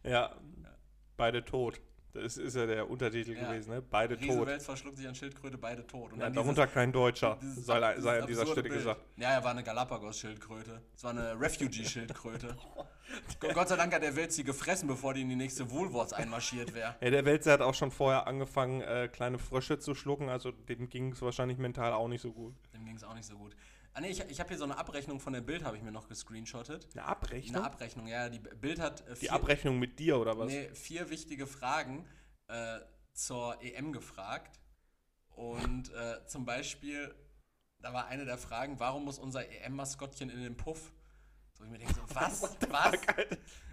[0.05, 0.37] Ja,
[1.17, 1.81] beide tot.
[2.23, 3.49] Das ist ja der Untertitel Ja.
[3.51, 3.83] gewesen, ne?
[3.83, 4.25] Beide tot.
[4.25, 6.13] Riesenwels verschluckt sich an Schildkröte, beide tot.
[6.13, 8.75] Und Ja, darunter kein Deutscher, dieses- sei, dieses sei an dieser Stelle Bild.
[8.75, 9.01] gesagt.
[9.17, 10.81] Ja, er war eine Galapagos-Schildkröte.
[10.95, 12.57] Es war eine Refugee-Schildkröte.
[13.55, 16.75] Gott sei Dank hat der Wels sie gefressen, bevor die in die nächste Woolworths einmarschiert
[16.75, 16.97] wäre.
[17.01, 20.89] Ja, der Welzer hat auch schon vorher angefangen, äh, kleine Frösche zu schlucken, also dem
[20.89, 22.55] ging es wahrscheinlich mental auch nicht so gut.
[22.75, 23.55] Dem ging es auch nicht so gut.
[23.97, 25.91] Ah nee, ich, ich habe hier so eine Abrechnung von der Bild, habe ich mir
[25.91, 26.87] noch gescreenshottet.
[26.93, 27.57] Eine Abrechnung?
[27.57, 28.29] Eine Abrechnung, ja.
[28.29, 30.49] Die Bild hat äh, Die Abrechnung mit dir oder was?
[30.49, 32.07] Nee, vier wichtige Fragen
[32.49, 32.81] äh,
[33.15, 34.61] zur EM gefragt.
[35.31, 37.15] Und äh, zum Beispiel,
[37.81, 40.93] da war eine der Fragen, warum muss unser EM-Maskottchen in den Puff?
[41.55, 42.43] So ich mir denke, so, was?
[42.43, 42.93] was?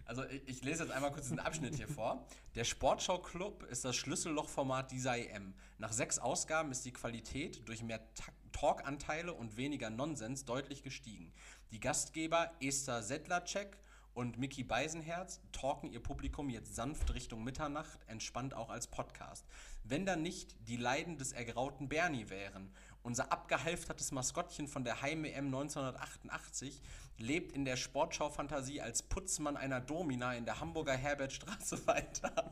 [0.05, 2.25] Also ich, ich lese jetzt einmal kurz diesen Abschnitt hier vor.
[2.55, 5.53] Der Sportschau-Club ist das Schlüssellochformat dieser EM.
[5.79, 11.33] Nach sechs Ausgaben ist die Qualität durch mehr Ta Talkanteile und weniger Nonsens deutlich gestiegen.
[11.71, 13.77] Die Gastgeber Esther Sedlacek
[14.13, 19.45] und Mickey Beisenherz talken ihr Publikum jetzt sanft Richtung Mitternacht, entspannt auch als Podcast.
[19.83, 22.71] Wenn da nicht die Leiden des ergrauten Bernie wären.
[23.01, 26.81] Unser abgehalftertes Maskottchen von der Heim-EM 1988
[27.17, 32.51] lebt in der Sportschau-Fantasie als Putzmann einer Domina in der Hamburger Herbertstraße weiter.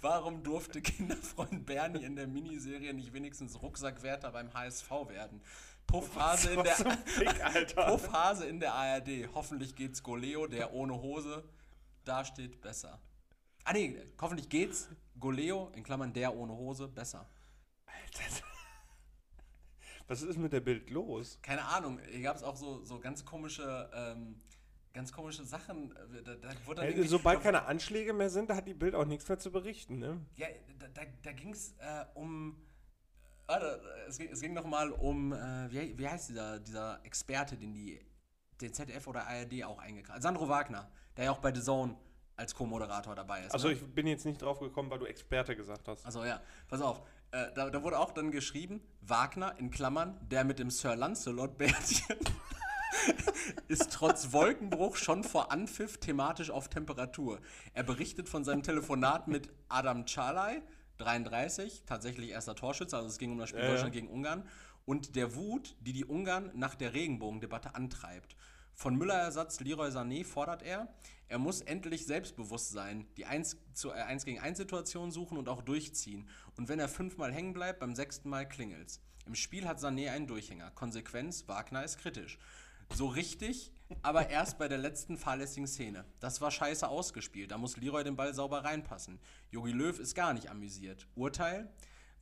[0.00, 5.40] Warum durfte Kinderfreund Bernie in der Miniserie nicht wenigstens Rucksackwärter beim HSV werden?
[5.86, 7.86] Puffhase in der Alter.
[7.86, 9.28] Puffhase in der ARD.
[9.34, 11.44] Hoffentlich geht's Goleo, der ohne Hose
[12.04, 13.00] dasteht, besser.
[13.64, 14.88] Ah nee, hoffentlich geht's
[15.18, 17.28] Goleo, in Klammern der ohne Hose, besser.
[17.86, 18.44] Alter.
[20.10, 21.38] Was ist mit der Bild los?
[21.40, 24.34] Keine Ahnung, hier gab's auch so, so ganz komische, ähm,
[24.92, 25.92] ganz komische Sachen.
[25.92, 28.74] äh, Da, da wurde dann Äh, sobald da, keine Anschläge mehr sind, da hat die
[28.74, 30.20] Bild auch nichts mehr zu berichten, ne?
[30.34, 30.48] Ja,
[30.80, 32.56] da, da, da ging's äh, um.
[33.46, 37.72] Warte, es ging, es ging nochmal um, äh, wie, wie heißt dieser, dieser Experte, den
[37.72, 38.00] die
[38.60, 40.22] den ZDF oder ARD auch eingekauft hat?
[40.22, 41.96] Sandro Wagner, der ja auch bei The Zone
[42.36, 43.52] als Co-Moderator dabei ist.
[43.52, 43.74] Also ne?
[43.74, 46.04] ich bin jetzt nicht drauf gekommen, weil du Experte gesagt hast.
[46.04, 47.02] Also ja, pass auf.
[47.32, 52.16] Äh, da, da wurde auch dann geschrieben, Wagner in Klammern, der mit dem Sir Lancelot-Bärtchen.
[53.68, 57.40] ist trotz Wolkenbruch schon vor Anpfiff thematisch auf Temperatur.
[57.72, 60.60] Er berichtet von seinem Telefonat mit Adam Çalay,
[60.98, 63.72] 33, tatsächlich erster Torschütze, also es ging um das Spiel Ja, ja.
[63.72, 64.44] Deutschland gegen Ungarn,
[64.84, 68.34] und der Wut, die die Ungarn nach der Regenbogendebatte antreibt.
[68.74, 70.88] Von Müller-Ersatz Leroy Sané fordert er,
[71.30, 75.48] er muss endlich selbstbewusst sein, die 1, zu, äh, 1 gegen 1 Situation suchen und
[75.48, 76.28] auch durchziehen.
[76.56, 79.00] Und wenn er fünfmal hängen bleibt, beim sechsten Mal klingelt's.
[79.26, 80.72] Im Spiel hat Sané einen Durchhänger.
[80.72, 82.36] Konsequenz, Wagner ist kritisch.
[82.92, 83.72] So richtig,
[84.02, 86.04] aber erst bei der letzten fahrlässigen Szene.
[86.18, 89.20] Das war scheiße ausgespielt, da muss Leroy den Ball sauber reinpassen.
[89.52, 91.06] Jogi Löw ist gar nicht amüsiert.
[91.14, 91.72] Urteil?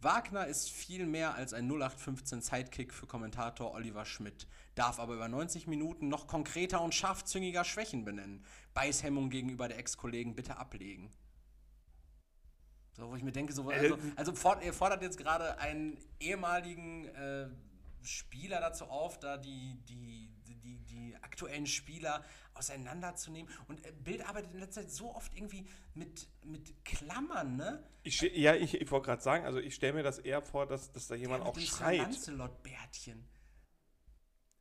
[0.00, 4.46] Wagner ist viel mehr als ein 0815 Sidekick für Kommentator Oliver Schmidt,
[4.76, 8.44] darf aber über 90 Minuten noch konkreter und scharfzüngiger Schwächen benennen.
[8.74, 11.10] Beißhemmung gegenüber der Ex-Kollegen bitte ablegen.
[12.92, 17.06] So, wo ich mir denke, so, also, also fordert, ihr fordert jetzt gerade einen ehemaligen
[17.06, 17.48] äh,
[18.02, 22.24] Spieler dazu auf, da die, die, die, die aktuellen Spieler
[22.58, 23.50] auseinanderzunehmen.
[23.68, 27.82] Und äh, Bild arbeitet in letzter Zeit so oft irgendwie mit, mit Klammern, ne?
[28.02, 30.92] Ich, ja, ich, ich wollte gerade sagen, also ich stelle mir das eher vor, dass,
[30.92, 31.98] dass da jemand auch schreit.
[31.98, 33.28] Lancelot-Bärtchen.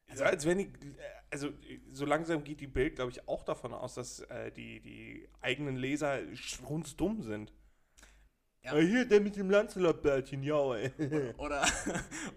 [0.09, 0.73] Also, als wenn die,
[1.29, 1.49] also
[1.91, 5.75] so langsam geht die Bild, glaube ich, auch davon aus, dass äh, die, die eigenen
[5.75, 7.51] Leser strunzdumm sind.
[8.63, 8.73] Ja.
[8.73, 11.33] Ah, hier, der mit dem Lancelot-Bärtchen, ja, ey.
[11.37, 11.65] Oder,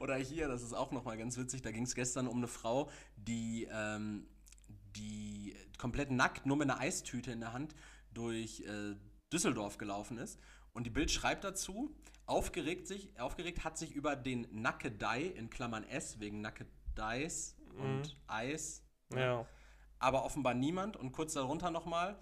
[0.01, 2.91] oder hier, das ist auch nochmal ganz witzig, da ging es gestern um eine Frau,
[3.17, 4.27] die, ähm,
[4.97, 7.75] die komplett nackt, nur mit einer Eistüte in der Hand,
[8.13, 8.97] durch äh,
[9.33, 10.39] Düsseldorf gelaufen ist.
[10.73, 11.95] Und die Bild schreibt dazu,
[12.27, 18.85] aufgeregt, sich, aufgeregt hat sich über den Nackedei, in Klammern S, wegen Nackedeis und Eis,
[19.15, 19.47] ja.
[19.99, 20.97] aber offenbar niemand.
[20.97, 22.19] Und kurz darunter nochmal,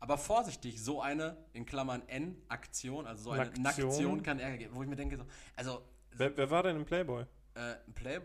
[0.00, 3.88] aber vorsichtig, so eine, in Klammern N, Aktion, also so eine Naktion.
[3.88, 4.74] Naktion kann Ärger geben.
[4.74, 5.82] Wo ich mir denke, so, also
[6.14, 7.24] Wer, wer war denn im Playboy?
[7.54, 8.20] äh, Play,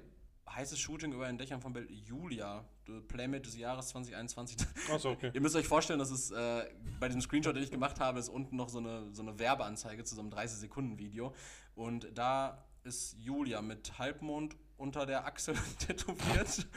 [0.49, 2.65] heißes Shooting über den Dächern von Bild, Julia,
[3.07, 4.57] Playmate des Jahres 2021.
[4.91, 5.31] Achso, okay.
[5.33, 6.65] Ihr müsst euch vorstellen, dass es äh,
[6.99, 10.03] bei diesem Screenshot, den ich gemacht habe, ist unten noch so eine, so eine Werbeanzeige
[10.03, 11.33] zu so einem 30-Sekunden-Video.
[11.75, 16.67] Und da ist Julia mit Halbmond unter der Achsel tätowiert.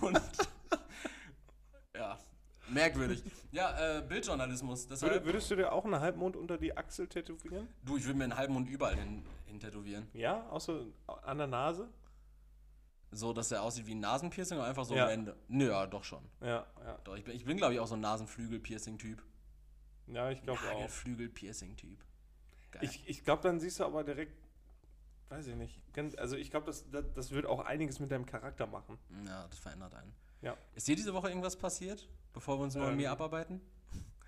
[0.00, 0.20] Und
[1.94, 2.18] ja,
[2.68, 3.22] merkwürdig.
[3.50, 4.88] Ja, äh, Bildjournalismus.
[4.88, 7.68] Deshalb, Würde, würdest du dir auch einen Halbmond unter die Achsel tätowieren?
[7.84, 10.06] du, ich würde mir einen Halbmond überall hin, hin tätowieren.
[10.12, 10.80] Ja, außer
[11.22, 11.88] an der Nase?
[13.16, 15.04] So, dass er aussieht wie ein Nasenpiercing oder einfach so Ja.
[15.04, 15.36] am Ende?
[15.48, 16.22] Nö, ja, doch schon.
[16.40, 16.98] Ja, ja.
[17.04, 19.22] Doch, ich bin, ich bin glaube ich, auch so ein Nasenflügel-Piercing-Typ.
[20.06, 20.74] Ja, ich glaube auch.
[20.74, 21.98] Nagelflügel-Piercing-Typ.
[22.72, 22.82] Geil.
[22.84, 24.36] Ich, ich glaube, dann siehst du aber direkt,
[25.28, 25.80] weiß ich nicht.
[26.18, 28.98] Also ich glaube, das, das, das wird auch einiges mit deinem Charakter machen.
[29.26, 30.12] ja, das verändert einen.
[30.42, 30.56] Ja.
[30.74, 33.60] Ist dir diese Woche irgendwas passiert, bevor wir uns an Ähm, mir abarbeiten?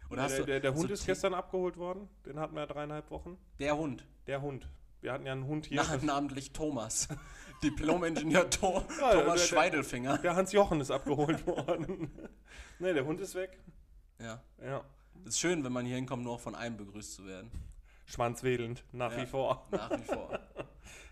[0.08, 2.08] Oder der, hast du der, der Hund ist gestern abgeholt worden.
[2.24, 3.36] Den hatten wir ja dreieinhalb Wochen.
[3.58, 4.06] Der Hund.
[4.28, 4.68] Der Hund.
[5.06, 5.84] Wir hatten ja einen Hund hier.
[5.88, 7.06] Na, namentlich Thomas.
[7.62, 10.18] Diplom-Ingenieur to Ja, der- Thomas der- Schweidelfinger.
[10.18, 12.10] Der Hans Jochen ist abgeholt worden.
[12.80, 13.56] ne, der Hund ist weg.
[14.18, 14.42] Ja.
[14.60, 14.84] Ja.
[15.24, 17.52] Ist schön, wenn man hier hinkommt, nur auch von einem begrüßt zu werden.
[18.06, 19.22] Schwanzwedelnd, nach Ja.
[19.22, 19.68] wie vor.
[19.70, 20.40] Nach wie vor.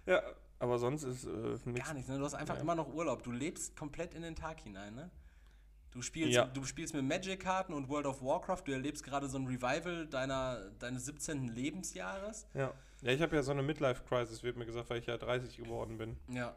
[0.07, 0.21] Ja,
[0.59, 1.87] aber sonst ist äh, nichts.
[1.87, 2.19] Gar nicht, ne?
[2.19, 2.63] Du hast einfach Ja.
[2.63, 3.23] immer noch Urlaub.
[3.23, 5.09] Du lebst komplett in den Tag hinein, ne?
[5.93, 6.47] Du spielst, Ja.
[6.47, 8.63] du spielst mit Magic-Karten und World of Warcraft.
[8.67, 11.47] Du erlebst gerade so ein Revival deiner, deines 17.
[11.47, 12.49] Lebensjahres.
[12.55, 12.73] Ja.
[13.05, 15.99] Ja, ich habe ja so eine Midlife-Crisis, wird mir gesagt, weil ich ja 30 geworden
[15.99, 16.17] bin.
[16.29, 16.57] Ja.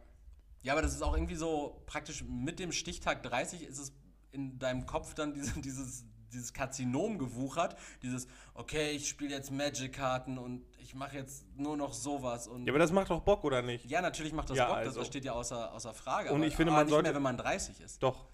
[0.63, 3.93] Ja, aber das ist auch irgendwie so praktisch mit dem Stichtag 30 ist es
[4.31, 7.75] in deinem Kopf dann diese, dieses, dieses Karzinom gewuchert.
[8.01, 12.47] Dieses, okay, ich spiele jetzt Magic-Karten und ich mache jetzt nur noch sowas.
[12.47, 13.85] Und Ja, aber das macht doch Bock, oder nicht?
[13.85, 14.99] ja, natürlich macht das Ja, Bock, das- also.
[15.01, 16.29] das steht ja außer, außer Frage.
[16.31, 18.01] Und aber, ich finde, aber man nicht sollte- mehr, wenn man 30 ist.
[18.01, 18.25] Doch.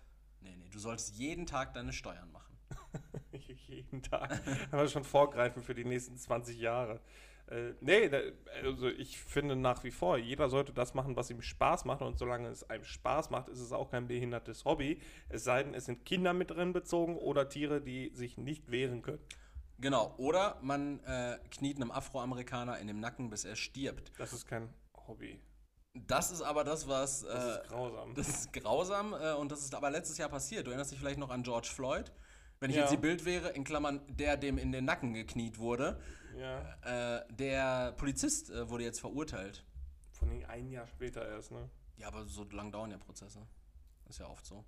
[0.41, 2.55] Nee, nee, du solltest jeden Tag deine Steuern machen.
[3.67, 4.39] Jeden Tag.
[4.71, 6.99] Aber schon vorgreifen für die nächsten 20 Jahre.
[7.47, 8.19] Äh, nee, da,
[8.63, 12.01] also ich finde nach wie vor, jeder sollte das machen, was ihm Spaß macht.
[12.01, 14.99] Und solange es einem Spaß macht, ist es auch kein behindertes Hobby.
[15.29, 19.01] Es sei denn, es sind Kinder mit drin bezogen oder Tiere, die sich nicht wehren
[19.01, 19.19] können.
[19.79, 24.13] Genau, oder man äh, kniet einem Afroamerikaner in den Nacken, bis er stirbt.
[24.17, 24.69] Das ist kein
[25.07, 25.39] Hobby.
[25.93, 27.21] Das ist aber das, was.
[27.23, 28.13] Das äh, ist grausam.
[28.15, 30.65] Das ist grausam äh, und das ist aber letztes Jahr passiert.
[30.65, 32.11] Du erinnerst dich vielleicht noch an George Floyd?
[32.59, 32.83] Wenn ich Ja.
[32.83, 35.99] jetzt die Bild wäre, in Klammern, der dem in den Nacken gekniet wurde,
[36.37, 37.17] ja.
[37.19, 39.63] äh, der Polizist äh, wurde jetzt verurteilt.
[40.11, 41.69] Von allem ein Jahr später erst, ne?
[41.97, 43.45] Ja, aber so lang dauern ja Prozesse.
[44.09, 44.63] Ist ja oft so.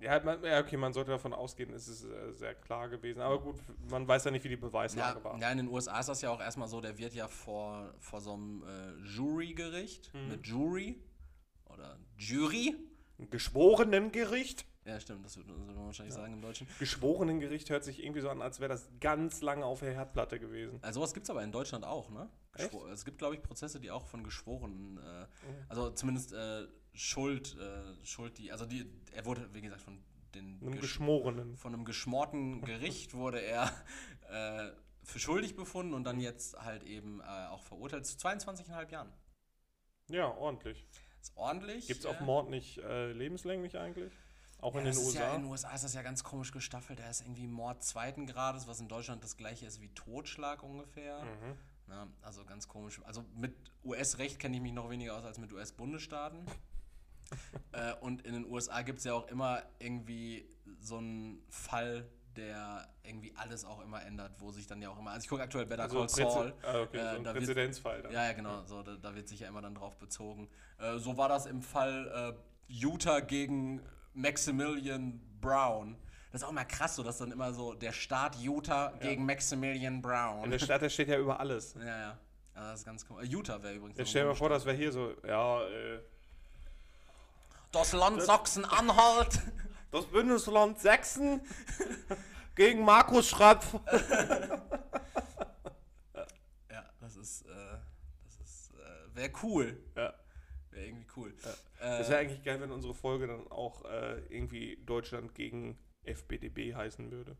[0.00, 3.20] Ja, man, ja, okay, man sollte davon ausgehen, es ist äh, sehr klar gewesen.
[3.20, 3.56] Aber gut,
[3.90, 5.38] man weiß ja nicht, wie die Ja, Beweislage war.
[5.38, 8.20] ja, in den USA ist das ja auch erstmal so, der wird ja vor, vor
[8.22, 10.28] so einem äh, Jurygericht Mhm.
[10.28, 11.02] mit Jury
[11.66, 12.74] oder Jury
[13.18, 14.64] Ein Geschworenengericht?
[14.86, 16.66] Ja, stimmt, das würde man wahrscheinlich sagen im Deutschen.
[16.78, 20.78] Geschworenengericht hört sich irgendwie so an, als wäre das ganz lange auf der Herdplatte gewesen.
[20.82, 22.30] Also sowas gibt es aber in Deutschland auch, ne?
[22.54, 22.72] Echt?
[22.72, 25.26] Geschwo- Es gibt, glaube ich, Prozesse, die auch von Geschworenen, äh,
[25.68, 30.02] also zumindest äh, Schuld, äh, Schuld, die, also die, er wurde, wie gesagt, von
[30.34, 31.56] den Einem Gesch- Geschmorenen.
[31.58, 33.70] von einem geschmorten Gericht wurde er
[34.30, 34.70] äh,
[35.02, 39.12] für schuldig befunden und dann jetzt halt eben äh, auch verurteilt zu 22,5 Jahren.
[40.08, 40.86] Ja, ordentlich.
[41.20, 41.86] Ist ordentlich.
[41.86, 44.12] Gibt es auf Mord nicht äh, lebenslänglich eigentlich?
[44.60, 45.20] Auch in Ja, den das ist USA?
[45.20, 46.98] Ja, in den USA ist das ja ganz komisch gestaffelt.
[46.98, 51.22] Da ist irgendwie Mord zweiten Grades, was in Deutschland das gleiche ist wie Totschlag ungefähr.
[51.22, 51.56] Mhm.
[51.86, 53.00] Na, also ganz komisch.
[53.04, 53.54] Also mit
[53.84, 56.44] US-Recht kenne ich mich noch weniger aus als mit US-Bundesstaaten.
[57.72, 60.46] äh, und in den USA gibt es ja auch immer irgendwie
[60.80, 62.06] so einen Fall,
[62.36, 65.10] der irgendwie alles auch immer ändert, wo sich dann ja auch immer.
[65.10, 66.54] Also ich gucke aktuell Better Call Präze- Saul.
[66.62, 68.02] Ah, okay, Äh, so da wird- Präzedenzfall.
[68.02, 68.12] Dann.
[68.12, 68.64] Ja, ja, genau.
[68.66, 70.48] So, da, da wird sich ja immer dann drauf bezogen.
[70.78, 72.36] Äh, so war das im Fall
[72.68, 73.80] äh, Utah gegen
[74.14, 75.96] Maximilian Brown.
[76.32, 80.00] Das ist auch immer krass, so dass dann immer so der Staat Utah gegen Maximilian
[80.00, 80.44] Brown.
[80.44, 81.74] In der Stadt, der steht ja über alles.
[81.78, 82.18] ja, ja.
[82.54, 83.24] Also das ist ganz komisch.
[83.26, 83.98] Äh, Utah wäre übrigens.
[83.98, 86.00] Jetzt stell dir mal vor, das wäre hier so, ja, äh,
[87.72, 89.40] Das Land Sachsen-Anhalt.
[89.90, 91.40] das Bundesland Sachsen
[92.54, 93.74] gegen Markus Schröpf.
[96.70, 97.42] ja, das ist.
[97.42, 97.48] Äh,
[98.24, 98.70] das ist.
[98.74, 99.80] Äh, wäre cool.
[99.96, 100.12] Ja.
[100.70, 101.34] Wäre irgendwie cool.
[101.42, 106.74] Das Äh, wäre eigentlich geil, wenn unsere Folge dann auch äh, irgendwie Deutschland gegen FBDB
[106.74, 107.36] heißen würde.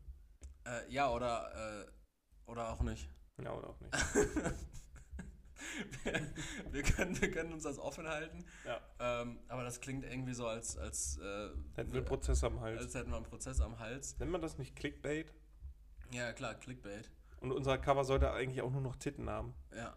[0.65, 1.85] äh, ja, oder.
[1.87, 1.91] Äh,
[2.49, 3.07] oder auch nicht.
[3.41, 3.93] Ja, oder auch nicht.
[6.71, 8.45] wir, können, wir können uns das offen halten.
[8.65, 8.79] Ja.
[8.99, 12.79] Ähm, aber das klingt irgendwie so, als, als, äh, Hätten wir einen Prozess am Hals.
[12.81, 14.17] als hätten wir einen Prozess am Hals.
[14.19, 15.33] Nennt man das nicht Clickbait?
[16.11, 17.09] Ja, klar, Clickbait.
[17.39, 19.53] Und unser Cover sollte eigentlich auch nur noch Titten haben.
[19.73, 19.95] Ja,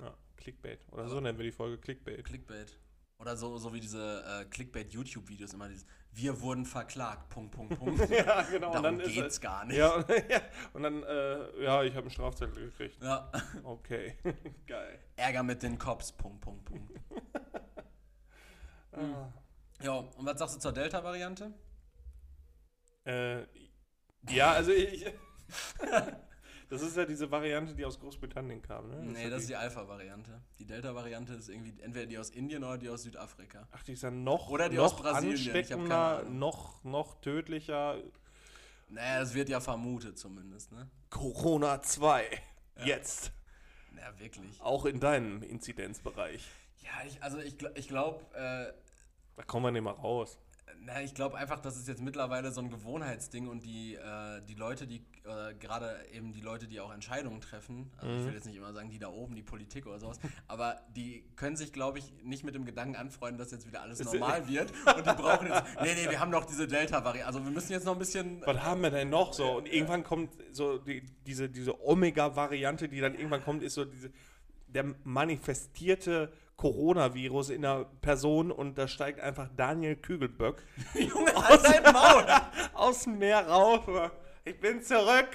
[0.00, 0.80] Ja, Clickbait.
[0.90, 2.24] Oder Aber- so nennen wir die Folge Clickbait.
[2.24, 2.78] Clickbait.
[3.18, 8.08] Oder so, so wie diese äh, Clickbait-YouTube-Videos immer dieses Wir wurden verklagt, Punkt, Punkt, Punkt.
[8.10, 8.72] ja, genau.
[8.72, 9.76] Darum und dann geht's ist, gar nicht.
[9.76, 10.40] Ja, und, ja,
[10.72, 13.02] und dann, äh, ja, ich habe einen Strafzettel gekriegt.
[13.02, 13.30] Ja.
[13.64, 14.16] Okay.
[14.68, 15.00] Geil.
[15.16, 16.92] Ärger mit den Cops, Punkt, Punkt, Punkt.
[18.92, 19.32] Ah.
[19.82, 21.52] Ja, und was sagst du zur Delta-Variante?
[23.04, 23.42] Äh,
[24.30, 25.06] ja, also ich.
[26.68, 29.00] Das ist ja diese Variante, die aus Großbritannien kam, ne?
[29.02, 30.42] nee, ja das ist die Alpha-Variante.
[30.58, 33.66] Die Delta-Variante ist irgendwie entweder die aus Indien oder die aus Südafrika.
[33.72, 37.96] Ach, die ist ja noch, Oder die noch aus Brasilien, ansteckender, noch, noch tödlicher.
[38.88, 40.88] Naja, das wird ja vermutet zumindest, ne?
[41.10, 42.24] Corona 2.
[42.84, 43.32] Jetzt.
[43.96, 44.60] Ja, wirklich.
[44.60, 46.46] Auch in deinem Inzidenzbereich.
[46.82, 48.72] Ja, ich, also ich, ich glaube, äh,
[49.36, 50.38] Da kommen wir nicht mal raus.
[50.80, 54.54] Na, ich glaube einfach, das ist jetzt mittlerweile so ein Gewohnheitsding und die, äh, die
[54.54, 58.46] Leute, die, äh, gerade eben die Leute, die auch Entscheidungen treffen, also ich will jetzt
[58.46, 61.98] nicht immer sagen, die da oben, die Politik oder sowas, aber die können sich, glaube
[61.98, 65.48] ich, nicht mit dem Gedanken anfreunden, dass jetzt wieder alles normal wird und die brauchen
[65.48, 68.42] jetzt, nee, nee, wir haben noch diese Delta-Variante, also wir müssen jetzt noch ein bisschen,
[68.44, 69.58] Was haben wir denn noch so?
[69.58, 74.10] Und irgendwann kommt so die, diese, diese Omega-Variante, die dann irgendwann kommt, ist so diese,
[74.68, 80.62] der manifestierte Coronavirus in einer Person und da steigt einfach Daniel Kügelböck
[80.94, 82.26] Junge, halt dein Maul!
[82.74, 83.88] aus dem Meer rauf.
[84.44, 85.28] Ich bin zurück.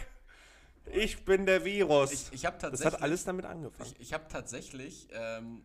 [0.91, 2.11] Ich bin der Virus.
[2.11, 3.89] Ich, ich das hat alles damit angefangen.
[3.95, 5.63] Ich, ich habe tatsächlich ähm,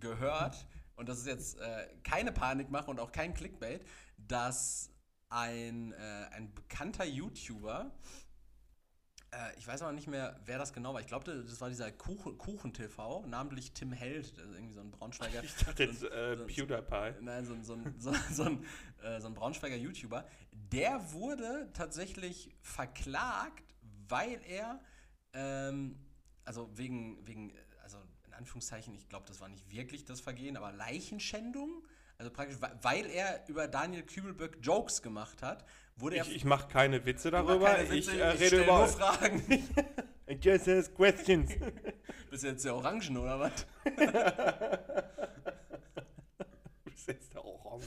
[0.00, 0.66] gehört,
[0.96, 3.82] und das ist jetzt äh, keine Panikmache und auch kein Clickbait,
[4.16, 4.90] dass
[5.28, 5.96] ein, äh,
[6.32, 7.92] ein bekannter YouTuber,
[9.30, 11.90] äh, ich weiß aber nicht mehr, wer das genau war, ich glaube, das war dieser
[11.92, 15.42] Kuchen, Kuchen TV, namentlich Tim Held, ist irgendwie so ein Braunschweiger.
[15.44, 17.22] ich dachte jetzt so- äh, so- PewDiePie.
[17.22, 18.64] Nein, so, ein- so, ein- so, so, ein,
[19.02, 23.64] äh, so ein Braunschweiger YouTuber, der wurde tatsächlich verklagt,
[24.08, 24.80] weil er,
[25.34, 25.98] ähm,
[26.44, 27.52] also wegen, wegen,
[27.82, 31.86] also in Anführungszeichen, ich glaube, das war nicht wirklich das Vergehen, aber Leichenschändung,
[32.18, 35.64] also praktisch, weil er über Daniel Kübelböck Jokes gemacht hat,
[35.96, 37.66] wurde er Ich, ich mache keine Witze über darüber.
[37.66, 38.78] keine Witze, ich äh, ich rede über.
[38.78, 39.42] nur Fragen.
[40.28, 41.50] I just ask questions.
[42.30, 43.66] Bist du jetzt der Orangen oder was?
[46.84, 47.86] Du bist jetzt der Orange.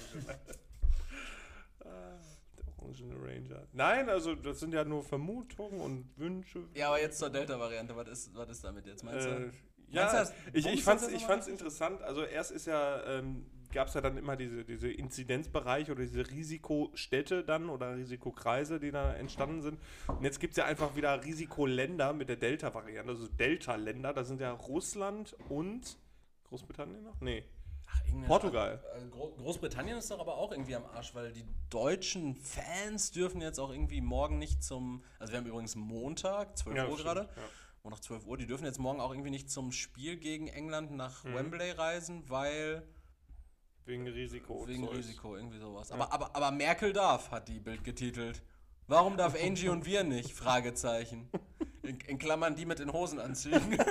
[1.84, 2.18] Ah,
[2.58, 3.68] der Orangene Ranger.
[3.74, 6.68] Nein, also das sind ja nur Vermutungen und Wünsche.
[6.74, 9.32] Ja, aber jetzt zur Delta-Variante, was ist, was ist damit jetzt, meinst du?
[9.32, 9.52] Äh,
[9.92, 10.34] ja, das?
[10.54, 12.02] ich, ich fand's, das ich fand's interessant.
[12.02, 16.30] Also erst ist ja, ähm, gab es ja dann immer diese, diese Inzidenzbereiche oder diese
[16.30, 19.80] Risikostädte dann oder Risikokreise, die da entstanden sind.
[20.08, 24.14] Und jetzt gibt es ja einfach wieder Risikoländer mit der Delta-Variante, also Delta-Länder.
[24.14, 25.98] Da sind ja Russland und
[26.50, 27.20] Großbritannien noch?
[27.22, 27.46] Nee.
[27.94, 28.82] Ach, Portugal.
[28.96, 33.42] Äh, Gro Großbritannien ist doch aber auch irgendwie am Arsch, weil die deutschen Fans dürfen
[33.42, 35.04] jetzt auch irgendwie morgen nicht zum.
[35.20, 37.22] Also, wir haben übrigens Montag, 12 Ja, Uhr gerade.
[37.22, 37.44] ja.
[37.84, 38.38] Montag 12 Uhr.
[38.38, 41.34] Die dürfen jetzt morgen auch irgendwie nicht zum Spiel gegen England nach Mhm.
[41.36, 42.84] Wembley reisen, weil.
[43.86, 44.54] Wegen Risiko.
[44.54, 44.98] und Wegen Zeugs.
[44.98, 45.92] Risiko, irgendwie sowas.
[45.92, 48.44] Aber, aber, aber Merkel darf, hat die Bild getitelt.
[48.88, 50.32] Warum darf Angie und wir nicht?
[50.34, 51.30] Fragezeichen.
[51.82, 53.78] In, in Klammern die mit den Hosenanzügen.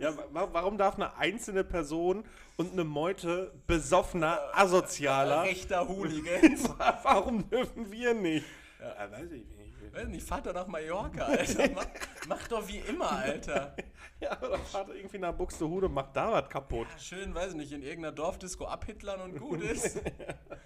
[0.00, 2.24] Ja, wa warum darf eine einzelne Person
[2.56, 6.68] und eine Meute besoffener, asozialer, Rechter Hooligans.
[7.02, 8.44] warum dürfen wir nicht?
[8.78, 9.55] Ja, weiß ich nicht.
[9.92, 11.70] Weiß nicht, fahr doch nach Mallorca, Alter.
[11.74, 11.86] Mach,
[12.28, 13.74] mach doch wie immer, Alter.
[14.18, 16.86] Ja, oder fahrt irgendwie nach Buxtehude und macht da was kaputt.
[16.98, 20.00] Schön, weiß ich nicht, in irgendeiner Dorfdisco abhitlern und gut ist.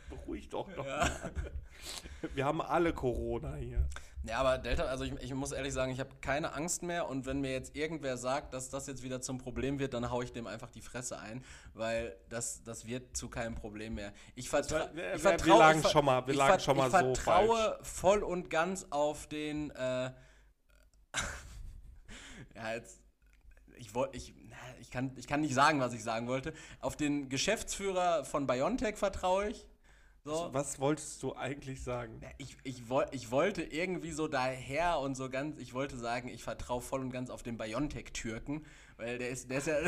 [0.08, 0.86] Beruhig doch doch.
[0.86, 1.10] Ja.
[2.32, 3.88] Wir haben alle Corona hier.
[4.22, 7.24] Ja, aber Delta, also ich, ich muss ehrlich sagen, ich habe keine Angst mehr und
[7.24, 10.32] wenn mir jetzt irgendwer sagt, dass das jetzt wieder zum Problem wird, dann haue ich
[10.32, 11.42] dem einfach die Fresse ein,
[11.72, 14.12] weil das, das wird zu keinem Problem mehr.
[14.34, 16.60] Ich, vertra wir- wir- ich wir vertraue lagen ich ver- schon mal- wir ich lagen
[16.60, 20.10] schon mal ich so vertraue voll und ganz auf den äh,
[22.54, 23.00] ja, jetzt
[23.76, 24.34] ich wollte ich
[24.80, 26.52] ich kann ich kann nicht sagen, was ich sagen wollte.
[26.80, 29.66] Auf den Geschäftsführer von BioNTech vertraue ich.
[30.24, 30.50] So.
[30.52, 32.20] Was wolltest du eigentlich sagen?
[32.36, 36.82] Ich, ich, ich wollte irgendwie so daher und so ganz, ich wollte sagen, ich vertraue
[36.82, 38.66] voll und ganz auf den Biontech-Türken,
[39.00, 39.78] weil der ist, der ist ja,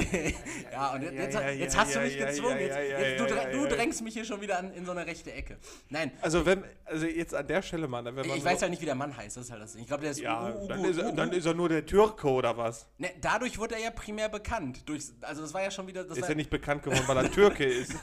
[0.72, 4.14] ja, und jetzt, jetzt, jetzt hast du mich gezwungen, jetzt, jetzt, du, du drängst mich
[4.14, 5.58] hier schon wieder an, in so eine rechte Ecke.
[5.90, 8.62] Nein, Also wenn, also jetzt an der Stelle mal, ne, wenn man ich so, weiß
[8.62, 9.82] halt nicht, wie der Mann heißt, das ist halt das Ding.
[9.82, 11.84] Ich glaube, der ist ja, U- U- dann ist, er, dann ist er nur der
[11.84, 12.86] Türke oder was?
[12.98, 14.88] ne, Dadurch wurde er ja primär bekannt.
[14.88, 17.64] Durch, also das war ja schon wieder, Ist er nicht bekannt geworden, weil er Türke
[17.64, 17.94] ist?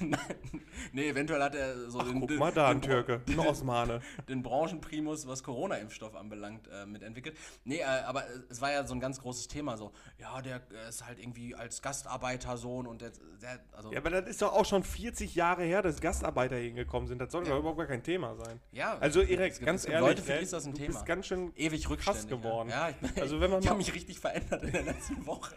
[0.93, 4.01] nee, eventuell hat er so den, Guck mal da, ein Türke, ein Osmane.
[4.27, 7.35] den Branchenprimus, was Corona-Impfstoff anbelangt, äh, mitentwickelt.
[7.63, 10.57] Nee, äh, aber äh, es war ja so ein ganz großes Thema, so, ja, der
[10.57, 14.51] äh, ist halt irgendwie als Gastarbeitersohn und der, der also, Ja, aber das ist doch
[14.53, 17.19] auch schon 40 Jahre her, dass Gastarbeiter hingekommen sind.
[17.19, 18.59] Das soll doch überhaupt gar kein Thema sein.
[18.71, 20.93] ja, Also Erik, gibt- ganz ehrlich, Leute, für ne, die ist das ein du Thema.
[20.93, 22.27] bist ganz schön Ewig rückständig.
[22.27, 22.69] geworden.
[22.69, 25.55] Ja, ja ich, Also wenn man ich habe mich richtig verändert in der letzten Woche.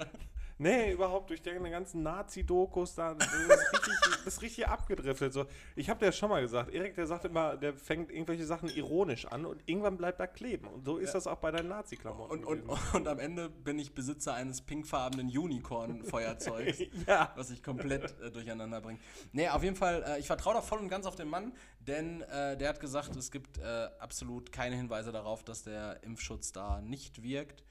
[0.63, 3.15] Nee, überhaupt durch deine ganzen Nazi-Dokus da.
[3.15, 5.33] Du bist richtig, bist richtig abgedriftet.
[5.33, 5.47] So.
[5.75, 8.69] Ich habe dir ja schon mal gesagt, Erik, der sagt immer, der fängt irgendwelche Sachen
[8.69, 10.69] ironisch an und irgendwann bleibt er kleben.
[10.69, 12.31] Und so ist das auch bei deinen Nazi-Klamotten.
[12.31, 12.97] Und, und, gewesen.
[12.97, 16.79] und am Ende bin ich Besitzer eines pinkfarbenen Unicorn-Feuerzeugs.
[17.09, 17.33] ja.
[17.35, 19.01] was ich komplett äh, durcheinander bringe.
[19.33, 22.23] Nee, auf jeden Fall, äh, ich vertraue da voll und ganz auf den Mann, denn
[22.23, 26.81] äh, der hat gesagt, es gibt äh, absolut keine Hinweise darauf, dass der Impfschutz da
[26.81, 27.65] nicht wirkt.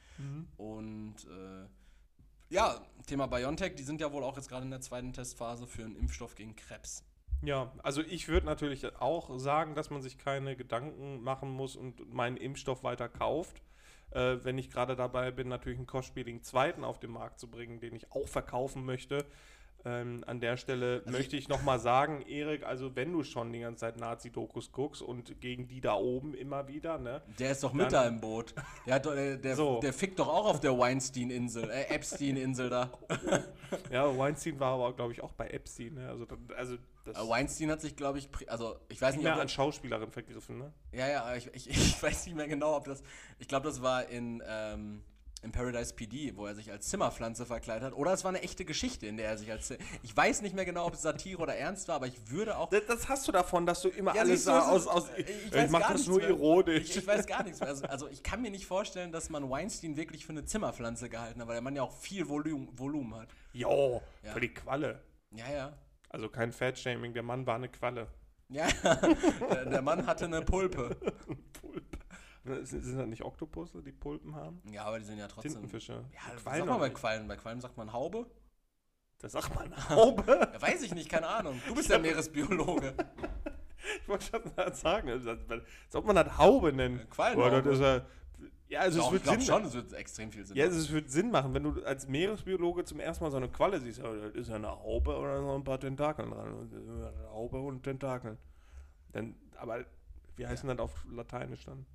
[0.57, 1.67] Und äh,
[2.51, 5.83] ja, Thema BioNTech, die sind ja wohl auch jetzt gerade in der zweiten Testphase für
[5.83, 7.03] einen Impfstoff gegen Krebs.
[7.41, 12.13] Ja, also ich würde natürlich auch sagen, dass man sich keine Gedanken machen muss und
[12.13, 13.61] meinen Impfstoff weiter kauft.
[14.11, 17.79] Äh, wenn ich gerade dabei bin, natürlich einen kostspieligen zweiten auf den Markt zu bringen,
[17.79, 19.25] den ich auch verkaufen möchte.
[19.83, 23.61] Ähm, an der Stelle Also möchte ich nochmal sagen, Erik, also wenn du schon die
[23.61, 27.21] ganze Zeit Nazi-Dokus guckst und gegen die da oben immer wieder, ne?
[27.39, 28.53] Der ist doch mit da im Boot.
[28.85, 29.79] Der, hat doch, der, So.
[29.79, 32.91] der fickt doch auch auf der Weinstein-Insel, äh, Epstein-Insel da.
[33.89, 36.09] Ja, Weinstein war aber, glaube ich, auch bei Epstein, ne?
[36.09, 36.27] Also,
[36.57, 36.75] also
[37.05, 40.11] das Äh, Weinstein hat sich, glaube ich, also ich weiß nicht, mehr ob an Schauspielerin
[40.11, 40.73] vergriffen, ne?
[40.91, 43.01] Ja, ja, ich, ich, ich weiß nicht mehr genau, ob das.
[43.39, 45.03] Ich glaube, das war in, ähm,
[45.43, 47.93] in Paradise PD, wo er sich als Zimmerpflanze verkleidet hat.
[47.93, 49.73] Oder es war eine echte Geschichte, in der er sich als.
[50.03, 52.69] Ich weiß nicht mehr genau, ob es Satire oder ernst war, aber ich würde auch.
[52.69, 55.07] Das, das hast du davon, dass du immer Ja, alles es aus, aus.
[55.17, 56.29] ich Ich, weiß mach gar das nur mehr.
[56.29, 56.89] ironisch.
[56.91, 57.69] Ich, ich weiß gar nichts mehr.
[57.69, 61.41] Also, also ich kann mir nicht vorstellen, dass man Weinstein wirklich für eine Zimmerpflanze gehalten
[61.41, 63.29] hat, weil der Mann ja auch viel Volumen, Volumen hat.
[63.53, 64.33] Jo, Ja.
[64.33, 65.01] für die Qualle.
[65.31, 65.73] Ja, ja.
[66.09, 68.07] Also kein Fat-Shaming, der Mann war eine Qualle.
[68.49, 68.67] Ja,
[69.49, 70.95] der, der Mann hatte eine Pulpe.
[71.53, 71.90] Pulp.
[72.43, 74.61] Sind, sind das nicht Oktopusse, die Pulpen haben?
[74.71, 75.51] Ja, aber die sind ja trotzdem.
[75.53, 75.93] Tintenfische.
[76.13, 76.89] Ja, Die sag mal bei.
[76.89, 77.27] Quallen.
[77.27, 78.25] Bei Quallen sagt man Haube.
[79.19, 80.23] Das sagt man Haube.
[80.53, 81.61] Ja, weiß ich nicht, keine Ahnung.
[81.67, 82.93] Du bist der Meeresbiologe.
[84.03, 87.09] Ich wollte schon mal sagen, also als ob man das Haube nennt.
[87.09, 87.47] Quallenhaube.
[87.47, 88.05] Oder das ist ja,
[88.69, 90.65] ja, also Doch, es ich wird glaube Sinn schon, es wird extrem viel Sinn Ja,
[90.67, 90.77] machen.
[90.77, 93.97] es wird Sinn machen, wenn du als Meeresbiologe zum ersten Mal so eine Qualle siehst.
[93.97, 96.69] Ja, das ist ja eine Haube oder so ein paar Tentakeln dran.
[97.31, 98.37] Haube und Tentakeln.
[99.13, 99.83] Dann, aber
[100.35, 101.85] wie heißt denn das auf Lateinisch dann?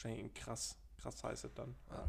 [0.00, 0.78] Wahrscheinlich in krass.
[0.96, 1.74] Krass heißt es dann.
[1.90, 2.08] Ja.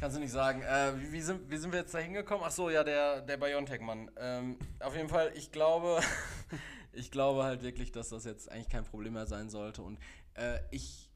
[0.00, 0.62] Kannst du nicht sagen.
[0.62, 2.42] Äh, wie, wie, sind, wie sind wir jetzt da hingekommen?
[2.42, 4.10] Ach so, ja, der, der Biontech-Mann.
[4.16, 6.00] Ähm, auf jeden Fall, ich glaube,
[6.94, 9.82] ich glaube halt wirklich, dass das jetzt eigentlich kein Problem mehr sein sollte.
[9.82, 9.98] Und
[10.34, 11.10] äh, ich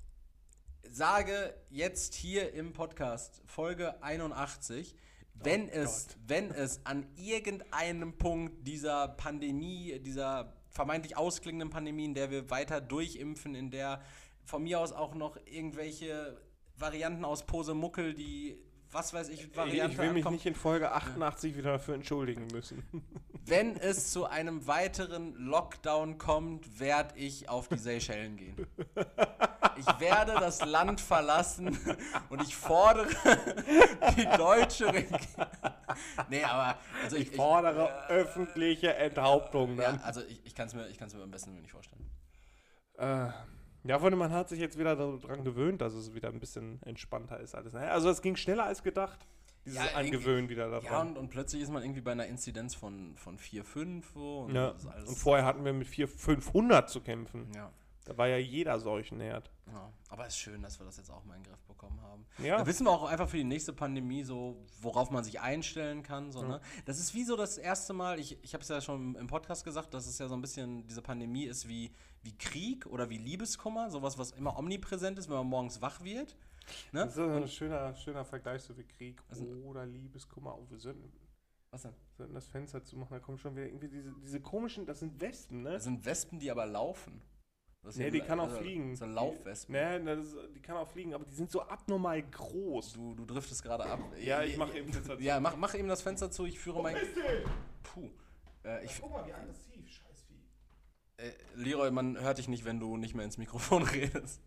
[0.82, 4.96] sage jetzt hier im Podcast, Folge 81,
[5.32, 12.14] wenn, Oh es, wenn es an irgendeinem Punkt dieser Pandemie, dieser vermeintlich ausklingenden Pandemie, in
[12.14, 14.03] der wir weiter durchimpfen, in der
[14.49, 16.40] von mir aus auch noch irgendwelche
[16.76, 18.59] Varianten aus Posemuckel, die
[18.90, 20.36] was weiß ich, Ich, Variante ich will mich ankommen.
[20.36, 22.82] nicht in Folge 88 wieder dafür entschuldigen müssen.
[23.44, 28.66] Wenn es zu einem weiteren Lockdown kommt, werde ich auf die Seychellen gehen.
[29.76, 31.78] Ich werde das Land verlassen
[32.30, 33.09] und ich fordere
[34.16, 35.20] die deutsche Regierung.
[36.30, 40.74] nee, aber also Ich ich, fordere öffentliche Enthauptung ich, ja, also ich, ich kann es
[40.74, 42.07] mir, ich mir am besten nicht vorstellen.
[42.96, 43.28] Äh,
[43.89, 47.41] ja, von man hat sich jetzt wieder daran gewöhnt, dass es wieder ein bisschen entspannter
[47.41, 47.72] ist alles.
[47.72, 47.91] ne?
[47.91, 49.26] Also es ging schneller als gedacht,
[49.64, 51.09] dieses Ja, Angewöhnen wieder Ja, daran.
[51.09, 54.55] und, und plötzlich ist man irgendwie bei einer Inzidenz von, von 4, 5 so, und
[54.55, 54.74] Ja,
[55.07, 57.51] und vorher hatten wir mit 400, 500 zu kämpfen.
[57.55, 57.70] ja,
[58.05, 59.51] Da war ja jeder Seuchenherd.
[59.66, 59.93] ja.
[60.11, 62.24] Aber es ist schön, dass wir das jetzt auch mal in den Griff bekommen haben.
[62.43, 66.03] Ja, Da wissen wir auch einfach für die nächste Pandemie so, worauf man sich einstellen
[66.03, 66.32] kann.
[66.32, 66.62] So, ne?
[66.86, 69.64] Das ist wie so das erste Mal, ich, ich habe es ja schon im Podcast
[69.64, 71.93] gesagt, dass es ja so ein bisschen, diese Pandemie ist wie,
[72.23, 76.37] wie Krieg oder wie Liebeskummer, sowas, was immer omnipräsent ist, wenn man morgens wach wird.
[76.93, 77.01] Ne?
[77.07, 80.55] das ist ein schöner, schöner Vergleich so wie Krieg Also- oder Liebeskummer.
[80.59, 81.11] Oh, wir sollten,
[81.71, 81.95] Was denn?
[82.16, 85.62] sollten das Fenster zumachen, da kommen schon wieder irgendwie diese, diese komischen, das sind Wespen,
[85.62, 85.73] ne?
[85.73, 87.23] Das sind Wespen, die aber laufen.
[87.83, 88.97] Das Nee, die kann auch also fliegen.
[88.97, 89.73] So Laufwespen.
[89.73, 92.93] Nee, das die kann auch fliegen, aber die sind so abnormal groß.
[92.95, 94.01] Du, du driftest gerade ab.
[94.21, 95.23] Ja, ich mache eben Fenster zu.
[95.23, 96.97] Ja, mach, mach eben das Fenster zu, ich führe mein.
[97.85, 98.11] Puh.
[98.64, 99.78] Äh, ich, Guck mal, wie aggressiv, Scheißvieh.
[101.19, 104.41] Äh, Leroy, man hört dich nicht, wenn du nicht mehr ins Mikrofon redest.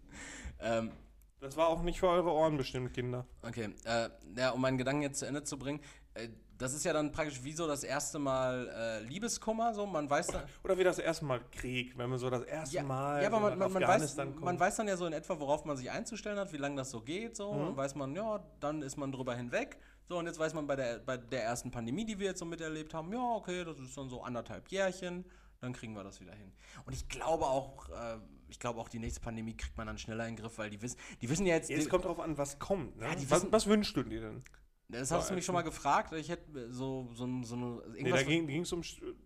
[0.60, 0.92] Ähm,
[1.40, 3.26] Das war auch nicht für eure Ohren bestimmt, Kinder.
[3.44, 5.80] okay, äh, ja, um meinen Gedanken jetzt zu Ende zu bringen.
[6.14, 10.08] Äh, das ist ja dann praktisch wie so das erste Mal äh, Liebeskummer, so man
[10.08, 10.44] weiß dann.
[10.64, 13.40] Oder wie das erste Mal Krieg, wenn man so das erste Ja, Mal ja, aber
[13.40, 16.38] man, man, man, weiß, man weiß dann ja so in etwa, worauf man sich einzustellen
[16.38, 17.52] hat, wie lange das so geht, so.
[17.52, 17.60] Mhm.
[17.66, 19.78] Dann weiß man, ja, dann ist man drüber hinweg.
[20.08, 22.46] So, und jetzt weiß man bei der, bei der ersten Pandemie, die wir jetzt so
[22.46, 25.26] miterlebt haben, ja, okay, das ist dann so anderthalb Jährchen,
[25.62, 26.52] dann kriegen wir das wieder hin.
[26.86, 28.18] Und ich glaube auch, äh,
[28.50, 30.82] ich glaube auch, die nächste Pandemie kriegt man dann schneller in den Griff, weil die
[30.82, 32.98] wissen, die wissen ja jetzt, Jetzt die, kommt drauf an, was kommt.
[32.98, 33.06] Ne?
[33.06, 34.44] Ja, die was, wissen- was wünschst du dir denn?
[34.90, 37.82] das hast du mich also- schon mal gefragt, ich hätte so, so, ein- so eine,
[37.94, 38.82] Nee, da ging es um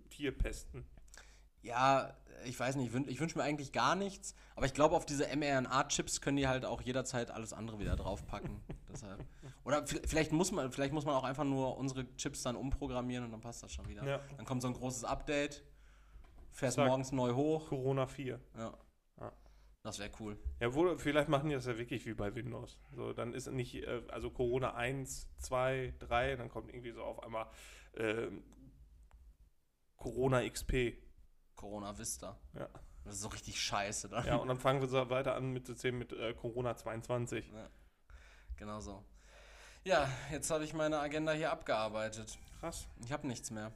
[0.10, 0.86] Tierpesten.
[1.64, 4.96] Ja, ich weiß nicht, ich wün- ich wünsche mir eigentlich gar nichts, aber ich glaube,
[4.96, 8.62] auf diese mRNA-Chips können die halt auch jederzeit alles andere wieder draufpacken.
[8.92, 9.26] Deshalb.
[9.64, 13.32] Oder vielleicht muss, man, vielleicht muss man auch einfach nur unsere Chips dann umprogrammieren und
[13.32, 14.06] dann passt das schon wieder.
[14.06, 14.20] Ja.
[14.38, 15.64] Dann kommt so ein großes Update,
[16.56, 16.88] fährst Zack.
[16.88, 17.70] morgens neu hoch.
[17.70, 18.40] Corona 4.
[18.58, 18.78] Ja.
[19.20, 19.32] Ja.
[19.84, 20.40] Das wäre cool.
[20.60, 22.80] Ja, wo, vielleicht machen die das ja wirklich wie bei Windows.
[22.96, 27.22] So, dann ist nicht, äh, also Corona 1, 2, 3, dann kommt irgendwie so auf
[27.22, 27.48] einmal
[27.96, 28.44] ähm,
[29.98, 30.98] Corona XP.
[31.56, 32.40] Corona Vista.
[32.54, 32.70] Ja.
[33.04, 34.26] Das ist so richtig scheiße dann.
[34.26, 37.52] ja, und dann fangen wir so weiter an mit System mit äh, Corona 22.
[37.52, 37.70] Ja.
[38.58, 39.04] Genau so.
[39.84, 42.40] Ja, jetzt habe ich meine Agenda hier abgearbeitet.
[42.60, 42.88] Krass.
[43.04, 43.72] Ich habe nichts mehr.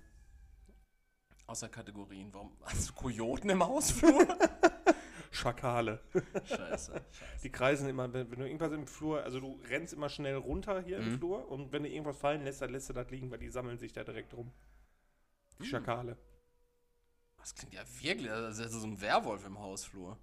[1.50, 2.32] Außer Kategorien.
[2.32, 2.52] Warum?
[2.64, 4.28] Hast du Kojoten im Hausflur?
[5.32, 6.00] Schakale.
[6.46, 6.56] Scheiße.
[6.56, 7.02] Scheiße.
[7.44, 10.82] Die kreisen immer, wenn, wenn du irgendwas im Flur, also du rennst immer schnell runter
[10.82, 11.18] hier im Mhm.
[11.18, 13.80] Flur und wenn du irgendwas fallen lässt, dann lässt du das liegen, weil die sammeln
[13.80, 14.52] sich da direkt rum.
[15.58, 15.68] Die Mhm.
[15.68, 16.18] Schakale.
[17.38, 20.18] Das klingt ja wirklich, als hätte so ein Werwolf im Hausflur.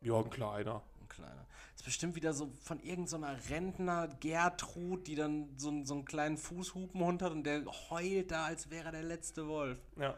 [0.00, 0.82] Ja, ein kleiner.
[1.00, 1.46] Ein kleiner.
[1.72, 6.04] Das ist bestimmt wieder so von irgendeiner Rentner Gertrud, die dann so, einen- so einen
[6.04, 9.78] kleinen Fußhupenhund hat und der heult da, als wäre er der letzte Wolf.
[9.96, 10.16] Ja.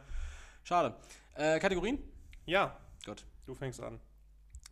[0.62, 0.94] Schade.
[1.34, 1.98] Äh, Kategorien?
[2.46, 3.24] Ja, Gut.
[3.46, 4.00] du fängst an.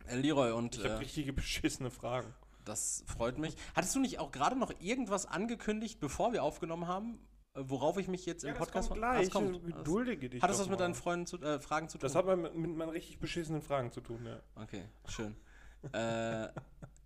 [0.07, 2.33] Äh, Leroy und Ich habe äh, richtige beschissene Fragen.
[2.65, 3.55] das freut mich.
[3.75, 7.19] Hattest du nicht auch gerade noch irgendwas angekündigt, bevor wir aufgenommen haben,
[7.55, 8.89] äh, worauf ich mich jetzt im Podcast...
[8.89, 9.27] kommt Ah, gleich.
[9.27, 9.63] es kommt.
[9.65, 12.01] Geduldige dich Hat das was mit deinen Freunden zu, äh, Fragen zu tun?
[12.03, 14.39] Das hat man mit, mit meinen richtig beschissenen Fragen zu tun, ja.
[14.55, 15.35] Okay, schön.
[15.93, 16.47] äh,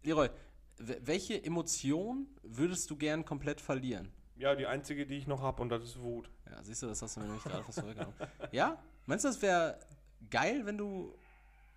[0.04, 0.30] Leroy,
[0.78, 4.12] welche Emotion würdest du gern komplett verlieren?
[4.36, 6.30] Ja, die einzige, die ich noch habe, und das ist Wut.
[6.54, 8.16] Ja, siehst du, das hast du mir nämlich gerade fast zurückgenommen.
[8.52, 8.78] Ja?
[9.08, 9.80] Meinst du, das wäre
[10.30, 11.16] geil, wenn du.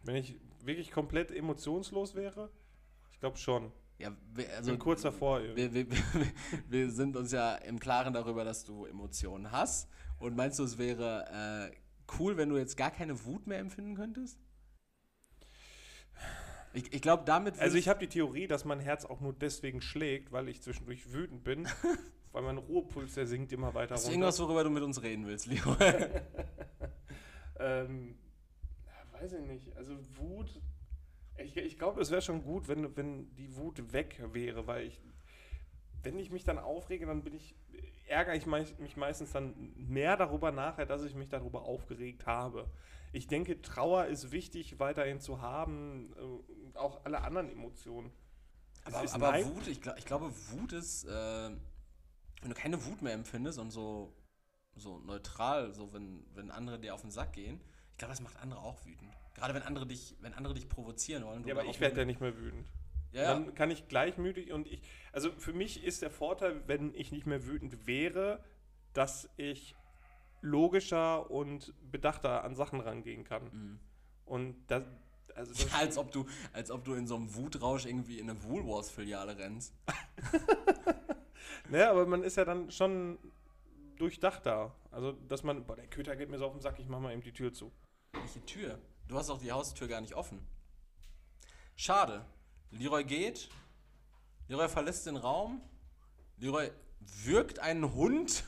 [0.02, 2.50] Wenn ich wirklich komplett emotionslos wäre,
[3.10, 3.72] ich glaube schon.
[3.98, 4.70] Ja, wir- Ich also.
[4.72, 5.40] bin kurz davor.
[5.42, 5.98] Wir, wir, wir,
[6.68, 9.88] wir sind uns ja im Klaren darüber, dass du Emotionen hast.
[10.18, 11.76] Und meinst du, es wäre äh,
[12.18, 14.38] cool, wenn du jetzt gar keine Wut mehr empfinden könntest?
[16.76, 17.58] Ich, ich glaube, damit.
[17.58, 21.10] Also ich habe die Theorie, dass mein Herz auch nur deswegen schlägt, weil ich zwischendurch
[21.10, 21.66] wütend bin,
[22.32, 24.12] weil mein Ruhepuls, der sinkt immer weiter Hast runter.
[24.12, 25.76] irgendwas, worüber du mit uns reden willst, Leroy?
[27.58, 28.18] Ähm,
[29.12, 29.74] weiß ich nicht.
[29.78, 30.60] Also Wut,
[31.38, 35.00] ich, ich glaube, es wäre schon gut, wenn, wenn die Wut weg wäre, weil ich,
[36.02, 37.54] wenn ich mich dann aufrege, dann bin ich,
[38.06, 42.70] ärgere ich mich meistens dann mehr darüber nachher, dass ich mich darüber aufgeregt habe.
[43.12, 46.12] Ich denke, Trauer ist wichtig weiterhin zu haben,
[46.74, 48.10] äh, auch alle anderen Emotionen.
[48.84, 51.50] Aber, ist aber nein- Wut, ich, glaub, ich glaube, Wut ist, äh,
[52.40, 54.12] wenn du keine Wut mehr empfindest und so,
[54.76, 57.60] so neutral, so wenn, wenn andere dir auf den Sack gehen,
[57.92, 59.10] ich glaube, das macht andere auch wütend.
[59.34, 61.46] Gerade wenn andere dich, wenn andere dich provozieren wollen.
[61.46, 62.70] Ja, aber ich werde ja nicht mehr wütend.
[63.12, 63.32] Ja.
[63.32, 64.82] Dann kann ich gleichmütig und ich,
[65.12, 68.44] also für mich ist der Vorteil, wenn ich nicht mehr wütend wäre,
[68.92, 69.74] dass ich
[70.40, 73.44] logischer und bedachter an Sachen rangehen kann.
[73.44, 73.78] Mhm.
[74.24, 74.82] Und das,
[75.34, 78.30] also das, Ja, als ob du, als ob du in so einem Wutrausch irgendwie in
[78.30, 79.74] eine Woolworths-Filiale rennst.
[81.70, 83.18] ne, aber man ist ja dann schon
[83.96, 84.74] durchdachter.
[84.90, 87.12] Also, dass man, boah, der Köter geht mir so auf den Sack, ich mach mal
[87.12, 87.72] eben die Tür zu.
[88.12, 88.78] Welche Tür?
[89.08, 90.40] Du hast auch die Haustür gar nicht offen.
[91.76, 92.24] Schade.
[92.70, 93.48] Leroy geht.
[94.48, 95.60] Leroy verlässt den Raum.
[96.38, 96.70] Leroy
[97.00, 98.44] wirkt einen Hund.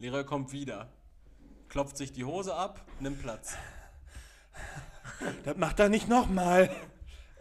[0.00, 0.88] Leroy kommt wieder.
[1.68, 3.56] Klopft sich die Hose ab, nimmt Platz.
[5.44, 6.70] Das macht er nicht nochmal.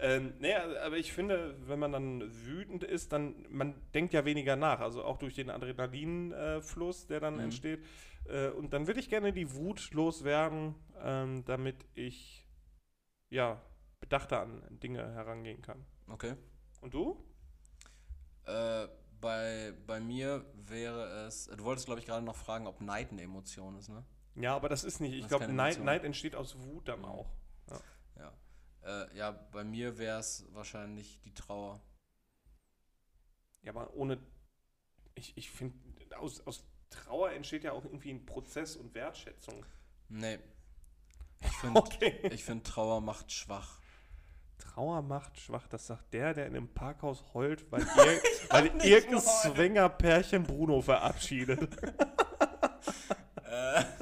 [0.01, 4.57] Ähm, nee, aber ich finde, wenn man dann wütend ist, dann, man denkt ja weniger
[4.57, 7.39] nach, also auch durch den Adrenalinfluss, der dann Mhm.
[7.41, 7.83] entsteht.
[8.27, 12.45] Äh, und dann würde ich gerne die Wut loswerden, ähm, damit ich,
[13.29, 13.61] ja,
[14.01, 15.85] bedachter an Dinge herangehen kann.
[16.07, 16.35] Okay.
[16.81, 17.23] Und du?
[18.45, 18.87] Äh,
[19.21, 21.45] bei, bei mir wäre es.
[21.45, 24.03] Du wolltest, glaube ich, gerade noch fragen, ob Neid eine Emotion ist, ne?
[24.35, 25.13] Ja, aber das ist nicht.
[25.13, 25.79] Ich glaube, Neid.
[25.83, 27.29] Neid entsteht aus Wut dann auch.
[28.17, 28.33] Ja.
[28.83, 31.81] Äh, ja, bei mir wäre es wahrscheinlich die Trauer.
[33.61, 34.17] Ja, aber ohne.
[35.15, 35.75] Ich, ich finde,
[36.17, 39.65] aus, aus Trauer entsteht ja auch irgendwie ein Prozess und Wertschätzung.
[40.07, 40.39] Nee.
[41.41, 42.29] Ich finde, Okay.
[42.31, 43.79] ich find, Trauer macht schwach.
[44.59, 47.87] Trauer macht schwach, das sagt der, der in einem Parkhaus heult, weil, ir
[48.49, 49.23] weil irgendein geheult.
[49.23, 51.75] Swingerpärchen Bruno verabschiedet.
[53.45, 53.83] Äh,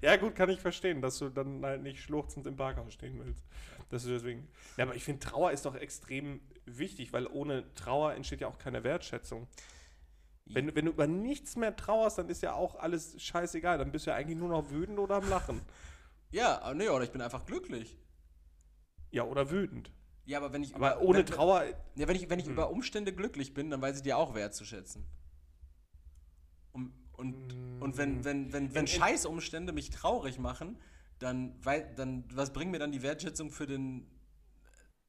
[0.00, 3.42] Ja, gut, kann ich verstehen, dass du dann halt nicht schluchzend im Parkhaus stehen willst.
[3.90, 4.46] Das ist deswegen.
[4.76, 8.58] Ja, aber ich finde, Trauer ist doch extrem wichtig, weil ohne Trauer entsteht ja auch
[8.58, 9.48] keine Wertschätzung.
[10.44, 13.78] Wenn, du- wenn du über nichts mehr trauerst, dann ist ja auch alles scheißegal.
[13.78, 15.60] Dann bist du ja eigentlich nur noch wütend oder am Lachen.
[16.30, 17.96] ja, nee, oder ich bin einfach glücklich.
[19.10, 19.90] Ja, oder wütend.
[20.26, 21.64] Ja, aber wenn ich Aber über, ohne wenn, Trauer.
[21.96, 22.52] Ja, wenn ich, wenn ich Hm.
[22.52, 25.06] über Umstände glücklich bin, dann weiß ich die auch wertzuschätzen.
[26.72, 27.34] Und, und,
[27.80, 30.76] und wenn, wenn, wenn, wenn in- Scheißumstände mich traurig machen,
[31.18, 34.06] dann, weil, dann, was bringt mir dann die Wertschätzung für den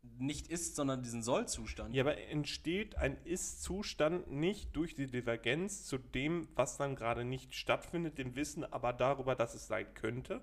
[0.01, 1.93] nicht ist, sondern diesen Soll-Zustand?
[1.93, 7.53] Ja, aber entsteht ein Ist-Zustand nicht durch die Divergenz zu dem, was dann gerade nicht
[7.53, 10.41] stattfindet, dem Wissen aber darüber, dass es sein könnte?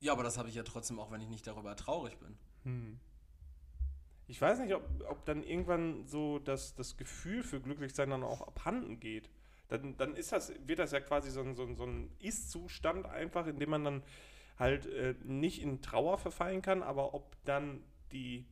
[0.00, 2.36] Ja, aber das habe ich ja trotzdem auch, wenn ich nicht darüber traurig bin.
[2.64, 3.00] Hm.
[4.28, 8.46] Ich weiß nicht, ob, ob dann irgendwann so das, das Gefühl für Glücklichsein dann auch
[8.46, 9.30] abhanden geht.
[9.68, 13.06] Dann, dann ist das, wird das ja quasi so ein, so ein, so ein Ist-Zustand
[13.06, 14.02] einfach, in dem man dann
[14.58, 17.82] halt äh, nicht in Trauer verfallen kann, aber ob dann
[18.12, 18.46] die,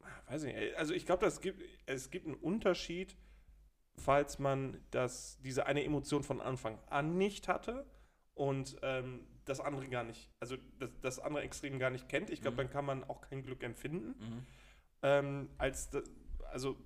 [0.00, 3.16] ah, weiß ich nicht, also ich glaube, es gibt, es gibt einen Unterschied,
[3.96, 7.86] falls man das, diese eine Emotion von Anfang an nicht hatte
[8.34, 12.30] und ähm, das andere gar nicht, also das, das andere Extrem gar nicht kennt.
[12.30, 12.58] Ich glaube, Mhm.
[12.58, 14.14] dann kann man auch kein Glück empfinden.
[14.18, 14.46] Mhm.
[15.02, 15.90] Ähm, als
[16.50, 16.76] also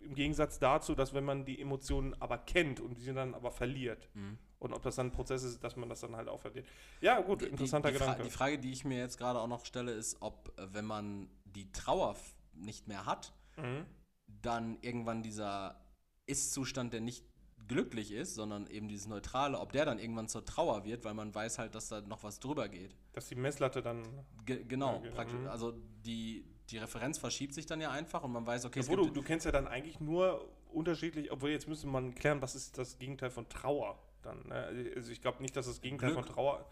[0.00, 4.08] im Gegensatz dazu, dass wenn man die Emotionen aber kennt und die dann aber verliert.
[4.14, 4.38] Mhm.
[4.58, 6.66] Und ob das dann ein Prozess ist, dass man das dann halt auch verliert.
[7.00, 8.24] Ja, gut, Die- interessanter die, die, Fra Gedanke.
[8.24, 11.30] die Frage, die ich mir jetzt gerade auch noch stelle, ist, ob, äh, wenn man
[11.44, 12.16] die Trauer
[12.52, 13.86] nicht mehr hat, mhm.
[14.26, 15.80] dann irgendwann dieser
[16.26, 17.24] Ist-Zustand, der nicht
[17.68, 21.34] glücklich ist, sondern eben dieses Neutrale, ob der dann irgendwann zur Trauer wird, weil man
[21.34, 22.96] weiß halt, dass da noch was drüber geht.
[23.12, 24.02] Dass die Messlatte dann.
[24.44, 25.38] Ge genau, Ja, praktisch.
[25.38, 25.48] Mhm.
[25.48, 25.72] Also
[26.04, 29.04] die, die Referenz verschiebt sich dann ja einfach und man weiß, okay, es Obwohl, du,
[29.04, 32.78] gibt, du kennst ja dann eigentlich nur unterschiedlich, obwohl jetzt müsste man klären, was ist
[32.78, 34.46] das Gegenteil von Trauer dann.
[34.48, 34.92] Ne?
[34.96, 36.26] Also ich glaube nicht, dass das Gegenteil Glück.
[36.26, 36.70] von Trauer.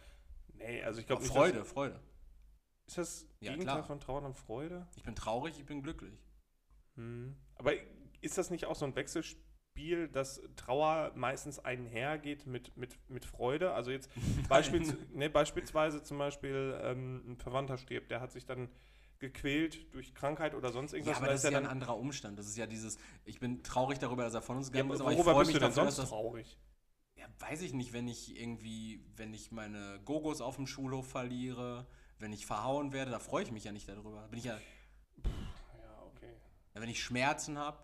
[0.55, 1.33] Nee, also ich glaube nicht.
[1.33, 2.01] Freude, Freude.
[2.87, 3.87] Dass, ist das Ja, Gegenteil klar.
[3.87, 4.87] von Trauer dann Freude?
[4.97, 6.19] Ich bin traurig, ich bin glücklich.
[6.97, 7.37] Hm.
[7.57, 7.73] Aber
[8.21, 9.43] ist das nicht auch so ein Wechselspiel,
[10.13, 13.73] dass Trauer meistens einhergeht mit, mit, mit Freude?
[13.73, 14.11] Also jetzt
[14.49, 18.69] beispiels, ne, beispielsweise zum Beispiel ähm, ein Verwandter stirbt, der hat sich dann
[19.19, 21.17] gequält durch Krankheit oder sonst Ja, irgendwas.
[21.17, 22.39] aber und da das ist ja ein dann, anderer Umstand.
[22.39, 25.01] Das ist ja dieses, ich bin traurig darüber, dass er von uns ja, gegangen ist,
[25.01, 26.59] aber ich freue bist mich du denn dafür, dass sonst das traurig?
[27.17, 31.87] Ja, weiß ich nicht, wenn ich irgendwie, wenn ich meine Gogos auf dem Schulhof verliere,
[32.19, 34.27] wenn ich verhauen werde, da freue ich mich ja nicht darüber.
[34.29, 34.59] Bin ich ja,
[35.83, 36.35] Ja, okay.
[36.75, 37.79] wenn ich Schmerzen habe,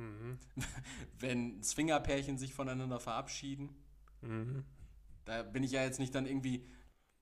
[0.00, 0.38] Mhm.
[1.18, 3.70] wenn Swingerpärchen sich voneinander verabschieden,
[4.22, 4.64] Mhm.
[5.24, 6.66] da bin ich ja jetzt nicht dann irgendwie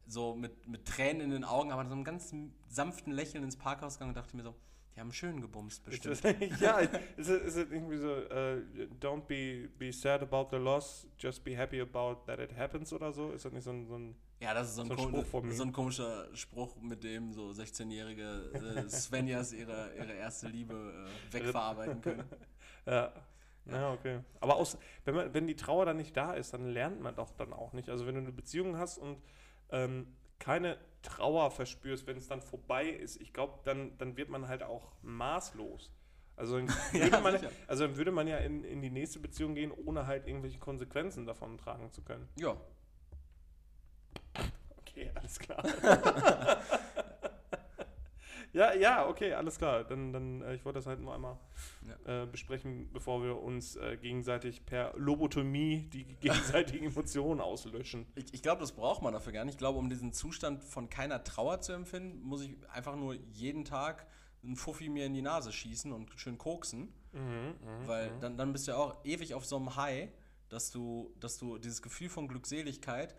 [0.07, 2.35] so mit, mit Tränen in den Augen, aber so einem ganz
[2.68, 4.57] sanften Lächeln ins Parkhaus gegangen und dachte mir so,
[4.97, 6.20] die haben schön gebumst bestimmt.
[6.61, 6.79] ja,
[7.16, 8.62] ist es, irgendwie so, äh,
[9.01, 13.12] don't be, be sad about the loss, just be happy about that it happens oder
[13.12, 13.31] so?
[13.31, 15.26] Ist das nicht so ein, so ein Ja, das ist so ein, So ein Spruch
[15.26, 15.55] von mir.
[15.55, 21.33] so ein komischer Spruch, mit dem so 16-jährige äh, Svenjas ihre, ihre erste Liebe äh,
[21.35, 22.24] wegverarbeiten können.
[22.89, 23.12] Ja.
[23.70, 24.20] Ja, okay.
[24.41, 27.30] Aber aus, wenn, man, wenn die Trauer dann nicht da ist, dann lernt man doch
[27.32, 27.91] dann auch nicht.
[27.91, 29.22] Also wenn du eine Beziehung hast und
[29.70, 30.07] ähm,
[30.39, 34.62] keine Trauer verspürst, wenn es dann vorbei ist, ich glaube, dann, dann wird man halt
[34.62, 35.93] auch maßlos.
[36.36, 37.51] Also dann, würde man, sicher.
[37.66, 41.26] also dann würde man ja in, in die nächste Beziehung gehen, ohne halt irgendwelche Konsequenzen
[41.26, 42.26] davon tragen zu können.
[42.36, 42.57] Ja,
[44.99, 45.62] Okay, alles klar.
[48.59, 49.85] Ja, ja, okay, alles klar.
[49.85, 51.39] Dann, dann äh, ich wollte das halt nur einmal
[52.07, 58.07] äh, besprechen, bevor wir uns äh, gegenseitig per Lobotomie die gegenseitigen Emotionen auslöschen.
[58.17, 59.55] Ich, ich glaube, das braucht man dafür gar nicht.
[59.55, 63.65] Ich glaube, um diesen Zustand von keiner Trauer zu empfinden, muss ich einfach nur jeden
[63.65, 64.09] Tag
[64.43, 66.93] einen Fuffi mir in die Nase schießen und schön koksen.
[67.13, 67.55] Mhm,
[67.87, 70.11] weil dann, dann bist du ja auch ewig auf so einem High,
[70.49, 73.15] dass du, dass du dieses Gefühl von Glückseligkeit,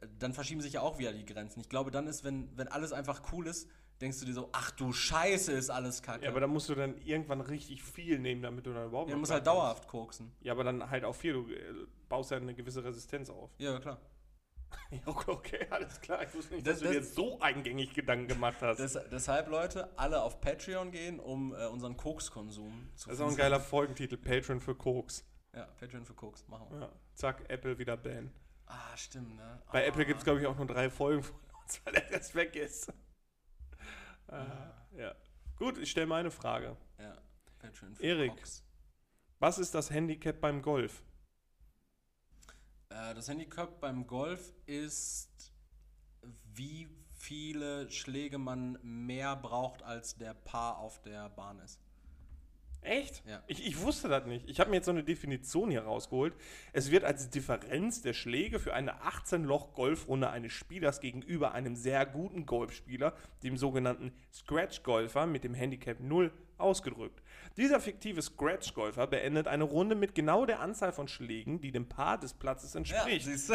[0.00, 1.60] äh, dann verschieben sich ja auch wieder die Grenzen.
[1.60, 3.68] Ich glaube, dann ist, wenn, wenn alles einfach cool ist,
[4.00, 6.24] denkst du dir so, ach du Scheiße, ist alles kacke.
[6.24, 9.14] Ja, aber dann musst du dann irgendwann richtig viel nehmen, damit du dann überhaupt ja,
[9.14, 10.32] du musst halt dauerhaft koksen.
[10.40, 11.32] Ja, aber dann halt auch viel.
[11.32, 13.50] Du äh, baust ja eine gewisse Resistenz auf.
[13.58, 13.98] Ja, klar.
[14.90, 16.22] Ja, okay, alles klar.
[16.22, 18.78] Ich wusste nicht, Das- dass du dir das- jetzt so eingängig Gedanken gemacht hast.
[18.78, 23.30] Des, deshalb, Leute, alle auf Patreon gehen, um äh, unseren Kokskonsum zu das ist auch
[23.30, 24.16] ein geiler Folgentitel.
[24.16, 25.24] Patreon für Koks.
[25.54, 26.80] Ja, Patreon für Koks, machen wir.
[26.80, 26.92] Ja.
[27.14, 28.30] Zack, Apple wieder ban.
[28.66, 29.62] Ah, stimmt, ne?
[29.72, 29.86] Bei ah.
[29.86, 32.54] Apple gibt es, glaube ich, auch nur drei Folgen von uns, weil der Rest weg
[32.56, 32.92] ist.
[34.28, 35.14] Äh, ja.
[35.56, 36.76] Gut, ich stelle meine Frage.
[36.98, 37.16] Ja,
[37.58, 38.36] Patreon für Erik.
[38.36, 38.62] Koks.
[39.38, 41.02] Was ist das Handicap beim Golf?
[42.88, 45.52] Äh, das Handicap beim Golf ist,
[46.54, 51.80] wie viele Schläge man mehr braucht, als der Paar auf der Bahn ist.
[52.86, 53.22] Echt?
[53.26, 53.42] Ja.
[53.48, 54.48] Ich, ich wusste das nicht.
[54.48, 56.34] Ich habe mir jetzt so eine Definition hier rausgeholt.
[56.72, 62.46] Es wird als Differenz der Schläge für eine 18-Loch-Golfrunde eines Spielers gegenüber einem sehr guten
[62.46, 67.22] Golfspieler, dem sogenannten Scratch-Golfer mit dem Handicap 0, ausgedrückt.
[67.56, 72.18] Dieser fiktive Scratch-Golfer beendet eine Runde mit genau der Anzahl von Schlägen, die dem Paar
[72.18, 73.26] des Platzes entspricht.
[73.48, 73.54] du?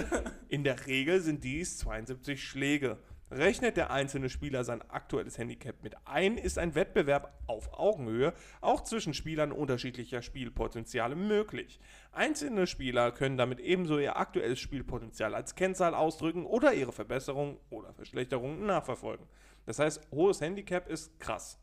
[0.49, 2.97] In der Regel sind dies 72 Schläge.
[3.31, 8.83] Rechnet der einzelne Spieler sein aktuelles Handicap mit ein, ist ein Wettbewerb auf Augenhöhe auch
[8.83, 11.79] zwischen Spielern unterschiedlicher Spielpotenziale möglich.
[12.11, 17.93] Einzelne Spieler können damit ebenso ihr aktuelles Spielpotenzial als Kennzahl ausdrücken oder ihre Verbesserung oder
[17.93, 19.25] Verschlechterung nachverfolgen.
[19.65, 21.57] Das heißt, hohes Handicap ist krass.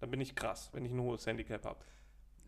[0.00, 1.84] Dann bin ich krass, wenn ich ein hohes Handicap habe.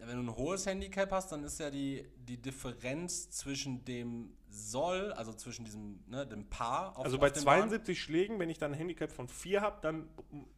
[0.05, 5.13] Wenn du ein hohes Handicap hast, dann ist ja die, die Differenz zwischen dem Soll,
[5.13, 8.59] also zwischen diesem, ne, dem Paar auf Also auf bei Bahn- 72 Schlägen, wenn ich
[8.59, 10.09] dann ein Handicap von 4 habe, dann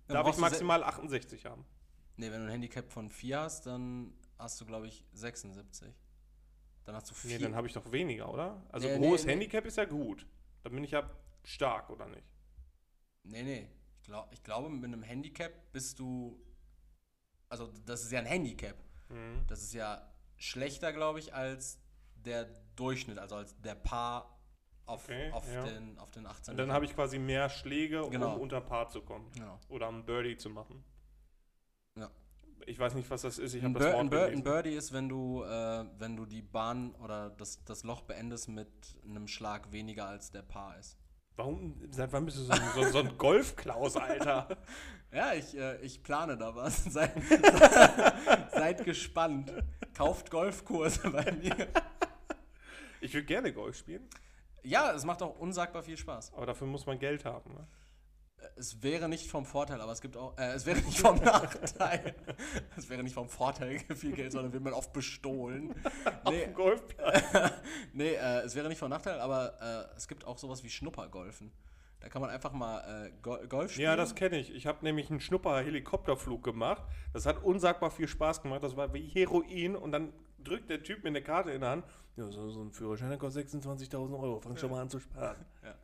[0.08, 1.64] darf brauchst ich maximal 68 haben.
[2.16, 5.92] Nee, wenn du ein Handicap von 4 hast, dann hast du, glaube ich, 76.
[6.84, 7.36] Dann hast du 4.
[7.38, 8.62] Nee, dann habe ich doch weniger, oder?
[8.70, 9.32] Also Nee, hohes nee, nee.
[9.32, 10.26] Handicap ist ja gut.
[10.62, 11.08] Dann bin ich ja
[11.44, 12.24] stark, oder nicht?
[13.24, 13.68] Nee, nee.
[14.00, 16.40] Ich, glaub, ich glaube, mit einem Handicap bist du.
[17.48, 18.76] Also, das ist ja ein Handicap.
[19.08, 19.44] Mhm.
[19.46, 21.78] Das ist ja schlechter, glaube ich, als
[22.16, 22.46] der
[22.76, 24.38] Durchschnitt, also als der Paar
[24.86, 25.64] auf, Okay, auf, ja.
[25.64, 26.52] den, auf den 18.
[26.52, 28.34] Und dann habe ich quasi mehr Schläge, Genau.
[28.34, 29.30] um unter Paar zu kommen.
[29.32, 29.58] Genau.
[29.68, 30.84] Oder um Birdie zu machen.
[31.96, 32.10] Ja.
[32.66, 33.54] Ich weiß nicht, was das ist.
[33.54, 34.42] Ich Ein, habe das Wort ein, Bir ein.
[34.42, 38.68] Birdie ist, wenn du, äh, wenn du die Bahn oder das, das Loch beendest mit
[39.04, 40.98] einem Schlag weniger als der Paar ist.
[41.36, 44.48] Warum, seit wann bist du so ein, so, so ein Golfklaus, Alter?
[45.12, 46.82] Ja, ich, äh, ich plane da was.
[46.92, 47.12] Seid,
[48.50, 49.52] seid gespannt.
[49.96, 51.68] Kauft Golfkurse bei mir.
[53.00, 54.08] Ich würde gerne Golf spielen,
[54.64, 56.32] Ja, es macht auch unsagbar viel Spaß.
[56.34, 57.48] aber dafür muss man Geld haben.
[57.54, 57.64] Ne?
[58.56, 62.14] Es wäre nicht vom Vorteil, aber es gibt auch, äh, es wäre nicht vom Nachteil.
[62.76, 65.74] es wäre nicht vom Vorteil viel Geld, sondern wird man oft bestohlen.
[66.24, 67.22] Auf Nee, dem Golfplatz.
[67.92, 71.52] nee äh, es wäre nicht vom Nachteil, aber äh, es gibt auch sowas wie Schnuppergolfen.
[72.00, 73.84] Da kann man einfach mal äh, Go Golf spielen.
[73.86, 74.54] Ja, das kenne ich.
[74.54, 76.82] Ich habe nämlich einen Schnupper-Helikopterflug gemacht.
[77.14, 78.62] Das hat unsagbar viel Spaß gemacht.
[78.62, 79.74] Das war wie Heroin.
[79.74, 81.84] Und dann drückt der Typ mir eine Karte in die Hand.
[82.16, 84.38] Ja, so, so ein Führerschein der kostet 26.000 Euro.
[84.40, 85.46] Fang schon mal an zu sparen.
[85.62, 85.74] Ja.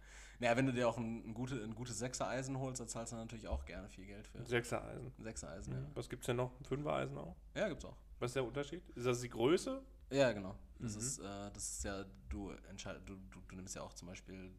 [0.41, 3.17] Naja, wenn du dir auch ein, ein, gute, ein gutes Sechser-Eisen holst, dann zahlst du
[3.17, 4.45] natürlich auch gerne viel Geld für.
[4.45, 5.13] Sechser-Eisen.
[5.19, 5.87] Sechser-Eisen, ja.
[5.95, 6.59] Was gibt es denn noch?
[6.59, 7.37] Ein Fünfer-Eisen auch?
[7.55, 7.97] Ja, gibt's auch.
[8.19, 8.83] Was ist der Unterschied?
[8.97, 9.83] Ist das die Größe?
[10.11, 10.57] Ja, genau.
[10.79, 11.01] Das, Mhm.
[11.01, 14.51] ist, äh, das ist ja, du entscheidest, du, du, du nimmst ja auch zum Beispiel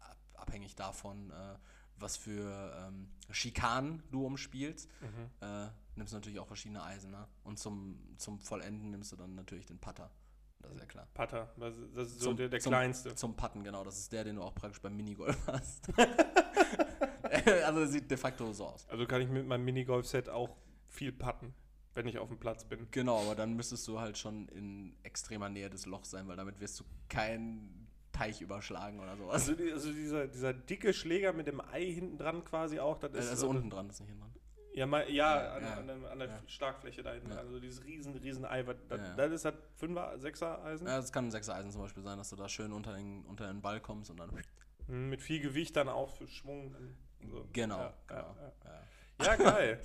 [0.00, 1.54] ab, abhängig davon, äh,
[1.98, 5.30] was für ähm, Schikanen du umspielst, Mhm.
[5.40, 7.12] äh, nimmst du natürlich auch verschiedene Eisen.
[7.12, 7.28] Ne?
[7.44, 10.10] Und zum, zum Vollenden nimmst du dann natürlich den Putter.
[10.62, 11.06] Das ist ja klar.
[11.14, 11.48] Putter.
[11.58, 13.14] Das ist- das so Zum- der, der zum- kleinste.
[13.14, 13.84] Zum Putten, genau.
[13.84, 15.88] Das ist der, den du auch praktisch beim Minigolf hast.
[17.64, 18.86] also das sieht de facto so aus.
[18.88, 20.56] Also kann ich mit meinem Minigolf-Set auch
[20.88, 21.54] viel putten,
[21.94, 22.86] wenn ich auf dem Platz bin.
[22.90, 26.60] Genau, aber dann müsstest du halt schon in extremer Nähe des Lochs sein, weil damit
[26.60, 29.48] wirst du keinen Teich überschlagen oder sowas.
[29.48, 32.98] Also, also dieser, dieser dicke Schläger mit dem Ei hinten dran quasi auch.
[32.98, 34.31] Das ist, also unten dran, ist nicht hinten dran.
[34.74, 36.38] Ja, mal, ja, Ja, an, ja, an, der, an der ja.
[36.46, 37.32] Starkfläche da hinten.
[37.32, 38.66] Also dieses riesen, riesen Ei.
[38.66, 40.86] was- Das, das ist das Fünfer, Sechser Eisen.
[40.86, 43.46] Ja, es kann ein Sechser-Eisen zum Beispiel sein, dass du da schön unter den, unter
[43.46, 44.30] den Ball kommst und dann.
[44.88, 46.74] Mhm, Mit viel Gewicht dann auch für Schwung.
[47.30, 47.46] so.
[47.52, 48.36] Genau, Ja, genau.
[49.22, 49.80] ja, geil.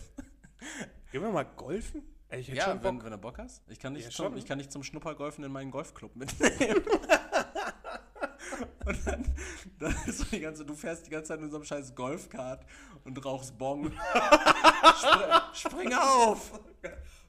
[1.12, 2.04] Gehen wir mal golfen?
[2.30, 3.04] Ey, ich hätte ja schon wenn, Bock.
[3.06, 3.64] wenn du Bock hast.
[3.70, 4.36] Ich kann dich, schon.
[4.38, 6.82] ich kann dich zum Schnuppergolfen in meinen Golfclub mitnehmen.
[8.86, 9.36] Und dann,
[9.80, 12.66] dann ist so die ganze, du fährst die ganze Zeit in so einem scheiß Golfkart
[13.04, 13.92] und rauchst Bong.
[14.98, 16.60] Spr spring auf!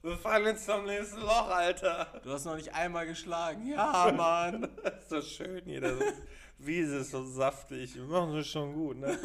[0.01, 2.21] Wir fallen jetzt zum nächsten Loch, Alter.
[2.23, 3.67] Du hast noch nicht einmal geschlagen.
[3.67, 4.69] Ja, Mann.
[4.83, 5.81] Das ist so schön hier.
[5.81, 5.93] Das
[6.57, 7.95] Wiese ist so saftig.
[7.95, 9.17] Wir machen das schon gut, ne?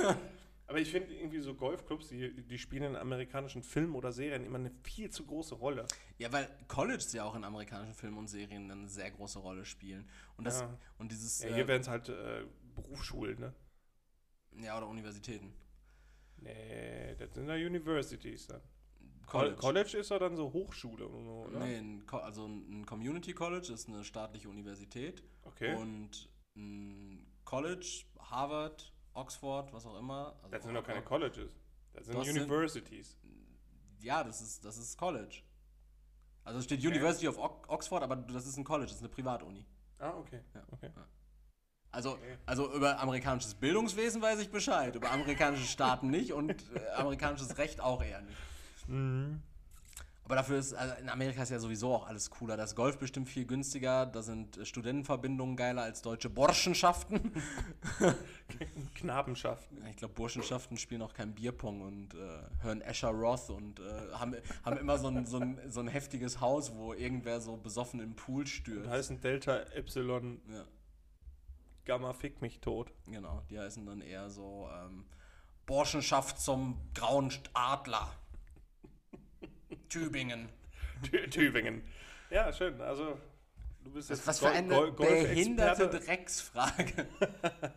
[0.66, 4.58] Aber ich finde irgendwie so Golfclubs, die, die spielen in amerikanischen Filmen oder Serien immer
[4.58, 5.86] eine viel zu große Rolle.
[6.16, 10.08] Ja, weil Colleges ja auch in amerikanischen Filmen und Serien eine sehr große Rolle spielen.
[10.38, 10.78] Und das Ja.
[10.98, 13.54] und dieses Ja, äh, hier wären es halt äh, Berufsschulen, ne?
[14.62, 15.52] ja oder Universitäten.
[16.38, 18.60] Nee, das sind ja Universities dann.
[19.26, 19.56] College.
[19.56, 21.58] College, ist ja dann so Hochschule oder?
[21.58, 25.74] Nee, ein also ein Community College ist eine staatliche Universität Okay.
[25.76, 30.34] und ein College, Harvard, Oxford, was auch immer.
[30.42, 31.50] Also das sind doch keine Colleges.
[31.92, 33.16] Das sind Das sind- Universities.
[34.00, 35.42] Ja, das ist, das ist College.
[36.42, 39.08] Also es steht University of Ox- Oxford, aber das ist ein College, das ist eine
[39.08, 39.64] Privatuni.
[39.98, 40.40] Ah, okay.
[40.54, 40.62] Ja.
[40.72, 40.90] okay.
[41.90, 42.36] Also, Okay.
[42.44, 47.80] also über amerikanisches Bildungswesen weiß ich Bescheid, über amerikanische Staaten nicht und äh, amerikanisches Recht
[47.80, 48.36] auch eher nicht.
[48.88, 49.40] Mhm.
[50.24, 52.56] Aber dafür ist, also in Amerika ist ja sowieso auch alles cooler.
[52.56, 57.32] Das Golf bestimmt viel günstiger, da sind äh, Studentenverbindungen geiler als deutsche Burschenschaften.
[58.94, 59.84] Knabenschaften.
[59.90, 63.82] Ich glaube, Burschenschaften spielen auch kein Bierpong und äh, hören Asher Roth und äh,
[64.14, 64.34] haben,
[64.64, 68.16] haben immer so ein, so, ein, so ein heftiges Haus, wo irgendwer so besoffen im
[68.16, 68.88] Pool stürzt.
[68.88, 70.64] heißen Delta Epsilon Ja,
[71.84, 72.92] Gamma fick mich tot.
[73.06, 73.42] genau.
[73.50, 75.04] Die heißen dann eher so ähm,
[75.66, 78.10] Burschenschaft zum grauen Adler.
[79.88, 80.48] Tübingen.
[81.02, 81.82] Tü Tübingen.
[82.30, 82.80] Ja, schön.
[82.80, 83.18] Also,
[83.84, 85.88] du bist jetzt Was für Gol- eine Gol- behinderte.
[85.88, 87.06] Drecksfrage.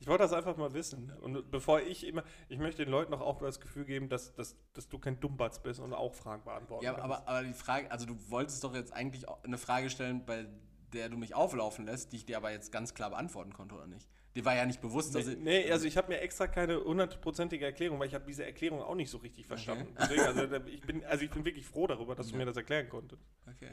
[0.00, 1.12] Ich wollte das einfach mal wissen.
[1.20, 4.56] Und bevor ich immer, ich möchte den Leuten auch, auch das Gefühl geben, dass, dass,
[4.72, 7.04] dass du kein Dummbatz bist und auch Fragen beantworten Ja, kannst.
[7.04, 10.46] aber, aber die Frage, also du wolltest doch jetzt eigentlich eine Frage stellen, bei
[10.92, 13.86] der du mich auflaufen lässt, die ich dir aber jetzt ganz klar beantworten konnte, oder
[13.86, 14.08] nicht?
[14.34, 15.38] Dir war ja nicht bewusst, dass Nee, ich.
[15.38, 18.94] nee, also ich habe mir extra keine hundertprozentige Erklärung, weil ich habe diese Erklärung auch
[18.94, 19.94] nicht so richtig verstanden.
[19.98, 22.38] Deswegen, also ich bin, also ich bin wirklich froh darüber, dass du Ja.
[22.38, 23.22] mir das erklären konntest.
[23.46, 23.72] Okay.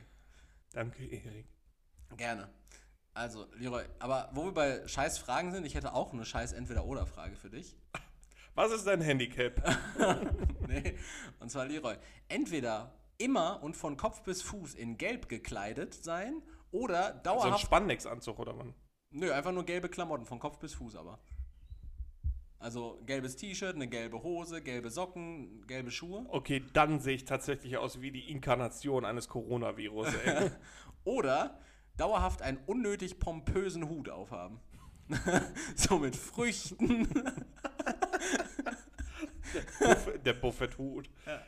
[0.73, 1.47] Danke, Erik.
[2.17, 2.49] Gerne.
[3.13, 7.35] Also, Leroy, aber wo wir bei scheiß Fragen sind, ich hätte auch eine scheiß Entweder-Oder-Frage
[7.35, 7.75] für dich.
[8.55, 9.61] Was ist dein Handicap?
[10.67, 10.97] nee,
[11.39, 11.95] und zwar Leroy.
[12.27, 16.41] Entweder immer und von Kopf bis Fuß in Gelb gekleidet sein
[16.71, 17.61] oder So ein dauerhaft.
[17.61, 18.73] Spandex-Anzug oder man?
[19.11, 21.19] Nö, einfach nur gelbe Klamotten, von Kopf bis Fuß aber.
[22.59, 26.25] Also gelbes T-Shirt, eine gelbe Hose, gelbe Socken, gelbe Schuhe.
[26.27, 30.13] Okay, dann sehe ich tatsächlich aus wie die Inkarnation eines Coronavirus.
[30.25, 30.51] Ey.
[31.05, 31.59] Oder
[31.95, 34.59] dauerhaft einen unnötig pompösen Hut aufhaben.
[35.75, 37.07] so mit Früchten.
[39.79, 41.09] Buff der Buffett-Hut.
[41.25, 41.41] Boah.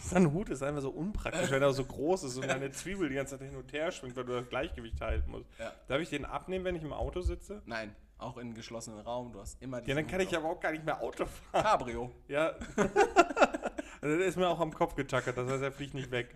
[0.00, 3.14] Sein Hut ist einfach so unpraktisch, wenn er so groß ist und deine Zwiebel die
[3.14, 5.46] ganze Zeit hin und her schwingt, weil du das Gleichgewicht halten musst.
[5.58, 5.72] Ja.
[5.88, 7.62] Darf ich den abnehmen, wenn ich im Auto sitze?
[7.66, 9.32] Nein, auch in geschlossenen Raum.
[9.32, 11.62] Du hast immer Ja, dann kann Hut ich aber auch gar nicht mehr Auto fahren.
[11.64, 12.10] Cabrio.
[12.28, 12.54] Ja.
[14.00, 16.34] also der ist mir auch am Kopf getackert, das heißt, er fliegt nicht weg.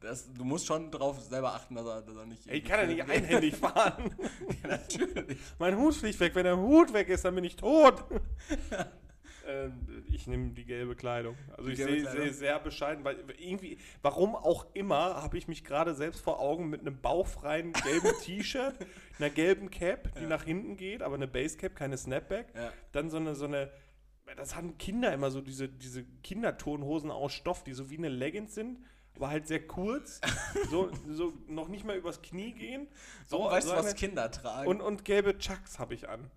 [0.00, 2.46] Das, du musst schon drauf selber achten, dass er, dass er nicht.
[2.46, 4.14] Ich kann ja nicht einhändig fahren.
[4.62, 5.38] ja, natürlich.
[5.58, 6.34] Mein Hut fliegt weg.
[6.34, 8.02] Wenn der Hut weg ist, dann bin ich tot.
[9.50, 11.36] ähm, ich nehme die gelbe Kleidung.
[11.50, 15.64] Also Die ich sehe sehe sehr bescheiden, weil irgendwie, warum auch immer, habe ich mich
[15.64, 18.74] gerade selbst vor Augen mit einem bauchfreien gelben T-Shirt,
[19.18, 20.28] einer gelben Cap, die Ja.
[20.28, 22.48] nach hinten geht, aber eine Basecap, keine Snapback.
[22.54, 22.72] Ja.
[22.92, 23.70] Dann so eine, so eine,
[24.36, 28.54] das haben Kinder immer so, diese, diese Kinderturnhosen aus Stoff, die so wie eine Leggings
[28.54, 28.78] sind,
[29.16, 30.20] aber halt sehr kurz,
[30.70, 32.86] so, so noch nicht mal übers Knie gehen.
[33.26, 34.68] So, weißt so du, was Kinder tragen?
[34.68, 36.30] und, und gelbe Chucks habe ich an.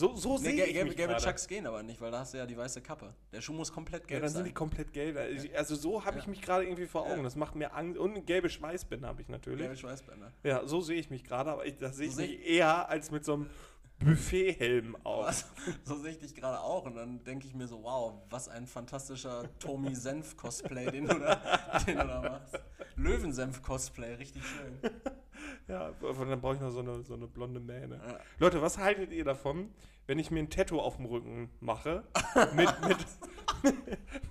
[0.00, 1.24] So, so nee, sehe ich gelbe, mich gelbe gerade.
[1.26, 3.12] Chucks gehen aber nicht, weil da hast du ja die weiße Kappe.
[3.32, 4.44] Der Schuh muss komplett Ja, gelb dann sind sein.
[4.46, 5.16] die komplett gelb.
[5.16, 6.30] Also- Also so habe ich Ja.
[6.30, 7.16] mich gerade irgendwie vor Augen.
[7.16, 7.22] Ja.
[7.24, 7.98] Das macht mir Angst.
[7.98, 9.58] Und gelbe Schweißbänder habe ich natürlich.
[9.60, 10.32] Gelbe Schweißbänder.
[10.44, 11.50] Ja, so sehe ich mich gerade.
[11.50, 13.50] Aber ich, das sehe ich So mich eher als mit so einem
[13.98, 15.46] Buffethelm aus.
[15.84, 18.68] So sehe ich dich gerade auch und dann denke ich mir so, wow, was ein
[18.68, 21.34] fantastischer Tommy Senf Cosplay, den du da,
[21.86, 22.60] den du da machst.
[22.94, 24.78] Löwensenf Cosplay, richtig schön.
[25.68, 28.00] Ja, dann brauche ich noch so eine, so eine blonde Mähne.
[28.04, 28.18] Ja.
[28.38, 29.70] Leute, was haltet ihr davon,
[30.06, 32.04] wenn ich mir ein Tattoo auf dem Rücken mache?
[32.54, 33.74] mit, mit,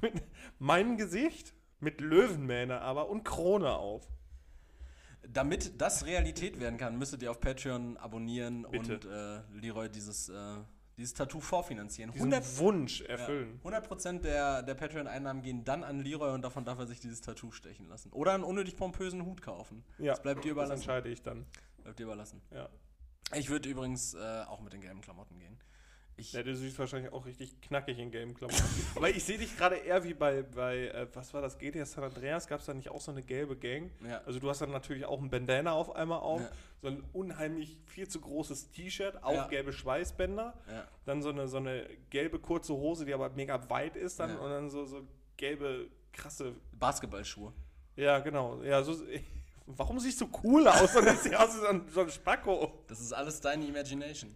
[0.01, 0.23] mit
[0.57, 4.07] meinem Gesicht, mit Löwenmähne aber und Krone auf.
[5.27, 8.93] Damit das Realität werden kann, müsstet ihr auf Patreon abonnieren Bitte.
[8.95, 10.55] und äh, Leroy dieses, äh,
[10.97, 12.11] dieses Tattoo vorfinanzieren.
[12.11, 13.59] Diesen 100, Wunsch ja, erfüllen.
[13.63, 17.51] 100% der, der Patreon-Einnahmen gehen dann an Leroy und davon darf er sich dieses Tattoo
[17.51, 18.11] stechen lassen.
[18.11, 19.83] Oder einen unnötig pompösen Hut kaufen.
[19.99, 20.73] Ja, Das bleibt dir das überlassen.
[20.73, 21.45] entscheide ich dann.
[21.83, 22.41] Bleibt dir überlassen.
[22.51, 22.67] Ja.
[23.35, 25.57] Ich würde übrigens äh, auch mit den gelben Klamotten gehen.
[26.19, 28.63] Ich, Ja, du siehst wahrscheinlich auch richtig knackig in Game-Klamotten.
[28.95, 32.03] Aber ich sehe dich gerade eher wie bei, bei äh, was war das, GTA San
[32.03, 33.91] Andreas, gab es da nicht auch so eine gelbe Gang?
[34.03, 34.21] ja.
[34.25, 36.49] Also du hast dann natürlich auch ein Bandana auf einmal auf, Ja.
[36.81, 39.47] so ein unheimlich viel zu großes T-Shirt, auch Ja.
[39.47, 40.55] gelbe Schweißbänder,
[41.05, 44.49] dann so eine, so eine gelbe kurze Hose, die aber mega weit ist dann und
[44.49, 45.07] dann so, so
[45.37, 47.53] gelbe, krasse, Basketballschuhe.
[47.95, 48.95] ja genau, ja so,
[49.67, 52.83] warum siehst du cool aus und ich sehe aus wie so ein, so ein Spacko?
[52.87, 54.33] Das ist alles deine Imagination.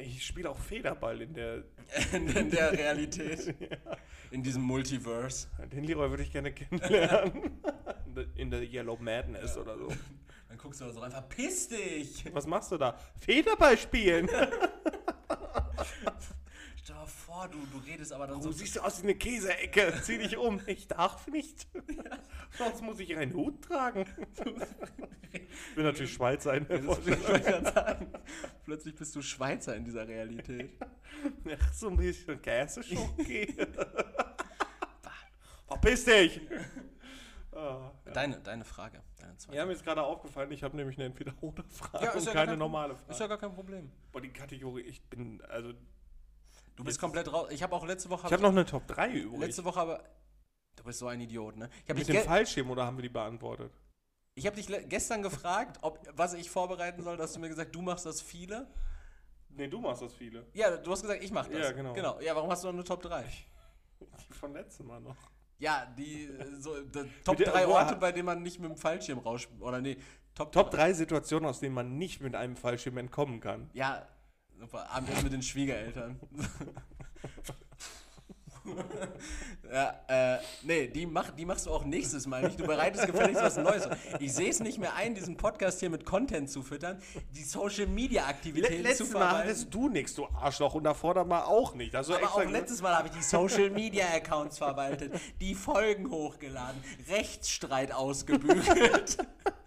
[0.00, 1.64] Ich spiele auch Federball in der,
[2.12, 3.54] In der Realität.
[4.30, 5.48] In diesem Multiverse.
[5.72, 7.60] den Leroy würde ich gerne kennenlernen.
[8.06, 9.88] In der- in der Yellow Madness oder so.
[10.48, 12.24] Dann guckst du da so rein, verpiss dich!
[12.32, 12.98] Was machst du da?
[13.20, 14.28] Federball spielen!
[16.82, 18.52] Stell dir vor, du, du redest aber dann Du so.
[18.52, 20.00] siehst du aus wie eine Käseecke.
[20.02, 20.60] Zieh dich um.
[20.66, 21.66] Ich darf nicht.
[22.58, 24.06] Sonst muss ich einen Hut tragen.
[25.32, 28.12] Ich bin natürlich Schweizer in der sagen.
[28.64, 30.72] Plötzlich bist du Schweizer in dieser Realität.
[31.60, 33.54] Ach, so ein bisschen Käseschoki.
[35.68, 36.40] Verpiss dich!
[37.52, 38.12] Ah, ja.
[38.12, 39.02] Deine, deine Frage.
[39.18, 39.36] Deine.
[39.56, 42.58] Ja, mir ist gerade aufgefallen, ich habe nämlich eine Entweder-Oder-Frage Ja, und ja keine kein-
[42.58, 43.12] normale Frage.
[43.12, 43.90] Ist ja gar kein Problem.
[44.12, 45.72] Boah, die Kategorie, ich bin, also,
[46.80, 47.48] Du bist komplett raus.
[47.50, 48.26] Ich habe auch letzte Woche.
[48.26, 49.40] ich habe noch eine Top 3 übrig.
[49.40, 50.02] letzte Woche aber.
[50.76, 51.68] Du bist so ein Idiot, ne?
[51.84, 53.70] Ich habe Mit dem Fallschirm oder haben wir die beantwortet?
[54.34, 57.18] ich hab dich gestern gefragt, ob, was ich vorbereiten soll.
[57.18, 58.66] Da hast du mir gesagt, du machst das viele.
[59.50, 60.46] Nee, du machst das viele.
[60.54, 61.58] Ja, du hast gesagt, ich mach das.
[61.58, 61.92] Ja, genau.
[61.92, 62.18] genau.
[62.20, 63.24] Ja, warum hast du noch eine Top 3?
[64.00, 65.16] Die von letztem Mal noch.
[65.58, 66.74] Ja, die äh, so,
[67.24, 69.46] Top Mit der- 3 wo- Orte, bei denen man nicht mit dem Fallschirm raus.
[69.58, 69.98] Oder nee,
[70.34, 73.68] Top, Top 3 Situationen, aus denen man nicht mit einem Fallschirm entkommen kann.
[73.74, 74.06] Ja.
[74.72, 76.18] Abendessen mit den Schwiegereltern.
[79.72, 82.58] ja, äh, nee, die, mach, die machst du auch nächstes Mal nicht.
[82.60, 83.88] Du bereitest gefälligst was Neues.
[84.18, 87.00] Ich sehe es nicht mehr ein, diesen Podcast hier mit Content zu füttern,
[87.34, 89.48] die Social Media Aktivitäten zu Letztes Mal verwalten.
[89.48, 91.94] hattest du nichts, du Arschloch, und davor dann mal auch nicht.
[91.94, 96.82] Also Aber auch letztes Mal habe ich die Social Media Accounts verwaltet, die Folgen hochgeladen,
[97.08, 99.18] Rechtsstreit ausgebügelt.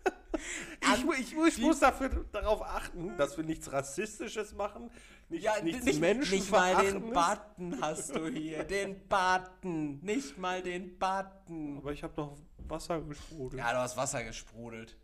[0.96, 4.90] ich, mu- ich, ich muss dafür darauf achten, dass wir nichts Rassistisches machen,
[5.30, 7.12] nicht, Ja, nichts nicht, nicht mal den.
[7.12, 8.64] Button hast du hier.
[8.64, 10.00] Den Button.
[10.02, 11.78] Nicht mal den Button.
[11.78, 13.60] Aber ich habe doch Wasser gesprudelt.
[13.62, 14.98] Ja, du hast Wasser gesprudelt.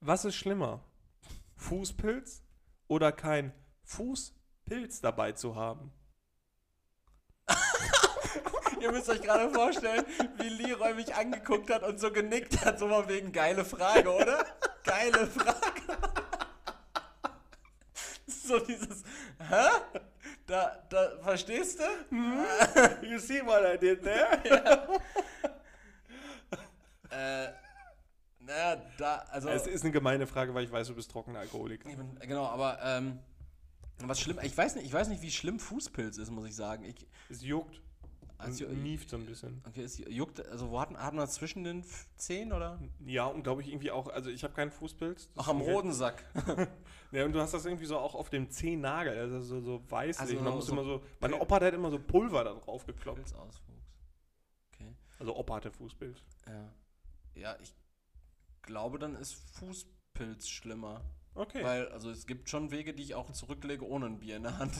[0.00, 0.82] Was ist schlimmer?
[1.56, 2.42] Fußpilz
[2.88, 3.52] oder kein
[3.84, 5.92] Fußpilz dabei zu haben?
[8.80, 10.04] Ihr müsst euch gerade vorstellen,
[10.36, 14.44] wie Leroy mich angeguckt hat und so genickt hat, so mal wegen geile Frage, oder?
[14.84, 15.54] Geile Frage.
[18.26, 19.02] So dieses,
[19.38, 20.00] hä?
[20.46, 22.16] Da, da, verstehst du?
[23.06, 25.00] You see what I did there?
[27.10, 27.52] Äh,
[28.40, 29.48] naja, da, also.
[29.48, 31.88] Es ist eine gemeine Frage, weil ich weiß, du bist trockener Alkoholiker.
[31.88, 33.20] Bin, genau, aber ähm,
[33.98, 36.84] was schlimm, ich weiß nicht, ich weiß nicht, wie schlimm Fußpilz ist, muss ich sagen.
[36.84, 37.80] Ich, Es juckt
[38.38, 39.62] also, nieft so ein bisschen.
[39.66, 41.84] okay, es juckt, also wo hatten, hatten wir zwischen den
[42.16, 42.80] Zehen oder?
[43.04, 45.30] Ja, und glaube ich irgendwie auch, also ich habe keinen Fußpilz.
[45.36, 46.24] Ach, am Hodensack.
[47.14, 50.20] Ja, und du hast das irgendwie so auch auf dem Zehennagel, also so, so weißlich.
[50.20, 53.22] Also man muss so immer so, mein Opa, hat immer so Pulver da drauf geklopft.
[53.22, 53.94] Pilzauswuchs.
[54.72, 54.92] Okay.
[55.20, 56.18] Also Opa hatte Fußpilz.
[56.48, 56.72] Ja.
[57.36, 57.72] Ja, ich
[58.62, 61.02] glaube, dann ist Fußpilz schlimmer.
[61.36, 61.62] Okay.
[61.62, 64.58] Weil, also es gibt schon Wege, die ich auch zurücklege ohne ein Bier in der
[64.58, 64.74] Hand.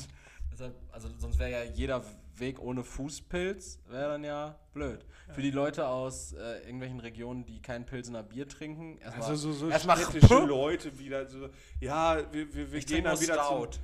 [0.55, 2.05] Deshalb, also sonst wäre ja jeder
[2.37, 5.05] Weg ohne Fußpilz, wäre dann ja blöd.
[5.33, 9.67] Für die Leute aus äh, irgendwelchen Regionen, die keinen Pilsener Bier trinken, erstmal also so,
[9.67, 9.99] so erstmal.
[10.47, 11.49] Leute wieder so,
[11.81, 13.73] ja, wir, wir, wir ich gehen trinke dann nur wieder Stout.
[13.73, 13.83] zum,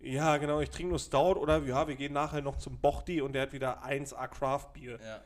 [0.00, 3.32] Ja, genau, ich trinke nur Stout oder ja, wir gehen nachher noch zum Bochti und
[3.32, 4.98] der hat wieder 1A Craft Bier.
[5.02, 5.20] Ja.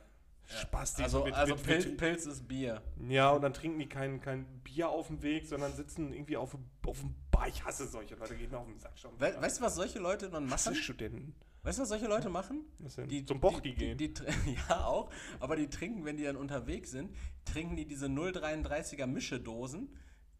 [0.46, 2.82] Spaß, die Also, mit- also mit- Pilz, mit- Pilz ist Bier.
[3.08, 6.56] Ja, und dann trinken die kein, kein Bier auf dem Weg, sondern sitzen irgendwie auf,
[6.86, 7.48] auf dem Bar.
[7.48, 9.10] Ich hasse solche Leute, gehen mir auf den Sack schon.
[9.18, 10.74] We weißt du, was solche Leute dann machen?
[10.74, 11.34] Studenten.
[11.62, 12.64] Weißt du, was solche Leute machen?
[12.78, 13.08] Was denn?
[13.08, 13.98] Die, Zum Bochti die, gehen.
[13.98, 14.22] Die, die,
[14.68, 15.10] ja, auch.
[15.40, 17.10] Aber die trinken, wenn die dann unterwegs sind,
[17.44, 19.88] trinken die diese 0,33er Mischedosen.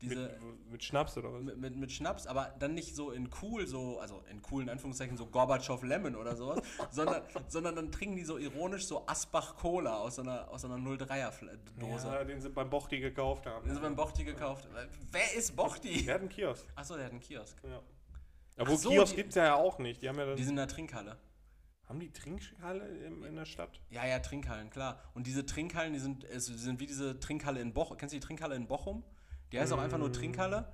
[0.02, 1.43] Diese mit, mit Schnaps oder was?
[1.43, 4.68] mit, mit, mit Schnaps, aber dann nicht so in cool, so, also in cool in
[4.68, 6.60] Anführungszeichen, so Gorbatschow Lemon oder sowas,
[6.90, 10.68] sondern, sondern dann trinken die so ironisch so Asbach Cola aus so einer, aus so
[10.70, 12.09] einer 0,3er Fl- Dose.
[12.09, 13.66] Ja, den sie beim Bochti gekauft haben.
[13.66, 14.68] Den sie beim Bochti gekauft.
[15.12, 16.05] Wer ist Bochti?
[16.05, 16.66] Der hat einen Kiosk.
[16.74, 17.56] Achso, der hat einen Kiosk.
[17.64, 17.81] Ja.
[18.59, 20.02] Aber Ach so, Kiosk gibt es ja auch nicht.
[20.02, 21.16] Die haben ja dann, Die sind in der Trinkhalle.
[21.89, 23.81] haben die Trinkhalle in, in der Stadt?
[23.90, 24.98] Ja, ja, Trinkhallen, klar.
[25.14, 27.97] Und diese Trinkhallen, die sind, es sind wie diese Trinkhalle in Bochum.
[27.97, 29.02] Kennst du die Trinkhalle in Bochum?
[29.52, 30.66] Die heißt auch einfach nur Trinkhalle,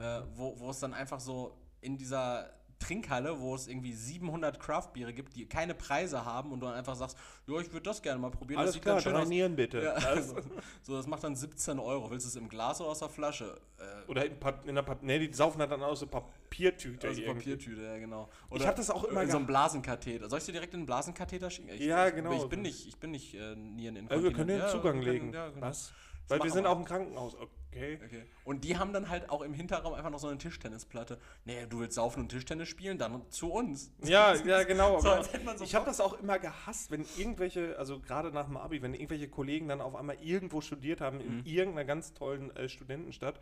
[0.00, 2.50] äh, wo, wo es dann einfach so in dieser
[2.80, 6.94] Trinkhalle, wo es irgendwie 700 Craftbiere gibt, die keine Preise haben und du dann einfach
[6.94, 7.18] sagst,
[7.48, 8.60] ja, ich würde das gerne mal probieren.
[8.60, 9.22] Alles das sieht klar, schön aus.
[9.22, 9.82] trainieren bitte.
[9.82, 10.48] Ja, Also- also,
[10.82, 12.08] so, das macht dann 17 Euro.
[12.08, 13.60] Willst du es im Glas oder aus der Flasche?
[13.78, 17.08] Äh, Oder in, Pa- in der Pap nee, die saufen halt dann aus so Papiertüte.
[17.08, 17.50] aus der irgendwie.
[17.50, 18.28] Papiertüte, ja, genau.
[18.54, 20.28] Ich hab das auch immer in so einem Blasenkatheter.
[20.30, 21.70] Soll ich dir direkt in einen Blasenkatheter schicken?
[21.70, 22.32] Ich, Ja, genau.
[22.32, 24.12] Ich bin nicht, ich bin nicht äh, Niereninkontinent.
[24.12, 25.32] Also wir können den Ja, Zugang können- legen.
[25.32, 25.66] ja, genau.
[25.66, 25.92] Was?
[26.28, 27.34] Weil wir sind auch im Krankenhaus.
[27.70, 27.98] Okay.
[28.04, 28.22] Okay.
[28.44, 31.18] Und die haben dann halt auch im Hinterraum einfach noch so eine Tischtennisplatte.
[31.44, 32.98] Nee, du willst saufen und Tischtennis spielen?
[32.98, 33.90] Dann zu uns.
[34.02, 35.00] Ja, ja, genau.
[35.00, 38.80] So, so ich habe das auch immer gehasst, wenn irgendwelche, also gerade nach dem Abi,
[38.82, 41.40] wenn irgendwelche Kollegen dann auf einmal irgendwo studiert haben, Mhm.
[41.40, 43.38] in irgendeiner ganz tollen äh, Studentenstadt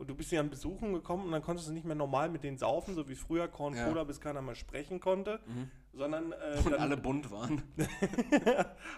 [0.00, 2.42] und du bist ja an Besuchen gekommen und dann konntest du nicht mehr normal mit
[2.42, 3.84] denen saufen, so wie früher Korn Ja.
[3.84, 3.88] Mhm.
[3.90, 5.38] Cola, bis keiner mal sprechen konnte,
[5.92, 7.62] sondern äh, Und dann, alle bunt waren.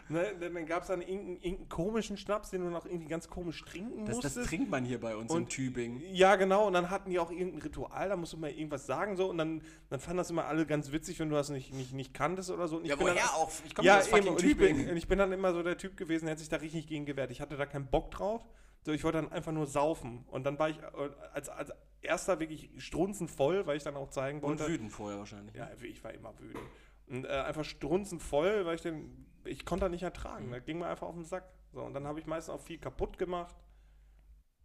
[0.08, 3.28] ne, dann, dann gab es dann irgendeinen, irgendeinen komischen Schnaps, den du noch irgendwie ganz
[3.28, 4.36] komisch trinken Das, musstest.
[4.38, 6.02] das trinkt man hier bei uns in Und- Tübingen.
[6.12, 6.66] Ja, genau.
[6.66, 9.38] Und dann hatten die auch irgendein Ritual, da musst du mal irgendwas sagen so und
[9.38, 12.50] dann, dann fanden das immer alle ganz witzig, wenn du das nicht, nicht, nicht kanntest
[12.50, 12.76] oder so.
[12.76, 13.50] Und ich Ja, bin dann, woher auch?
[13.64, 14.16] Ich komme ja, aus eben.
[14.16, 14.90] fucking Und ich, bin, Tübingen.
[14.90, 17.06] und ich bin dann immer so der Typ gewesen, der hat sich da richtig gegen
[17.06, 17.30] gewehrt.
[17.30, 18.42] Ich hatte da keinen Bock drauf.
[18.84, 20.24] So, ich wollte dann einfach nur saufen.
[20.28, 24.08] Und dann war ich äh, als, als erster wirklich strunzend voll, weil ich dann auch
[24.10, 24.66] zeigen Und wollte.
[24.72, 25.54] wütend vorher wahrscheinlich.
[25.54, 26.64] Ja, ich war immer wütend.
[27.06, 30.46] Und äh, einfach strunzend voll, weil ich den, ich konnte da nicht ertragen.
[30.48, 30.52] Mhm.
[30.52, 31.44] Da ging mir einfach auf den Sack.
[31.72, 33.54] So, und dann habe ich meistens auch viel kaputt gemacht.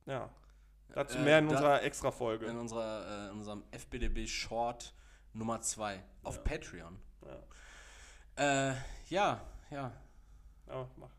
[0.06, 0.30] Ja.
[0.94, 2.46] Dazu Äh, mehr in da- unserer Extra-Folge.
[2.48, 4.94] In, unserer, äh, in unserem FBDB Short
[5.34, 6.98] Nummer 2 auf Patreon.
[8.36, 8.72] Ja.
[8.72, 8.76] Äh,
[9.10, 9.92] ja, ja.
[10.68, 11.10] Ja, mach.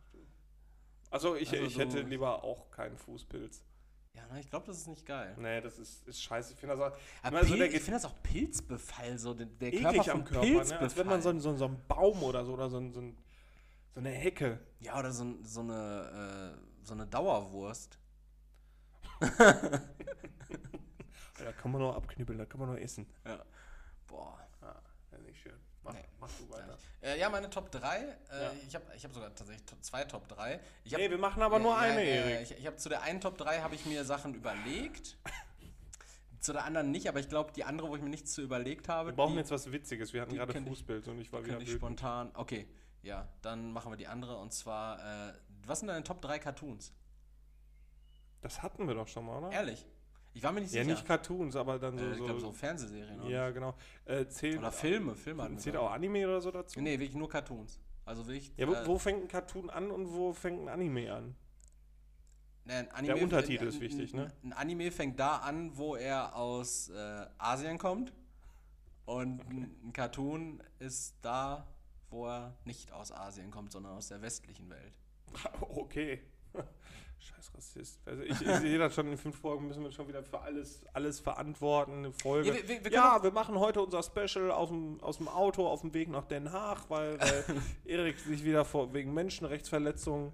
[1.10, 3.64] Also ich, Also ich hätte lieber auch keinen Fußpilz.
[4.14, 5.34] Ja, na, ich glaube, das ist nicht geil.
[5.38, 6.52] Nee, das ist, ist scheiße.
[6.54, 9.32] Ich finde das auch Aber immer so Pil- der ich finde das auch Pilzbefall, so
[9.34, 10.46] der, der Körper am vom Körper.
[10.46, 10.78] Ne?
[10.78, 11.30] Als wenn man so, Pilzbefall.
[11.30, 13.00] ein- so, so einen Baum oder so oder so, so,
[13.94, 14.58] so eine Hecke.
[14.80, 17.98] Ja, oder so, so, eine, äh, so eine Dauerwurst.
[21.38, 23.06] Da kann man nur abknüppeln, da kann man nur essen.
[23.24, 23.42] Ja.
[24.08, 24.38] Boah.
[24.60, 24.74] Ah,
[25.12, 25.52] ja, nicht schön.
[25.82, 26.04] Mach, Nee.
[26.20, 26.76] mach du weiter.
[27.00, 27.98] Äh, ja, meine Top 3.
[27.98, 28.06] Äh,
[28.42, 28.52] Ja.
[28.66, 30.60] Ich habe ich hab sogar tatsächlich zwei Top 3.
[30.84, 32.50] Ich hab, Nee, wir machen aber nur Ja, eine, Erik.
[32.50, 35.16] Ich, ich habe zu der einen Top 3 habe ich mir Sachen überlegt.
[36.40, 38.88] zu der anderen nicht, aber ich glaube, die andere, wo ich mir nichts zu überlegt
[38.88, 40.12] habe, Wir brauchen die, jetzt was Witziges.
[40.12, 42.30] Wir hatten gerade könnte ich- und ich war wieder ich spontan.
[42.34, 42.68] Okay,
[43.02, 45.32] ja, dann machen wir die andere und zwar, äh,
[45.66, 46.92] was sind deine Top 3 Cartoons?
[48.40, 49.50] Das hatten wir doch schon mal, oder?
[49.52, 49.84] Ehrlich.
[50.38, 50.94] Ich war mir nicht Ja, sicher.
[50.94, 52.04] nicht Cartoons, aber dann so.
[52.04, 53.74] äh, ich glaube, so Fernsehserien oder, ja, genau.
[54.04, 55.16] Äh, zählt, oder Filme.
[55.16, 55.76] Filme zählt gesagt.
[55.78, 56.80] auch Anime oder so dazu?
[56.80, 57.80] Nee, wirklich nur Cartoons.
[58.04, 58.52] Also wirklich.
[58.56, 61.34] Ja, wo, äh, wo fängt ein Cartoon an und wo fängt ein Anime an?
[62.66, 64.32] ein Anime, Der Untertitel ein- ist wichtig, ne?
[64.44, 68.12] Ein Anime fängt da an, wo er aus äh, Asien kommt.
[69.06, 71.66] Und ein ein Cartoon ist da,
[72.10, 74.92] wo er nicht aus Asien kommt, sondern aus der westlichen Welt.
[75.60, 76.20] Okay.
[77.20, 78.00] Scheiß Rassist.
[78.06, 80.84] Also ich, ich sehe das schon in fünf Folgen müssen wir schon wieder für alles,
[80.92, 81.92] alles verantworten.
[81.98, 82.48] Eine Folge.
[82.48, 85.66] Ja, wir- wir- wir ja, wir machen heute unser Special aus dem, aus dem Auto
[85.66, 87.44] auf dem Weg nach Den Haag, weil, weil
[87.84, 90.32] Erik sich wieder vor, wegen Menschenrechtsverletzungen.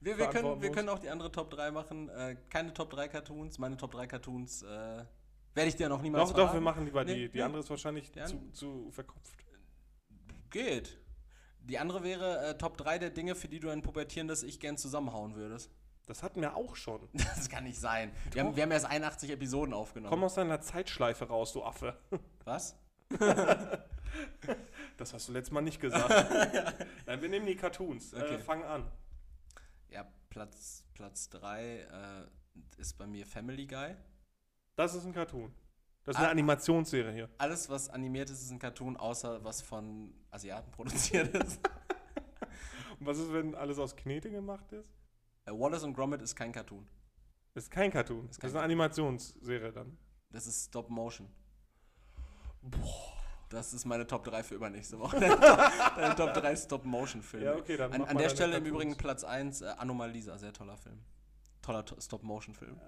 [0.00, 0.76] Wir, können, wir muss.
[0.76, 2.08] können auch die andere Top 3 machen.
[2.08, 3.58] Äh, keine Top 3 Cartoons.
[3.58, 6.64] Meine Top 3 Cartoons äh, werde ich dir noch niemals Doch, doch, wir verraten.
[6.64, 7.28] machen lieber Nee, die.
[7.28, 7.42] Die nee.
[7.44, 9.32] andere ist wahrscheinlich zu, zu verkopft.
[10.50, 10.98] Geht.
[11.60, 14.76] Die andere wäre äh, Top 3 der Dinge, für die du ein pubertierendes Ich gern
[14.76, 15.70] zusammenhauen würdest.
[16.06, 17.08] Das hatten wir auch schon.
[17.12, 18.12] Das kann nicht sein.
[18.32, 20.10] Wir haben, wir haben erst 81 Episoden aufgenommen.
[20.10, 21.96] Komm aus deiner Zeitschleife raus, du Affe.
[22.44, 22.76] Was?
[24.96, 26.08] Das hast du letztes Mal nicht gesagt.
[27.06, 28.14] Nein, wir nehmen die Cartoons.
[28.14, 28.34] Okay.
[28.34, 28.90] Äh, fang an.
[29.88, 33.96] Ja, Platz 3 Platz drei, äh, ist bei mir Family Guy.
[34.76, 35.52] Das ist ein Cartoon.
[36.04, 36.22] Das ist Ah.
[36.24, 37.28] eine Animationsserie hier.
[37.38, 41.60] Alles, was animiert ist, ist ein Cartoon, außer was von Asiaten produziert ist.
[43.00, 44.88] Und was ist, wenn alles aus Knete gemacht ist?
[45.46, 46.86] Äh, Wallace und Gromit ist kein Cartoon.
[47.54, 48.26] Das ist kein Cartoon.
[48.28, 49.96] Das kein ist eine Animationsserie dann.
[50.30, 51.28] Das ist Stop Motion.
[52.62, 53.12] Boah.
[53.48, 55.20] Das ist meine Top 3 für übernächste Woche.
[55.20, 55.58] Deine Top,
[55.96, 57.44] deine Top 3 Stop-Motion-Filme.
[57.44, 58.70] Ja, okay, dann An, an der Stelle im Cartoons.
[58.70, 60.98] Übrigen Platz 1, äh, Anomalisa, sehr toller Film.
[61.60, 62.80] Toller To- Stop-Motion-Film.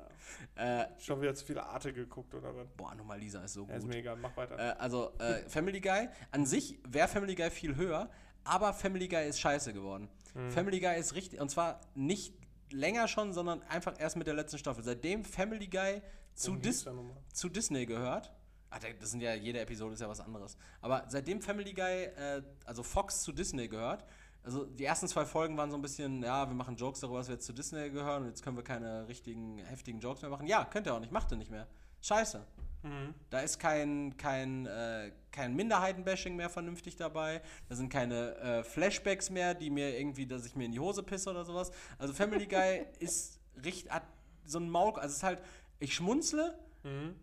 [0.54, 2.66] Äh, Schon wieder zu viele Arte geguckt oder was?
[2.78, 3.90] boah, Anomalisa ist so Ja, ist gut.
[3.92, 4.58] mir egal, mach weiter.
[4.58, 8.08] Äh, also, äh, Family Guy, an sich wäre Family Guy viel höher,
[8.44, 10.08] aber Family Guy ist scheiße geworden.
[10.32, 10.50] Hm.
[10.50, 12.32] Family Guy ist richtig, und zwar nicht
[12.74, 14.84] länger schon, sondern einfach erst mit der letzten Staffel.
[14.84, 16.02] Seitdem Family Guy
[16.34, 16.84] zu, Dis
[17.32, 18.32] zu Disney gehört,
[18.70, 22.42] da- das sind ja, jede Episode ist ja was anderes, aber seitdem Family Guy, äh,
[22.64, 24.04] also Fox zu Disney gehört,
[24.42, 27.28] also die ersten zwei Folgen waren so ein bisschen, ja, wir machen Jokes darüber, dass
[27.28, 30.46] wir jetzt zu Disney gehören und jetzt können wir keine richtigen, heftigen Jokes mehr machen.
[30.46, 31.66] Ja, könnt ihr auch nicht, macht ihr nicht mehr.
[32.02, 32.44] Scheiße.
[32.84, 33.14] Mhm.
[33.30, 37.42] Da ist kein, kein, äh, kein Minderheitenbashing mehr vernünftig dabei.
[37.68, 41.02] Da sind keine äh, Flashbacks mehr, die mir irgendwie, dass ich mir in die Hose
[41.02, 41.72] pisse oder sowas.
[41.98, 44.04] Also Family Guy ist richtig, hat
[44.44, 45.40] so ein Maul, also es ist halt,
[45.80, 47.14] ich schmunzle, Mhm.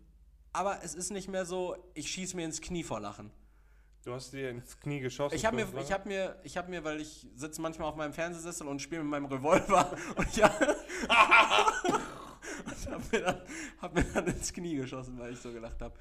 [0.52, 3.30] aber es ist nicht mehr so, ich schieße mir ins Knie vor Lachen.
[4.04, 5.36] Du hast dir ins Knie geschossen.
[5.36, 8.12] Ich habe mir, ich habe mir, ich habe mir, weil ich sitze manchmal auf meinem
[8.12, 10.52] Fernsehsessel und spiele mit meinem Revolver und ja,
[12.64, 13.42] und habe mir, dann-
[13.80, 15.94] hab mir dann ins Knie geschossen, weil ich so gelacht habe.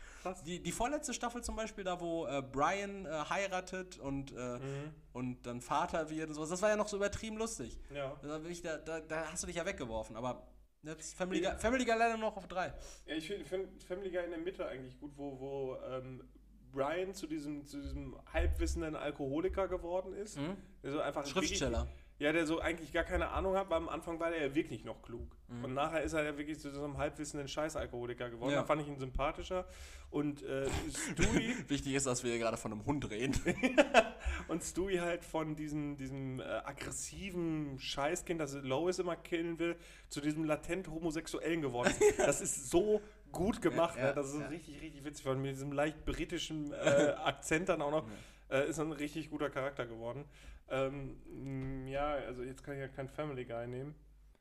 [0.45, 4.93] Die, die vorletzte Staffel zum Beispiel, da wo äh, Brian äh, heiratet und, äh, Mhm.
[5.13, 7.79] und dann Vater wird und sowas, das war ja noch so übertrieben lustig.
[7.93, 8.15] Ja.
[8.21, 10.47] Da, da, da, hast du dich ja weggeworfen, aber
[10.83, 12.73] jetzt Family, Guy, Family Guy leider noch auf drei.
[13.05, 16.23] Ja, ich finde find Family Guy in der Mitte eigentlich gut, wo, wo ähm,
[16.71, 20.37] Brian zu diesem, zu diesem halbwissenden Alkoholiker geworden ist.
[20.37, 20.55] Mhm.
[20.83, 21.79] Der so einfach Schriftsteller.
[21.85, 24.53] Wirklich, ja, der so eigentlich gar keine Ahnung hat, weil am Anfang war der ja
[24.53, 25.35] wirklich noch klug.
[25.63, 28.51] Und nachher ist er ja wirklich zu so einem halbwissenden Scheißalkoholiker geworden.
[28.51, 28.59] Ja.
[28.59, 29.65] Da fand ich ihn sympathischer.
[30.11, 30.67] Und äh,
[31.13, 33.33] Stewie, Wichtig ist, dass wir hier gerade von einem Hund reden.
[34.47, 39.75] und Stewie halt von diesem, diesem äh, aggressiven Scheißkind, das Lois immer killen will,
[40.09, 42.19] zu diesem latent Homosexuellen geworden ist.
[42.19, 43.95] Das ist so gut gemacht.
[43.97, 44.15] Ja, ja, ne?
[44.15, 45.23] Das ist richtig, richtig witzig.
[45.23, 48.07] Von mit diesem leicht britischen äh, Akzent dann auch noch.
[48.51, 50.25] Äh, ist ein richtig guter Charakter geworden.
[50.69, 53.95] Ähm, ja, also jetzt kann ich ja kein Family Guy nehmen.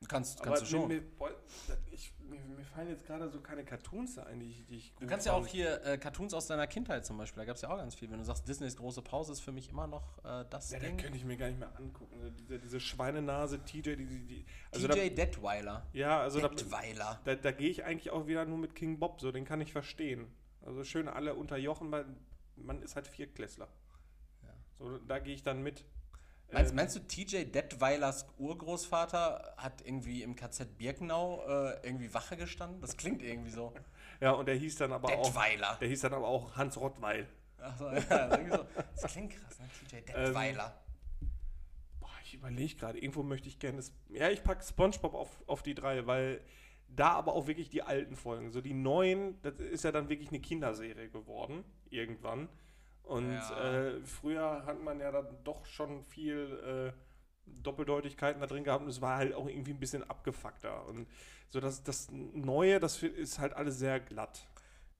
[0.07, 0.87] Kannst, kannst du schon.
[0.87, 1.03] Mir,
[1.91, 5.05] ich, mir, mir fallen jetzt gerade so keine Cartoons ein, die ich, die ich Du
[5.05, 7.69] kannst ja auch hier äh, Cartoons aus deiner Kindheit zum Beispiel, da gab es ja
[7.69, 8.09] auch ganz viel.
[8.09, 10.89] Wenn du sagst, Disneys große Pause ist für mich immer noch äh, das Ja, den
[10.89, 10.97] Ding.
[10.97, 12.15] könnte ich mir gar nicht mehr angucken.
[12.19, 15.85] Also diese, diese Schweinenase, TJ, die, die, also TJ Detweiler.
[15.93, 17.21] da, ja, also da, Detweiler.
[17.23, 19.71] da, da gehe ich eigentlich auch wieder nur mit King Bob, so den kann ich
[19.71, 20.27] verstehen.
[20.63, 22.05] Also schön alle unterjochen, weil
[22.55, 23.67] man ist halt Viertklässler.
[24.81, 25.85] So, da gehe ich dann mit.
[26.51, 32.35] Meinst, Ähm, meinst du, TJ Detweilers Urgroßvater hat irgendwie im KZ Birkenau äh, irgendwie Wache
[32.35, 32.81] gestanden?
[32.81, 33.73] Das klingt irgendwie so.
[34.19, 35.27] ja, und der hieß dann aber auch.
[35.27, 35.77] Detweiler.
[35.79, 37.27] Der hieß dann aber auch Hans Rottweil.
[37.59, 38.65] Ach so, ja, irgendwie so.
[38.99, 39.69] Das klingt krass, ne?
[39.87, 40.73] TJ Detweiler.
[41.99, 43.77] Boah, ich überlege gerade, irgendwo möchte ich gerne.
[43.77, 46.41] das- Ja, ich packe SpongeBob auf, auf die drei, weil
[46.89, 48.51] da aber auch wirklich die alten Folgen.
[48.51, 52.49] So die neuen, das ist ja dann wirklich eine Kinderserie geworden, irgendwann.
[53.03, 53.87] Und Ja.
[53.89, 56.99] äh, früher hat man ja dann doch schon viel äh,
[57.45, 60.85] Doppeldeutigkeiten da drin gehabt und es war halt auch irgendwie ein bisschen abgefuckter.
[60.87, 61.07] Und
[61.49, 64.47] so das, das Neue, das ist halt alles sehr glatt.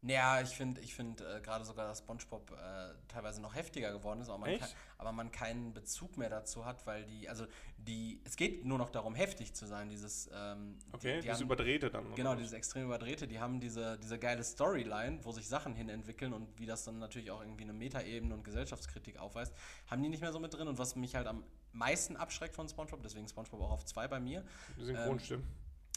[0.04, 4.20] Ja, ich finde, ich find, äh, gerade sogar, dass SpongeBob äh, teilweise noch heftiger geworden
[4.22, 7.46] ist, aber man, kein, aber man keinen Bezug mehr dazu hat, weil die, also
[7.78, 11.44] die, es geht nur noch darum, heftig zu sein, dieses, ähm, Okay, die, die haben,
[11.44, 12.16] Überdrehte dann.
[12.16, 16.34] Genau, dieses extrem überdrehte, die haben diese, diese geile Storyline, wo sich Sachen hin entwickeln
[16.34, 19.54] und wie das dann natürlich auch irgendwie eine Metaebene und Gesellschaftskritik aufweist,
[19.86, 20.68] haben die nicht mehr so mit drin.
[20.68, 24.20] Und was mich halt am meisten abschreckt von SpongeBob, deswegen SpongeBob auch auf zwei bei
[24.20, 24.44] mir,
[24.80, 25.46] Die Synchronstimmen.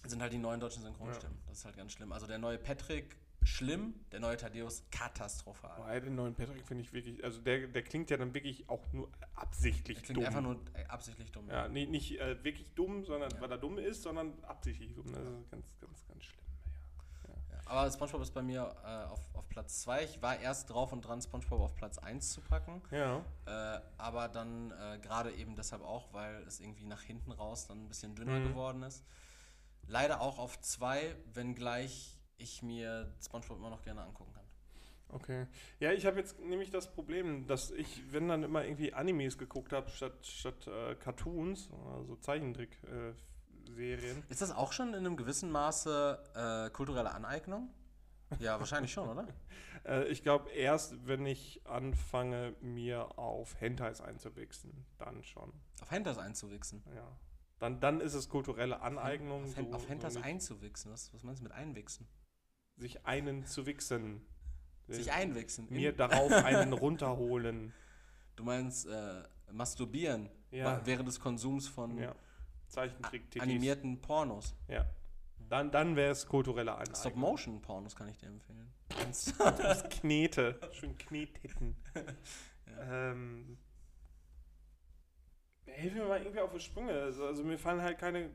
[0.04, 1.38] sind halt die neuen deutschen Synchronstimmen.
[1.48, 2.12] Das ist halt ganz schlimm.
[2.12, 5.76] Also der neue Patrick schlimm, der neue Thaddeus katastrophal.
[5.76, 8.84] Boah, den neuen Patrick finde ich wirklich, also der, der klingt ja dann wirklich auch
[8.92, 10.26] nur absichtlich Der klingt dumm.
[10.26, 11.48] einfach nur äh, absichtlich dumm.
[11.48, 13.40] Ja, nicht, nicht äh, wirklich dumm, sondern Ja.
[13.40, 15.06] weil er dumm ist, sondern absichtlich dumm.
[15.12, 16.40] Das ist ganz, ganz, ganz schlimm.
[17.52, 20.04] Ja, aber SpongeBob ist bei mir äh, auf, auf Platz 2.
[20.04, 22.82] Ich war erst drauf und dran, SpongeBob auf Platz 1 zu packen.
[22.90, 23.24] Ja.
[23.46, 27.84] Äh, aber dann äh, gerade eben deshalb auch, weil es irgendwie nach hinten raus dann
[27.84, 28.48] ein bisschen dünner Mhm.
[28.48, 29.04] geworden ist.
[29.86, 34.44] Leider auch auf 2, wenngleich ich mir SpongeBob immer noch gerne angucken kann.
[35.08, 35.46] Okay.
[35.78, 39.72] Ja, ich habe jetzt nämlich das Problem, dass ich, wenn dann immer irgendwie Animes geguckt
[39.72, 44.24] habe, statt, statt äh, Cartoons, also Zeichentrick-Serien.
[44.28, 47.70] Ist das auch schon in einem gewissen Maße äh, kulturelle Aneignung?
[48.40, 49.26] Ja, wahrscheinlich schon, oder?
[49.86, 55.52] Äh, ich glaube, erst wenn ich anfange, mir auf Hentais einzuwichsen, dann schon.
[55.82, 56.82] Auf Hentas einzuwichsen.
[56.94, 57.06] Ja.
[57.58, 59.44] Dann, dann ist es kulturelle Aneignung.
[59.44, 59.70] Auf, Hen
[60.00, 60.90] so- auf so einzuwichsen?
[60.90, 62.08] Was, was meinst du mit einwichsen?
[62.76, 64.20] Sich einen zu wichsen.
[64.88, 65.68] Sich einwichsen?
[65.68, 67.72] In- Mir darauf einen runterholen.
[68.36, 69.22] Du meinst äh,
[69.52, 70.84] masturbieren Ja.
[70.84, 72.14] während des Konsums von Ja.
[73.38, 74.54] Animierten Pornos.
[74.68, 74.84] Ja.
[75.48, 76.96] Dann, dann wäre es kulturelle Aneignung.
[76.96, 78.72] Stop-Motion-Pornos kann ich dir empfehlen.
[78.88, 80.58] Das Knete.
[80.72, 81.76] Schön Knetitten.
[82.80, 83.58] ähm,
[85.66, 86.92] Hilf mir mal irgendwie auf die Sprünge.
[86.92, 88.30] Also, also mir fallen halt keine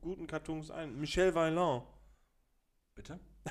[0.00, 0.98] guten Cartoons ein.
[0.98, 1.84] Michel Vaillant.
[2.94, 3.20] Bitte?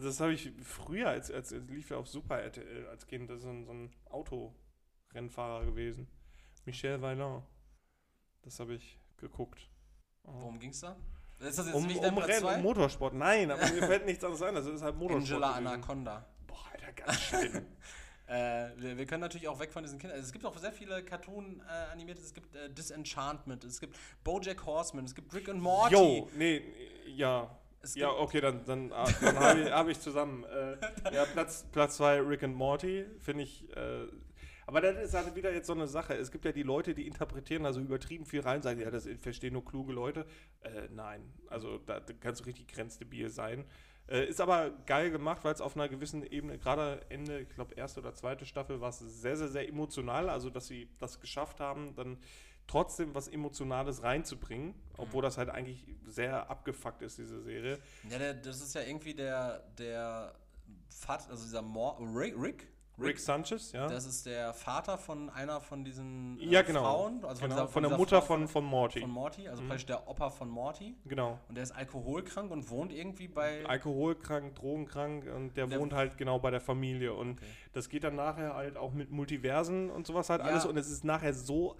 [0.00, 3.28] Das habe ich früher, als, als, als lief er auf Super RTL als Kind.
[3.30, 6.06] Das ist so ein, so ein Autorennfahrer gewesen.
[6.64, 7.44] Michel Vaillant.
[8.42, 9.68] Das habe ich geguckt.
[10.24, 10.32] Oh.
[10.34, 10.96] Worum ging's da?
[11.40, 12.56] Ist das jetzt Um, dein um Platz Rennen, zwei?
[12.56, 13.14] um Motorsport.
[13.14, 14.54] Nein, aber mir fällt nichts anderes ein.
[14.54, 15.42] Das ist halt Motorsport.
[15.42, 15.66] Angela gewesen.
[15.66, 16.26] Anaconda.
[16.46, 17.66] Boah, Alter, ganz schlimm.
[18.28, 20.16] Äh, wir, wir können natürlich auch weg von diesen Kindern.
[20.16, 22.22] Also es gibt auch sehr viele Cartoon-animierte.
[22.22, 25.92] es gibt äh, Disenchantment, es gibt BoJack Horseman, es gibt Rick and Morty.
[25.94, 26.62] Jo, nee,
[27.08, 27.50] ja.
[27.94, 30.44] Ja, okay, dann, dann, ah, dann habe ich, hab ich zusammen.
[30.44, 30.76] Äh,
[31.14, 33.68] ja, Platz, Platz zwei Rick and Morty, finde ich.
[33.76, 34.06] Äh,
[34.66, 36.14] Aber das ist halt wieder jetzt so eine Sache.
[36.14, 39.54] Es gibt ja die Leute, die interpretieren also übertrieben viel rein, sagen, ja, das verstehen
[39.54, 40.26] nur kluge Leute.
[40.60, 43.64] Äh, nein, also da, da kannst du richtig grenzdebil sein.
[44.08, 47.74] Äh, ist aber geil gemacht, weil es auf einer gewissen Ebene, gerade Ende, ich glaube,
[47.74, 50.28] erste oder zweite Staffel, war es sehr, sehr, sehr emotional.
[50.28, 52.18] Also, dass sie das geschafft haben, dann
[52.72, 57.78] trotzdem was Emotionales reinzubringen, obwohl das halt eigentlich sehr abgefuckt ist, diese Serie.
[58.08, 60.32] Ja, der, das ist ja irgendwie der, der
[60.88, 62.68] Vater, also dieser Mor Rick, Rick?
[62.98, 63.88] Rick Sanchez, ja.
[63.88, 66.80] Das ist der Vater von einer von diesen äh, Ja, genau.
[66.82, 67.62] Frauen, also von, genau.
[67.62, 69.00] dieser, von der dieser Mutter Frau von, von Morty.
[69.00, 70.94] von Morty, also praktisch der Opa von Morty.
[71.06, 71.38] genau.
[71.48, 73.64] Und der ist alkoholkrank und wohnt irgendwie bei.
[73.66, 77.12] Alkoholkrank, drogenkrank und der, Der- wohnt halt genau bei der Familie.
[77.14, 77.46] Und Okay.
[77.72, 80.48] das geht dann nachher halt auch mit Multiversen und sowas halt Ja.
[80.48, 80.64] alles.
[80.66, 81.76] Und es ist nachher so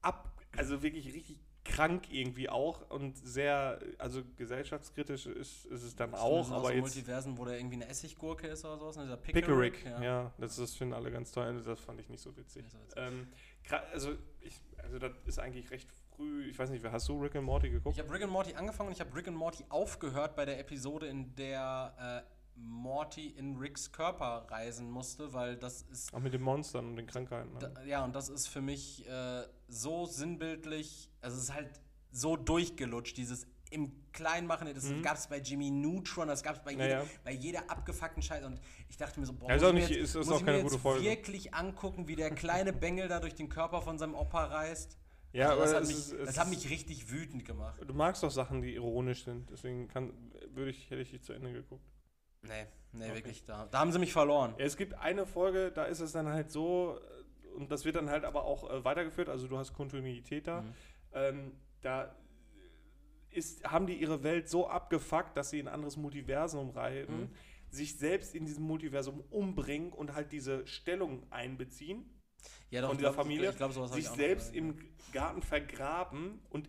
[0.00, 6.14] ab, also wirklich richtig krank irgendwie auch und sehr, also gesellschaftskritisch ist, ist es dann
[6.14, 9.04] auch, so aber so jetzt Multiversen, wo der irgendwie eine Essiggurke ist oder sowas, ne?
[9.04, 10.02] dieser Pickerick, Pickerick.
[10.02, 12.64] ja, das, das finden alle ganz toll, das fand ich nicht so witzig.
[12.64, 12.98] Nicht so witzig.
[12.98, 13.28] Ähm,
[13.92, 17.44] also, ich, also das ist eigentlich recht früh, ich weiß nicht, hast du Rick and
[17.44, 17.96] Morty geguckt?
[17.96, 20.58] Ich habe Rick and Morty angefangen und ich habe Rick and Morty aufgehört bei der
[20.58, 26.32] Episode, in der äh, Morty in Ricks Körper reisen musste, weil das ist Auch mit
[26.34, 27.52] den Monstern und den Krankheiten.
[27.54, 27.58] Ne?
[27.74, 31.68] Da, ja, und das ist für mich äh, so sinnbildlich, also es ist halt
[32.10, 36.62] so durchgelutscht, dieses im Kleinen machen, das gab es bei Jimmy Neutron, das gab es
[36.62, 36.80] bei, Mhm.
[36.80, 37.08] Ja, jeder, ja.
[37.24, 38.60] bei jeder abgefuckten Scheiße und
[38.90, 40.26] ich dachte mir so, boah, Ja, ist muss auch ich mir nicht- jetzt, ist- ist
[40.26, 41.04] muss auch keine gute Folge.
[41.04, 44.98] wirklich angucken, wie der kleine Bengel da durch den Körper von seinem Opa reist.
[45.32, 47.80] ja, Also das, aber hat mich, ist, das hat mich richtig wütend gemacht.
[47.86, 50.12] Du magst doch Sachen, die ironisch sind, deswegen kann,
[50.50, 51.82] würde ich, hätte ich die zu Ende geguckt.
[52.42, 53.14] Nee, nee, Okay.
[53.14, 54.54] wirklich, da, da haben sie mich verloren.
[54.58, 57.96] Ja, es gibt eine Folge, da ist es dann halt so, äh, und das wird
[57.96, 60.62] dann halt aber auch äh, weitergeführt, also du hast Kontinuität da.
[60.62, 60.74] Mhm.
[61.14, 61.52] Ähm,
[61.82, 62.14] da
[63.30, 67.28] ist, haben die ihre Welt so abgefuckt, dass sie in ein anderes Multiversum reiten, Mhm.
[67.70, 72.04] sich selbst in diesem Multiversum umbringen und halt diese Stellung einbeziehen,
[72.70, 74.70] Ja, von ich dieser glaub- Familie, Ich sich ich auch noch selbst gesehen.
[74.80, 76.68] im Garten vergraben und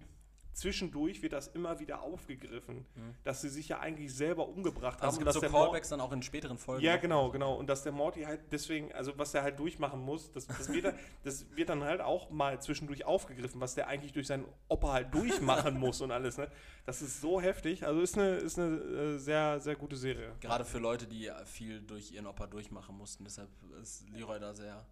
[0.54, 2.86] zwischendurch wird das immer wieder aufgegriffen,
[3.24, 5.08] dass sie sich ja eigentlich selber umgebracht haben.
[5.08, 6.84] Also es und gibt dass so der Callbacks dann auch in späteren Folgen.
[6.84, 7.02] Ja, noch.
[7.02, 7.56] genau, genau.
[7.56, 10.86] Und dass der Morty halt deswegen, also was er halt durchmachen muss, das, das, wird,
[10.86, 14.94] dann, das wird dann halt auch mal zwischendurch aufgegriffen, was der eigentlich durch seinen Opa
[14.94, 16.38] halt durchmachen muss und alles.
[16.38, 16.50] Ne?
[16.86, 17.86] Das ist so heftig.
[17.86, 20.36] Also ist eine, ist eine äh, sehr, sehr gute Serie.
[20.40, 23.24] Gerade für Leute, die viel durch ihren Opa durchmachen mussten.
[23.24, 23.50] Deshalb
[23.82, 24.86] ist Leroy da sehr.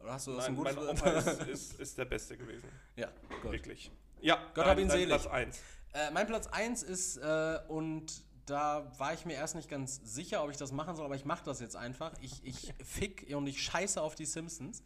[0.00, 2.68] Oder hast du das Mein, ein mein gutes Opa ist, ist, ist der Beste gewesen.
[2.96, 3.08] Ja,
[3.42, 3.52] gut.
[3.52, 3.90] Wirklich.
[4.24, 5.08] Ja, Gott hab ihn selig.
[5.08, 5.58] Platz eins.
[5.92, 8.06] Äh, mein Platz 1 ist, äh, und
[8.46, 11.24] da war ich mir erst nicht ganz sicher, ob ich das machen soll, aber ich
[11.24, 12.12] mache das jetzt einfach.
[12.20, 14.82] Ich, ich fick und ich scheiße auf die Simpsons.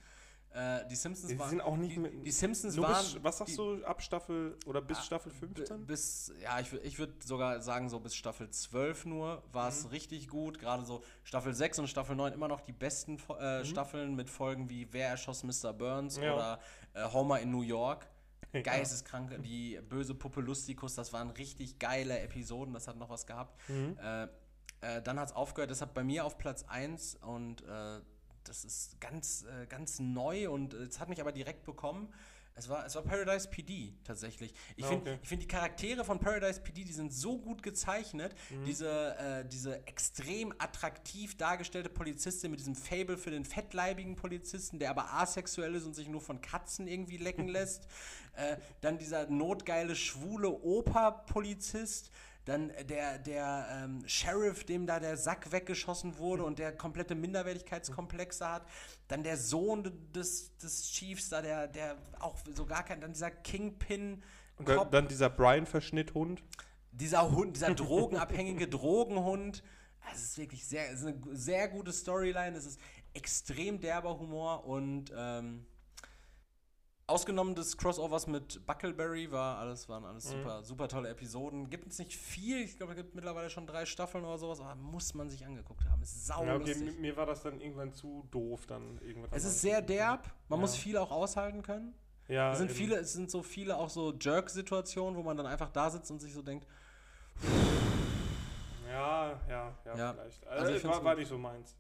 [0.51, 3.05] Äh, die Simpsons Die waren- sind auch nicht die, mit- die Simpsons Nur waren.
[3.23, 5.87] was sagst die, du, ab Staffel oder bis Ah, Staffel B- 15?
[5.87, 9.91] Bis, ja, ich, ich würde sogar sagen, so bis Staffel 12 nur war es Mhm.
[9.91, 10.59] richtig gut.
[10.59, 14.69] Gerade so Staffel 6 und Staffel 9 immer noch die besten äh, Staffeln mit Folgen
[14.71, 15.73] wie Wer erschoss Mr.
[15.73, 16.23] Burns Mhm.
[16.25, 16.35] Ja.
[16.35, 16.61] oder
[16.95, 18.07] äh, Homer in New York.
[18.53, 18.63] Ja.
[18.63, 23.59] Geisteskrank, die böse Puppe Lustikus, das waren richtig geile Episoden, das hat noch was gehabt.
[23.69, 23.99] Mhm.
[24.03, 24.29] Äh,
[24.81, 28.01] äh, dann hat es aufgehört, deshalb bei mir auf Platz 1 und äh,
[28.45, 32.13] das ist ganz, äh, ganz neu und äh, es hat mich aber direkt bekommen.
[32.59, 34.53] Es war, es war Paradise PD tatsächlich.
[34.77, 35.21] Ich Ah, finde okay.
[35.23, 38.35] ich find die Charaktere von Paradise PD, die sind so gut gezeichnet.
[38.51, 38.65] Mhm.
[38.65, 44.91] Diese, äh, diese extrem attraktiv dargestellte Polizistin mit diesem Fable für den fettleibigen Polizisten, der
[44.91, 47.87] aber asexuell ist und sich nur von Katzen irgendwie lecken lässt.
[48.35, 52.11] Äh, dann dieser notgeile, schwule Oper-Polizist.
[52.49, 58.49] Dann der, der ähm, Sheriff, dem da der Sack weggeschossen wurde und der komplette Minderwertigkeitskomplexe
[58.49, 58.67] hat.
[59.07, 63.03] Dann der Sohn des, des Chiefs, da der, der auch so gar kein.
[63.03, 64.23] Dann dieser Kingpin.
[64.57, 66.43] Und dann, dieser Brian-Verschnitthund.
[66.91, 69.63] dieser Hund, dieser drogenabhängige Drogenhund.
[70.11, 72.57] Es ist wirklich sehr, es ist eine sehr gute Storyline.
[72.57, 72.81] Es ist
[73.13, 75.67] extrem derber Humor und ähm,
[77.09, 81.71] ausgenommen des Crossovers mit Buckleberry war alles, waren alles super, super tolle Episoden.
[81.71, 84.75] Gibt es nicht viel, ich glaube, es gibt mittlerweile schon drei Staffeln oder sowas, aber
[84.77, 86.03] muss man sich angeguckt haben.
[86.03, 89.31] Ist sau Ja, okay, mir war das dann irgendwann zu doof dann irgendwann.
[89.33, 90.61] Es ist sehr derb, man Ja.
[90.61, 91.95] muss viel auch aushalten können.
[92.29, 92.77] Ja, Es sind eben.
[92.77, 96.21] viele, es sind so viele auch so Jerk-Situationen, wo man dann einfach da sitzt und
[96.21, 96.67] sich so denkt,
[98.87, 100.13] Ja, ja, ja, Ja.
[100.13, 100.47] vielleicht.
[100.47, 101.75] Also Also war, war nicht so meins.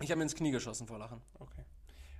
[0.00, 1.20] ich habe mir ins Knie geschossen vor Lachen.
[1.38, 1.64] Okay.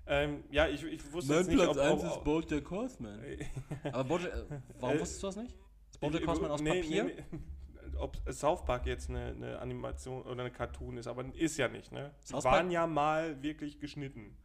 [0.09, 1.77] Ähm, ja, ich, ich wusste jetzt nicht, ob...
[1.77, 3.21] ob, ob Bojack Horseman.
[3.93, 5.55] Aber Bojack, äh, warum Äh, wusstest du das nicht?
[5.91, 7.05] Ist Bojack Horseman aus nee, Papier?
[7.05, 7.39] Nee, nee.
[7.99, 11.91] Ob South Park jetzt eine, eine Animation oder eine Cartoon ist, aber ist ja nicht,
[11.91, 12.15] ne?
[12.23, 14.37] Die South waren Park- ja mal wirklich geschnitten.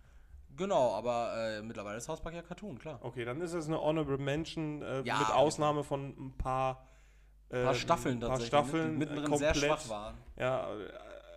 [0.56, 3.00] Genau, aber äh, mittlerweile ist Haus Park ja Cartoon, klar.
[3.02, 6.88] Okay, dann ist es eine Honorable Mention äh, Ja, mit Ausnahme von ein paar,
[7.50, 10.18] äh, Ein paar Staffeln ein paar tatsächlich, Staffeln ne, die mittendrin komplett, sehr schwach waren.
[10.38, 10.90] Ja, äh,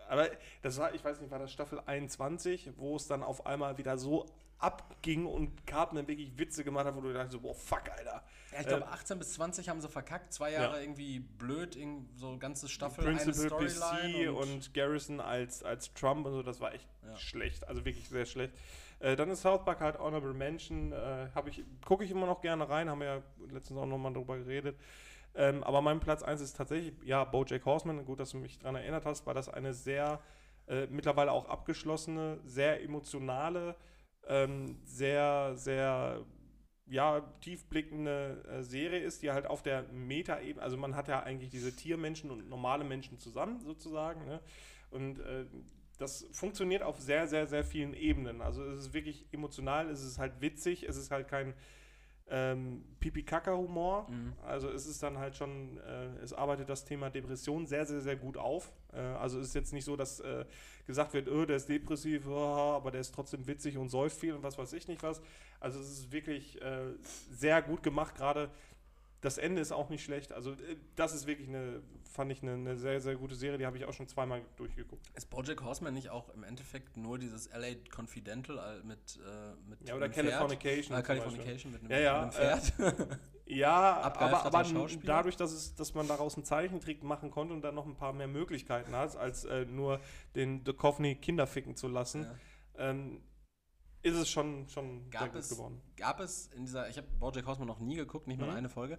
[0.08, 0.28] aber
[0.62, 3.98] das war, ich weiß nicht, war das Staffel 21, wo es dann auf einmal wieder
[3.98, 4.26] so
[4.58, 8.22] abging und Cartman wirklich Witze gemacht hat, wo du dachtest, so, boah, fuck, Alter.
[8.52, 10.32] Ja, ich glaube, 18 bis 20 haben sie verkackt.
[10.32, 10.80] Zwei Jahre Ja.
[10.82, 14.32] irgendwie blöd, irgend- so ganze Staffel, Principal eine PC Storyline.
[14.32, 17.16] und, Garrison als, als Trump und so, das war echt Ja.
[17.18, 18.54] schlecht, also wirklich sehr schlecht.
[18.98, 22.66] Äh, dann ist South Park halt Honorable Mention, äh, ich, gucke ich immer noch gerne
[22.66, 23.22] rein, haben wir ja
[23.52, 24.78] letztens auch nochmal drüber geredet.
[25.36, 28.76] Ähm, aber mein Platz 1 ist tatsächlich, ja, Bojack Horseman, gut, dass du mich daran
[28.76, 30.20] erinnert hast, weil das eine sehr,
[30.66, 33.76] äh, mittlerweile auch abgeschlossene, sehr emotionale,
[34.26, 36.24] ähm, sehr, sehr,
[36.86, 41.50] ja, tiefblickende äh, Serie ist, die halt auf der Meta-Ebene, also man hat ja eigentlich
[41.50, 44.40] diese Tiermenschen und normale Menschen zusammen sozusagen, ne?
[44.90, 45.44] Und äh,
[45.98, 48.40] das funktioniert auf sehr, sehr, sehr vielen Ebenen.
[48.42, 51.54] Also es ist wirklich emotional, es ist halt witzig, es ist halt kein
[52.28, 54.08] ähm, Pipi-Kaka-Humor.
[54.08, 54.32] Mhm.
[54.44, 58.16] Also es ist dann halt schon, äh, es arbeitet das Thema Depression sehr, sehr, sehr
[58.16, 58.72] gut auf.
[58.92, 60.44] Äh, also es ist jetzt nicht so, dass äh,
[60.86, 64.34] gesagt wird, oh, der ist depressiv, oh, aber der ist trotzdem witzig und säuft viel
[64.34, 65.20] und was weiß ich nicht was.
[65.60, 66.94] Also es ist wirklich äh,
[67.30, 68.50] sehr gut gemacht, gerade
[69.20, 70.32] das Ende ist auch nicht schlecht.
[70.32, 73.66] Also äh, das ist wirklich eine, fand ich eine, eine sehr, sehr gute Serie, die
[73.66, 75.10] habe ich auch schon zweimal durchgeguckt.
[75.14, 79.88] Ist Bojack Horseman nicht auch im Endeffekt nur dieses LA Confidential äh, mit, äh, mit
[79.88, 80.08] Ja, oder?
[80.08, 80.96] Californication.
[80.96, 82.72] Zum Californication mit einem, Ja, ja, einem Pferd.
[83.48, 84.64] Ja, aber, aber
[85.04, 88.12] dadurch, dass, es, dass man daraus einen Zeichentrick machen konnte und dann noch ein paar
[88.12, 90.00] mehr Möglichkeiten hat, als äh, nur
[90.34, 92.24] den Duchovny Kinder ficken zu lassen,
[92.76, 92.90] Ja.
[92.90, 93.20] ähm,
[94.06, 95.80] ist es schon, schon sehr Gab gut es, geworden.
[95.96, 98.56] gab es in dieser, ich habe Bojack Horseman noch nie geguckt, nicht mal Mhm.
[98.56, 98.98] eine Folge,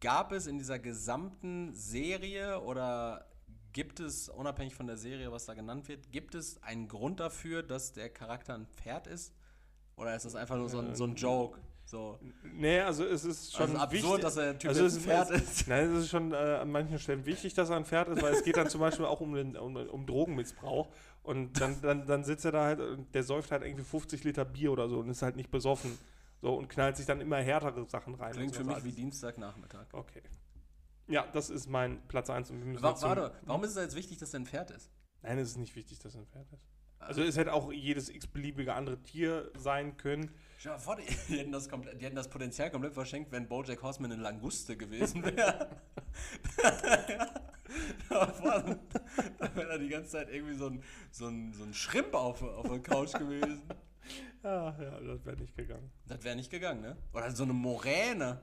[0.00, 3.26] gab es in dieser gesamten Serie oder
[3.72, 7.62] gibt es, unabhängig von der Serie, was da genannt wird, gibt es einen Grund dafür,
[7.62, 9.32] dass der Charakter ein Pferd ist?
[9.96, 11.58] Oder ist das einfach nur so ein, so ein Joke?
[11.86, 12.18] So.
[12.42, 15.30] Nee, also es ist schon Also absurd, wichtig- dass der Typ also es ein Pferd
[15.30, 15.68] es- ist.
[15.68, 18.32] Nein, es ist schon äh, an manchen Stellen wichtig, dass er ein Pferd ist, weil
[18.32, 20.88] es geht dann zum Beispiel auch um, den, um, um Drogenmissbrauch.
[21.24, 24.44] Und dann, dann, dann sitzt er da halt und der säuft halt irgendwie 50 Liter
[24.44, 25.98] Bier oder so und ist halt nicht besoffen.
[26.42, 28.32] So und knallt sich dann immer härtere Sachen rein.
[28.32, 29.86] Klingt für mich Also wie Dienstagnachmittag.
[29.92, 30.20] Okay.
[31.08, 32.50] Ja, das ist mein Platz 1.
[32.50, 34.46] Und wir müssen Wa jetzt zum- warte, warum ist es jetzt wichtig, dass er ein
[34.46, 34.90] Pferd ist?
[35.22, 36.62] Nein, es ist nicht wichtig, dass er ein Pferd ist.
[36.98, 40.30] Also es hätte auch jedes x-beliebige andere Tier sein können.
[40.58, 43.82] Stell vor, die, die, hätten das komplett, die hätten das Potenzial komplett verschenkt, wenn Bojack
[43.82, 45.68] Horseman eine Languste gewesen wäre.
[49.54, 52.68] Wäre er die ganze Zeit irgendwie so ein, so ein, so ein Schrimp auf, auf
[52.68, 53.62] der Couch gewesen.
[54.42, 55.90] Ja, ja, das wäre nicht gegangen.
[56.06, 56.96] Das wäre nicht gegangen, ne?
[57.12, 58.40] Oder so eine Moräne.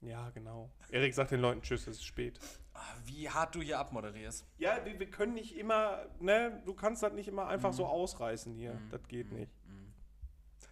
[0.00, 0.70] Ja, genau.
[0.90, 2.38] Erik sagt den Leuten Tschüss, es ist spät.
[2.72, 4.46] Ah, Wie hart du hier abmoderierst.
[4.58, 8.54] Ja, wir, wir können nicht immer, ne, du kannst das nicht immer einfach so ausreißen
[8.54, 8.80] hier.
[8.90, 9.50] Das geht nicht.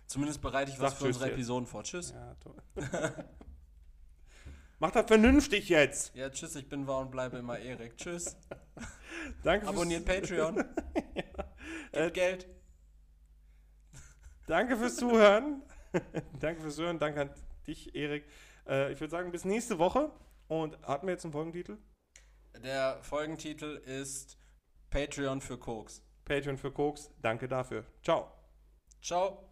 [0.06, 1.34] Zumindest bereite ich was Sag für Tschüss unsere jetzt.
[1.34, 1.82] Episoden vor.
[1.82, 2.10] Tschüss.
[2.12, 2.54] Ja, toll.
[4.78, 6.14] Mach das vernünftig jetzt.
[6.14, 7.96] Ja, tschüss, ich bin wahr und bleibe immer Erik.
[7.96, 8.36] Tschüss.
[9.42, 10.56] Danke fürs, Abonniert Patreon.
[11.92, 12.46] Gebt Geld.
[14.46, 15.62] danke fürs Zuhören.
[16.38, 16.98] danke fürs Zuhören.
[16.98, 17.30] Danke an
[17.66, 18.26] dich, Erik.
[18.68, 20.12] Äh, ich würde sagen, bis nächste Woche.
[20.48, 21.78] Und hatten wir jetzt einen Folgentitel?
[22.62, 24.36] Der Folgentitel ist
[24.90, 26.02] Patreon für Koks.
[26.24, 27.10] Patreon für Koks.
[27.22, 27.84] Danke dafür.
[28.02, 28.30] Ciao.
[29.02, 29.45] Ciao.